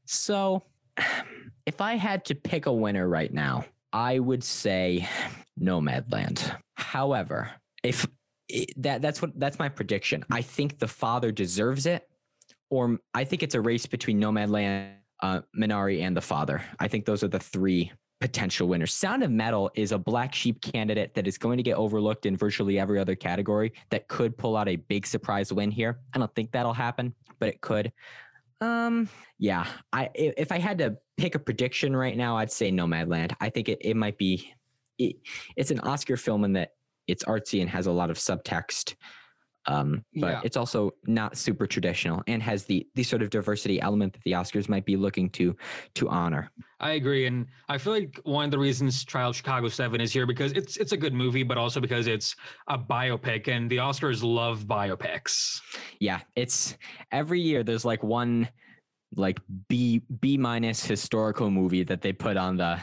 So, 0.06 0.64
if 1.66 1.82
I 1.82 1.96
had 1.96 2.24
to 2.26 2.36
pick 2.36 2.68
a 2.68 2.74
winner 2.74 3.08
right 3.10 3.34
now, 3.34 3.66
I 3.92 4.20
would 4.20 4.44
say 4.46 5.08
Nomadland. 5.60 6.56
However, 6.76 7.52
if 7.84 8.08
that 8.78 9.02
that's 9.02 9.22
what 9.22 9.38
that's 9.40 9.60
my 9.60 9.70
prediction. 9.70 10.24
I 10.32 10.42
think 10.42 10.80
the 10.80 10.88
father 10.88 11.32
deserves 11.32 11.86
it, 11.86 12.08
or 12.72 12.98
I 13.14 13.24
think 13.24 13.44
it's 13.44 13.54
a 13.54 13.62
race 13.62 13.86
between 13.86 14.20
Nomadland, 14.20 14.94
uh, 15.22 15.42
Minari, 15.56 16.02
and 16.02 16.18
the 16.18 16.22
father. 16.22 16.64
I 16.80 16.88
think 16.88 17.06
those 17.06 17.24
are 17.24 17.28
the 17.28 17.40
three 17.40 17.92
potential 18.22 18.68
winners. 18.68 18.94
Sound 18.94 19.24
of 19.24 19.32
Metal 19.32 19.70
is 19.76 19.92
a 19.92 19.98
black 19.98 20.34
sheep 20.34 20.62
candidate 20.62 21.14
that 21.16 21.28
is 21.28 21.38
going 21.38 21.58
to 21.58 21.64
get 21.64 21.76
overlooked 21.76 22.26
in 22.26 22.38
virtually 22.38 22.80
every 22.80 23.00
other 23.00 23.16
category 23.16 23.74
that 23.90 24.08
could 24.08 24.38
pull 24.38 24.56
out 24.56 24.70
a 24.70 24.78
big 24.78 25.06
surprise 25.06 25.52
win 25.52 25.70
here. 25.70 26.00
I 26.14 26.20
don't 26.20 26.34
think 26.34 26.52
that'll 26.52 26.74
happen, 26.74 27.14
but 27.40 27.50
it 27.50 27.62
could. 27.62 27.92
Um, 28.62 29.10
yeah, 29.38 29.66
I 29.92 30.10
if 30.14 30.52
I 30.52 30.60
had 30.60 30.78
to 30.78 30.98
pick 31.18 31.36
a 31.36 31.40
prediction 31.40 31.96
right 31.96 32.16
now, 32.16 32.38
I'd 32.38 32.52
say 32.52 32.72
Nomadland. 32.72 33.34
I 33.42 33.50
think 33.50 33.70
it 33.70 33.80
it 33.82 33.98
might 33.98 34.18
be 34.18 34.54
it, 35.00 35.16
it's 35.58 35.72
an 35.72 35.80
Oscar 35.82 36.16
film 36.16 36.46
in 36.46 36.54
that 36.54 36.74
it's 37.08 37.24
artsy 37.26 37.60
and 37.62 37.70
has 37.70 37.88
a 37.88 37.92
lot 37.92 38.12
of 38.12 38.18
subtext. 38.18 38.96
Um, 39.68 40.04
but 40.16 40.28
Yeah. 40.28 40.42
it's 40.44 40.58
also 40.58 40.92
not 41.06 41.38
super 41.38 41.68
traditional 41.68 42.24
and 42.28 42.42
has 42.42 42.66
the 42.66 42.88
the 42.96 43.04
sort 43.04 43.22
of 43.22 43.30
diversity 43.30 43.80
element 43.80 44.14
that 44.14 44.24
the 44.24 44.32
Oscars 44.32 44.68
might 44.68 44.86
be 44.86 44.96
looking 44.96 45.30
to 45.32 45.56
to 45.96 46.10
honor. 46.10 46.52
I 46.80 46.94
agree, 46.94 47.28
and 47.28 47.46
I 47.70 47.78
feel 47.78 47.94
like 47.94 48.20
one 48.24 48.46
of 48.46 48.52
the 48.52 48.58
reasons 48.58 49.06
Trial 49.06 49.30
of 49.30 49.36
Chicago 49.36 49.70
Seven 49.70 50.02
is 50.02 50.12
here 50.12 50.26
because 50.26 50.52
it's 50.54 50.78
it's 50.78 50.94
a 50.94 50.98
good 50.98 51.14
movie, 51.14 51.44
but 51.44 51.58
also 51.60 51.80
because 51.80 52.08
it's 52.08 52.36
a 52.70 52.78
biopic, 52.78 53.48
and 53.48 53.70
the 53.70 53.78
Oscars 53.78 54.24
love 54.24 54.64
biopics. 54.66 55.62
Yeah, 56.00 56.22
it's 56.36 56.76
every 57.12 57.40
year 57.40 57.64
there's 57.64 57.86
like 57.86 58.02
one 58.02 58.50
like 59.16 59.40
B 59.68 60.02
B 60.22 60.38
minus 60.38 60.84
historical 60.84 61.52
movie 61.52 61.84
that 61.84 62.02
they 62.02 62.14
put 62.14 62.36
on 62.36 62.58
the 62.58 62.80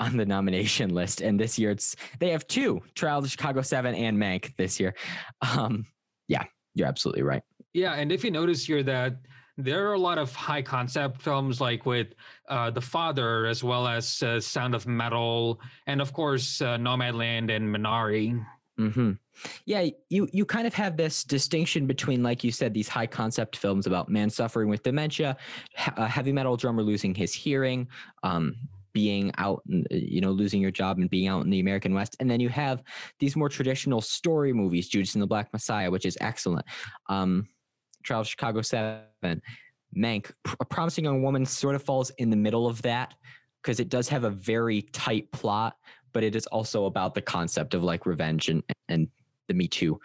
on 0.00 0.16
the 0.16 0.26
nomination 0.26 0.92
list. 0.92 1.20
And 1.20 1.38
this 1.38 1.60
year 1.60 1.70
it's 1.70 1.94
they 2.18 2.30
have 2.30 2.44
two, 2.48 2.80
Trial 2.96 3.18
of 3.18 3.24
the 3.24 3.30
Chicago 3.30 3.62
Seven 3.62 3.94
and 3.94 4.18
Mank 4.18 4.56
this 4.56 4.80
year. 4.80 4.94
Um 5.42 5.86
yeah, 6.32 6.44
you're 6.74 6.88
absolutely 6.88 7.22
right. 7.22 7.42
Yeah, 7.74 7.92
and 7.94 8.10
if 8.10 8.24
you 8.24 8.30
notice 8.30 8.64
here 8.64 8.82
that 8.82 9.16
there 9.58 9.88
are 9.88 9.92
a 9.92 9.98
lot 9.98 10.18
of 10.18 10.34
high 10.34 10.62
concept 10.62 11.20
films 11.20 11.60
like 11.60 11.84
with 11.84 12.08
uh, 12.48 12.70
The 12.70 12.80
Father, 12.80 13.46
as 13.46 13.62
well 13.62 13.86
as 13.86 14.22
uh, 14.22 14.40
Sound 14.40 14.74
of 14.74 14.86
Metal, 14.86 15.60
and 15.86 16.00
of 16.00 16.12
course 16.12 16.62
uh, 16.62 16.78
Nomadland 16.78 17.54
and 17.54 17.64
Minari. 17.74 18.44
hmm 18.78 19.12
Yeah, 19.66 19.88
you 20.08 20.28
you 20.32 20.44
kind 20.46 20.66
of 20.66 20.74
have 20.74 20.96
this 20.96 21.22
distinction 21.24 21.86
between, 21.86 22.22
like 22.22 22.42
you 22.42 22.50
said, 22.50 22.72
these 22.72 22.88
high 22.88 23.06
concept 23.06 23.56
films 23.56 23.86
about 23.86 24.08
man 24.08 24.30
suffering 24.30 24.68
with 24.70 24.82
dementia, 24.82 25.36
a 25.96 26.08
heavy 26.08 26.32
metal 26.32 26.56
drummer 26.56 26.82
losing 26.82 27.14
his 27.14 27.34
hearing, 27.34 27.88
um, 28.22 28.56
being 28.92 29.32
out, 29.38 29.62
in- 29.68 29.86
you 29.90 30.20
know, 30.20 30.30
losing 30.30 30.60
your 30.60 30.70
job 30.70 30.98
and 30.98 31.10
being 31.10 31.28
out 31.28 31.44
in 31.44 31.50
the 31.50 31.60
American 31.60 31.94
West, 31.94 32.16
and 32.20 32.30
then 32.30 32.40
you 32.40 32.48
have 32.48 32.82
these 33.18 33.36
more 33.36 33.48
traditional 33.48 34.00
story 34.00 34.52
movies, 34.52 34.88
Judas 34.88 35.14
and 35.14 35.22
the 35.22 35.26
Black 35.26 35.52
Messiah, 35.52 35.90
which 35.90 36.06
is 36.06 36.18
excellent. 36.20 36.66
Um, 37.08 37.48
Trial 38.02 38.20
of 38.20 38.28
Chicago 38.28 38.62
Seven, 38.62 39.42
Mank, 39.96 40.32
A 40.60 40.64
Promising 40.64 41.04
Young 41.04 41.22
Woman 41.22 41.46
sort 41.46 41.74
of 41.74 41.82
falls 41.82 42.10
in 42.18 42.30
the 42.30 42.36
middle 42.36 42.66
of 42.66 42.82
that 42.82 43.14
because 43.62 43.78
it 43.78 43.88
does 43.88 44.08
have 44.08 44.24
a 44.24 44.30
very 44.30 44.82
tight 44.92 45.30
plot, 45.32 45.76
but 46.12 46.24
it 46.24 46.34
is 46.34 46.46
also 46.46 46.86
about 46.86 47.14
the 47.14 47.22
concept 47.22 47.74
of 47.74 47.82
like 47.82 48.06
revenge 48.06 48.48
and 48.48 48.62
and 48.88 49.08
the 49.48 49.54
Me 49.54 49.68
Too 49.68 50.00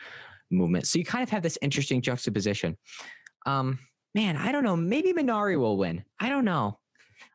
movement. 0.51 0.87
So 0.87 0.99
you 0.99 1.05
kind 1.05 1.23
of 1.23 1.29
have 1.29 1.43
this 1.43 1.57
interesting 1.61 2.01
juxtaposition. 2.01 2.77
Um, 3.45 3.79
man, 4.13 4.37
I 4.37 4.51
don't 4.51 4.63
know. 4.63 4.75
Maybe 4.75 5.13
Minari 5.13 5.59
will 5.59 5.77
win. 5.77 6.03
I 6.19 6.29
don't 6.29 6.45
know. 6.45 6.79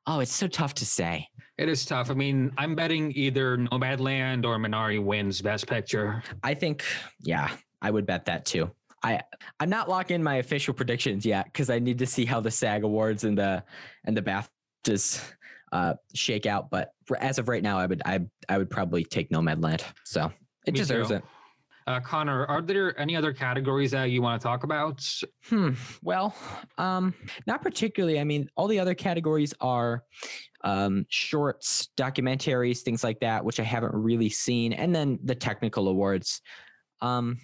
Oh, 0.06 0.20
it's 0.20 0.34
so 0.34 0.48
tough 0.48 0.74
to 0.74 0.86
say. 0.86 1.28
It 1.58 1.68
is 1.68 1.84
tough. 1.84 2.10
I 2.10 2.14
mean, 2.14 2.52
I'm 2.58 2.74
betting 2.74 3.12
either 3.14 3.56
Nomadland 3.56 4.44
or 4.44 4.56
Minari 4.58 5.02
wins 5.02 5.40
Best 5.40 5.66
Picture. 5.66 6.22
I 6.42 6.54
think, 6.54 6.84
yeah, 7.20 7.50
I 7.80 7.90
would 7.90 8.06
bet 8.06 8.24
that 8.24 8.44
too. 8.44 8.70
I 9.04 9.20
I'm 9.60 9.68
not 9.68 9.88
locking 9.88 10.16
in 10.16 10.22
my 10.22 10.36
official 10.36 10.72
predictions 10.74 11.26
yet 11.26 11.46
because 11.46 11.70
I 11.70 11.78
need 11.78 11.98
to 11.98 12.06
see 12.06 12.24
how 12.24 12.40
the 12.40 12.50
SAG 12.50 12.84
Awards 12.84 13.24
and 13.24 13.36
the 13.36 13.64
and 14.04 14.16
the 14.16 14.22
BAFTAs 14.22 15.22
uh, 15.72 15.94
shake 16.14 16.46
out. 16.46 16.70
But 16.70 16.92
for, 17.06 17.16
as 17.18 17.38
of 17.38 17.48
right 17.48 17.62
now, 17.62 17.78
I 17.78 17.86
would 17.86 18.02
I 18.04 18.20
I 18.48 18.58
would 18.58 18.70
probably 18.70 19.04
take 19.04 19.30
Nomadland. 19.30 19.82
So 20.04 20.30
it 20.66 20.74
Me 20.74 20.78
deserves 20.78 21.08
too. 21.08 21.16
it. 21.16 21.24
Uh, 21.86 22.00
Connor, 22.00 22.46
are 22.46 22.62
there 22.62 22.98
any 23.00 23.16
other 23.16 23.32
categories 23.32 23.90
that 23.90 24.10
you 24.10 24.22
want 24.22 24.40
to 24.40 24.46
talk 24.46 24.64
about? 24.64 25.04
Hmm. 25.48 25.70
Well, 26.02 26.34
um, 26.78 27.14
not 27.46 27.62
particularly. 27.62 28.20
I 28.20 28.24
mean, 28.24 28.48
all 28.56 28.68
the 28.68 28.78
other 28.78 28.94
categories 28.94 29.52
are 29.60 30.04
um, 30.62 31.06
shorts, 31.08 31.88
documentaries, 31.96 32.80
things 32.80 33.02
like 33.02 33.20
that, 33.20 33.44
which 33.44 33.58
I 33.58 33.64
haven't 33.64 33.94
really 33.94 34.28
seen, 34.28 34.72
and 34.72 34.94
then 34.94 35.18
the 35.24 35.34
technical 35.34 35.88
awards. 35.88 36.40
Um, 37.00 37.38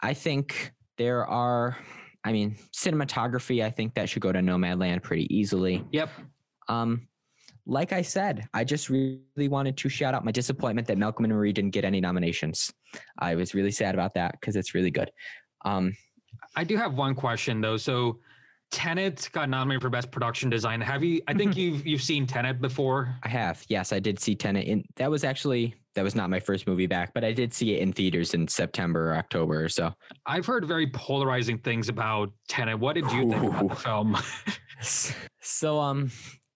I 0.00 0.14
think 0.14 0.72
there 0.96 1.26
are. 1.26 1.76
I 2.22 2.32
mean, 2.32 2.56
cinematography. 2.76 3.64
I 3.64 3.70
think 3.70 3.94
that 3.94 4.10
should 4.10 4.20
go 4.20 4.30
to 4.30 4.40
Nomadland 4.40 5.02
pretty 5.02 5.34
easily. 5.34 5.82
Yep. 5.90 6.10
Um, 6.68 7.08
like 7.70 7.92
I 7.92 8.02
said, 8.02 8.48
I 8.52 8.64
just 8.64 8.90
really 8.90 9.48
wanted 9.48 9.76
to 9.78 9.88
shout 9.88 10.12
out 10.12 10.24
my 10.24 10.32
disappointment 10.32 10.88
that 10.88 10.98
Malcolm 10.98 11.24
and 11.24 11.32
Marie 11.32 11.52
didn't 11.52 11.70
get 11.70 11.84
any 11.84 12.00
nominations. 12.00 12.72
I 13.20 13.36
was 13.36 13.54
really 13.54 13.70
sad 13.70 13.94
about 13.94 14.12
that 14.14 14.32
because 14.32 14.56
it's 14.56 14.74
really 14.74 14.90
good. 14.90 15.08
Um, 15.64 15.96
I 16.56 16.64
do 16.64 16.76
have 16.76 16.94
one 16.94 17.14
question 17.14 17.60
though. 17.60 17.76
So 17.76 18.18
Tenet 18.72 19.28
got 19.32 19.48
nominated 19.48 19.82
for 19.82 19.88
best 19.88 20.10
production 20.10 20.50
design. 20.50 20.80
Have 20.80 21.04
you 21.04 21.22
I 21.28 21.34
think 21.34 21.56
you've 21.56 21.86
you've 21.86 22.02
seen 22.02 22.26
Tenet 22.26 22.60
before. 22.60 23.14
I 23.22 23.28
have. 23.28 23.64
Yes, 23.68 23.92
I 23.92 24.00
did 24.00 24.18
see 24.18 24.34
Tenet. 24.34 24.66
In 24.66 24.84
that 24.96 25.08
was 25.08 25.22
actually 25.22 25.76
that 25.94 26.02
was 26.02 26.16
not 26.16 26.28
my 26.28 26.40
first 26.40 26.66
movie 26.66 26.86
back, 26.86 27.12
but 27.14 27.24
I 27.24 27.32
did 27.32 27.54
see 27.54 27.74
it 27.74 27.82
in 27.82 27.92
theaters 27.92 28.34
in 28.34 28.48
September 28.48 29.10
or 29.10 29.16
October 29.16 29.64
or 29.64 29.68
so. 29.68 29.92
I've 30.26 30.46
heard 30.46 30.66
very 30.66 30.88
polarizing 30.88 31.58
things 31.58 31.88
about 31.88 32.32
Tenet. 32.48 32.78
What 32.78 32.94
did 32.94 33.10
you 33.12 33.30
think 33.30 33.44
about 33.44 33.68
the 33.68 33.76
film? 33.76 34.16
So 35.42 35.80
um, 35.80 36.10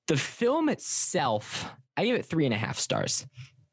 the 0.06 0.16
film 0.16 0.68
itself, 0.68 1.70
I 1.96 2.04
give 2.04 2.16
it 2.16 2.26
three 2.26 2.44
and 2.44 2.54
a 2.54 2.58
half 2.58 2.78
stars. 2.78 3.26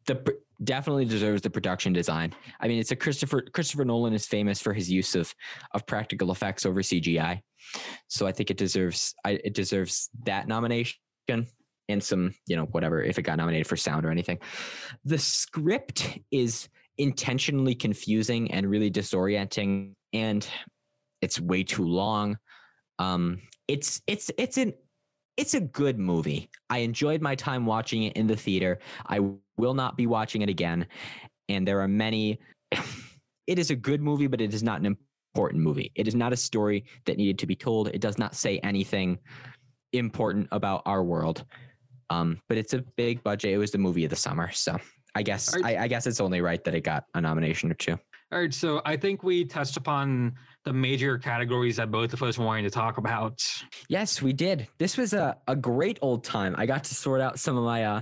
The 0.08 0.36
definitely 0.64 1.06
deserves 1.06 1.42
the 1.42 1.50
production 1.50 1.94
design. 1.94 2.34
I 2.60 2.68
mean, 2.68 2.80
it's 2.80 2.92
a 2.92 2.96
Christopher 2.96 3.44
Christopher 3.54 3.86
Nolan 3.86 4.14
is 4.14 4.26
famous 4.26 4.62
for 4.62 4.74
his 4.74 4.90
use 4.90 5.16
of 5.16 5.34
of 5.74 5.86
practical 5.86 6.32
effects 6.32 6.66
over 6.66 6.82
CGI, 6.82 7.42
so 8.08 8.28
I 8.28 8.32
think 8.32 8.52
it 8.52 8.58
deserves 8.58 9.14
I, 9.26 9.40
it 9.44 9.54
deserves 9.54 10.10
that 10.26 10.48
nomination 10.48 10.98
and 11.90 12.04
some 12.04 12.34
you 12.48 12.56
know 12.56 12.66
whatever 12.66 13.02
if 13.04 13.20
it 13.20 13.24
got 13.24 13.38
nominated 13.38 13.68
for 13.68 13.78
sound 13.78 14.06
or 14.06 14.12
anything. 14.12 14.40
The 15.06 15.18
script 15.18 16.20
is 16.32 16.70
intentionally 16.98 17.76
confusing 17.76 18.52
and 18.52 18.70
really 18.70 18.92
disorienting, 18.92 19.94
and 20.14 20.48
it's 21.22 21.40
way 21.40 21.64
too 21.64 21.86
long. 21.86 22.38
Um, 23.00 23.42
it's 23.68 24.02
it's 24.08 24.32
it's 24.38 24.58
an 24.58 24.74
it's 25.42 25.56
a 25.56 25.60
good 25.60 25.98
movie. 25.98 26.50
I 26.70 26.80
enjoyed 26.80 27.20
my 27.20 27.34
time 27.34 27.66
watching 27.66 28.04
it 28.04 28.14
in 28.14 28.28
the 28.28 28.36
theater. 28.36 28.78
I 29.08 29.22
will 29.58 29.74
not 29.74 29.98
be 29.98 30.06
watching 30.06 30.44
it 30.44 30.50
again. 30.50 30.86
And 31.50 31.68
there 31.68 31.82
are 31.82 31.88
many. 31.88 32.40
It 33.48 33.58
is 33.60 33.72
a 33.72 33.76
good 33.76 34.02
movie, 34.02 34.28
but 34.28 34.40
it 34.40 34.54
is 34.54 34.64
not 34.64 34.80
an 34.80 34.96
important 35.34 35.62
movie. 35.62 35.92
It 35.96 36.08
is 36.08 36.16
not 36.16 36.32
a 36.32 36.38
story 36.38 36.86
that 37.06 37.18
needed 37.18 37.38
to 37.40 37.48
be 37.48 37.56
told. 37.56 37.90
It 37.90 38.00
does 38.00 38.18
not 38.18 38.34
say 38.34 38.60
anything 38.60 39.18
important 39.92 40.48
about 40.52 40.84
our 40.86 41.04
world. 41.04 41.44
Um, 42.12 42.40
but 42.48 42.58
it's 42.58 42.74
a 42.74 42.84
big 42.96 43.22
budget. 43.24 43.52
It 43.52 43.58
was 43.58 43.72
the 43.72 43.80
movie 43.80 44.06
of 44.06 44.10
the 44.10 44.16
summer, 44.16 44.52
so 44.52 44.78
I 45.16 45.24
guess 45.24 45.54
Are- 45.54 45.66
I, 45.66 45.76
I 45.80 45.88
guess 45.88 46.08
it's 46.08 46.22
only 46.22 46.40
right 46.40 46.64
that 46.64 46.76
it 46.76 46.82
got 46.82 47.06
a 47.16 47.20
nomination 47.20 47.70
or 47.72 47.74
two. 47.74 47.98
All 48.32 48.40
right, 48.40 48.54
so 48.54 48.82
I 48.86 48.96
think 48.96 49.24
we 49.24 49.44
touched 49.44 49.76
upon 49.76 50.36
the 50.64 50.74
major 50.74 51.18
categories 51.18 51.78
that 51.78 51.90
both 51.90 52.14
of 52.14 52.22
us 52.22 52.38
wanted 52.38 52.64
to 52.64 52.70
talk 52.70 52.98
about. 52.98 53.42
Yes, 53.90 54.22
we 54.22 54.34
did. 54.34 54.68
This 54.78 54.98
was 54.98 55.14
a, 55.14 55.38
a 55.48 55.56
great 55.56 55.98
old 56.02 56.24
time. 56.24 56.56
I 56.58 56.66
got 56.66 56.84
to 56.86 56.96
sort 56.96 57.20
out 57.20 57.40
some 57.40 57.58
of 57.58 57.64
my 57.64 57.84
uh, 57.84 58.02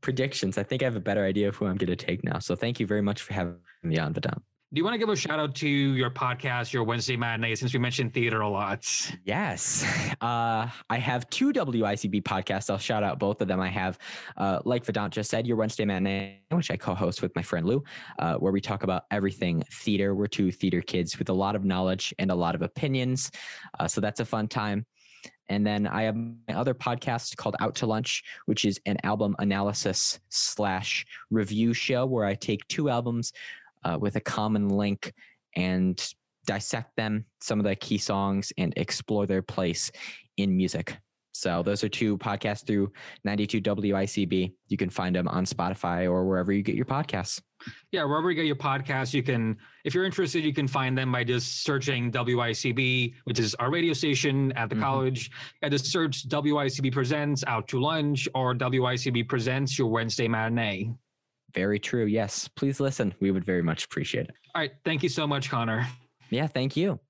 predictions. 0.00 0.56
I 0.56 0.62
think 0.62 0.82
I 0.82 0.86
have 0.86 0.96
a 0.96 1.00
better 1.00 1.24
idea 1.24 1.48
of 1.48 1.56
who 1.56 1.66
I'm 1.66 1.76
going 1.76 1.94
to 1.94 1.96
take 1.96 2.24
now. 2.24 2.38
So 2.38 2.56
thank 2.56 2.80
you 2.80 2.86
very 2.86 3.02
much 3.02 3.22
for 3.22 3.34
having 3.34 3.56
me 3.82 3.98
on, 3.98 4.14
Vedant. 4.14 4.40
Do 4.70 4.78
you 4.78 4.84
want 4.84 4.92
to 4.92 4.98
give 4.98 5.08
a 5.08 5.16
shout 5.16 5.40
out 5.40 5.54
to 5.56 5.66
your 5.66 6.10
podcast, 6.10 6.74
your 6.74 6.84
Wednesday 6.84 7.16
matinee, 7.16 7.54
since 7.54 7.72
we 7.72 7.78
mentioned 7.78 8.12
theater 8.12 8.42
a 8.42 8.48
lot? 8.48 8.86
Yes. 9.24 9.84
Uh, 10.20 10.68
I 10.90 10.98
have 10.98 11.30
two 11.30 11.52
WICB 11.52 12.24
podcasts. 12.24 12.68
I'll 12.68 12.76
shout 12.76 13.04
out 13.04 13.20
both 13.20 13.40
of 13.40 13.46
them. 13.46 13.60
I 13.60 13.68
have, 13.68 13.98
uh, 14.36 14.58
like 14.64 14.84
Vedant 14.84 15.10
just 15.10 15.30
said, 15.30 15.46
Your 15.46 15.56
Wednesday 15.56 15.84
Matinee, 15.84 16.40
which 16.50 16.72
I 16.72 16.76
co 16.76 16.92
host 16.92 17.22
with 17.22 17.34
my 17.36 17.42
friend 17.42 17.64
Lou, 17.64 17.84
uh, 18.18 18.34
where 18.34 18.50
we 18.50 18.60
talk 18.60 18.82
about 18.82 19.04
everything 19.12 19.62
theater. 19.72 20.16
We're 20.16 20.26
two 20.26 20.50
theater 20.50 20.80
kids 20.80 21.18
with 21.20 21.28
a 21.28 21.32
lot 21.32 21.54
of 21.54 21.64
knowledge 21.64 22.12
and 22.18 22.32
a 22.32 22.34
lot 22.34 22.56
of 22.56 22.62
opinions. 22.62 23.30
Uh, 23.78 23.86
so 23.86 24.00
that's 24.00 24.18
a 24.18 24.24
fun 24.24 24.48
time. 24.48 24.84
And 25.48 25.64
then 25.64 25.86
I 25.86 26.02
have 26.02 26.16
my 26.16 26.54
other 26.54 26.74
podcast 26.74 27.36
called 27.36 27.54
Out 27.60 27.76
to 27.76 27.86
Lunch, 27.86 28.24
which 28.46 28.64
is 28.64 28.80
an 28.86 28.96
album 29.04 29.36
analysis 29.38 30.18
slash 30.30 31.06
review 31.30 31.72
show 31.74 32.06
where 32.06 32.24
I 32.24 32.34
take 32.34 32.66
two 32.66 32.90
albums 32.90 33.32
uh, 33.84 33.98
with 34.00 34.16
a 34.16 34.20
common 34.20 34.68
link 34.68 35.12
and 35.56 36.12
dissect 36.46 36.96
them, 36.96 37.24
some 37.40 37.58
of 37.58 37.64
the 37.64 37.76
key 37.76 37.98
songs, 37.98 38.52
and 38.58 38.72
explore 38.76 39.26
their 39.26 39.42
place 39.42 39.90
in 40.36 40.56
music. 40.56 40.96
So 41.32 41.62
those 41.62 41.84
are 41.84 41.88
two 41.88 42.18
podcasts 42.18 42.66
through 42.66 42.90
92 43.22 43.60
WICB. 43.60 44.52
You 44.66 44.76
can 44.76 44.90
find 44.90 45.14
them 45.14 45.28
on 45.28 45.44
Spotify 45.44 46.04
or 46.10 46.26
wherever 46.26 46.52
you 46.52 46.62
get 46.62 46.74
your 46.74 46.84
podcasts. 46.86 47.40
Yeah, 47.92 48.04
wherever 48.04 48.28
you 48.30 48.34
get 48.34 48.46
your 48.46 48.56
podcasts, 48.56 49.14
you 49.14 49.22
can, 49.22 49.56
if 49.84 49.94
you're 49.94 50.04
interested, 50.04 50.42
you 50.42 50.52
can 50.52 50.66
find 50.66 50.98
them 50.98 51.12
by 51.12 51.22
just 51.22 51.62
searching 51.62 52.10
WICB, 52.10 53.14
which 53.24 53.38
is 53.38 53.54
our 53.56 53.70
radio 53.70 53.92
station 53.92 54.50
at 54.52 54.68
the 54.68 54.74
Mhm. 54.74 54.80
college. 54.80 55.30
And 55.62 55.70
just 55.70 55.86
search 55.86 56.28
WICB 56.28 56.90
Presents 56.90 57.44
Out 57.46 57.68
to 57.68 57.80
Lunch 57.80 58.28
or 58.34 58.54
WICB 58.54 59.22
Presents 59.22 59.78
Your 59.78 59.88
Wednesday 59.88 60.26
Matinee. 60.26 60.90
Very 61.54 61.78
true. 61.78 62.06
Yes. 62.06 62.48
Please 62.48 62.80
listen. 62.80 63.14
We 63.20 63.30
would 63.30 63.44
very 63.44 63.62
much 63.62 63.84
appreciate 63.84 64.26
it. 64.26 64.34
All 64.54 64.62
right, 64.62 64.72
thank 64.84 65.02
you 65.02 65.08
so 65.08 65.26
much, 65.26 65.50
Connor. 65.50 65.86
Yeah. 66.30 66.46
Thank 66.46 66.76
you. 66.76 67.00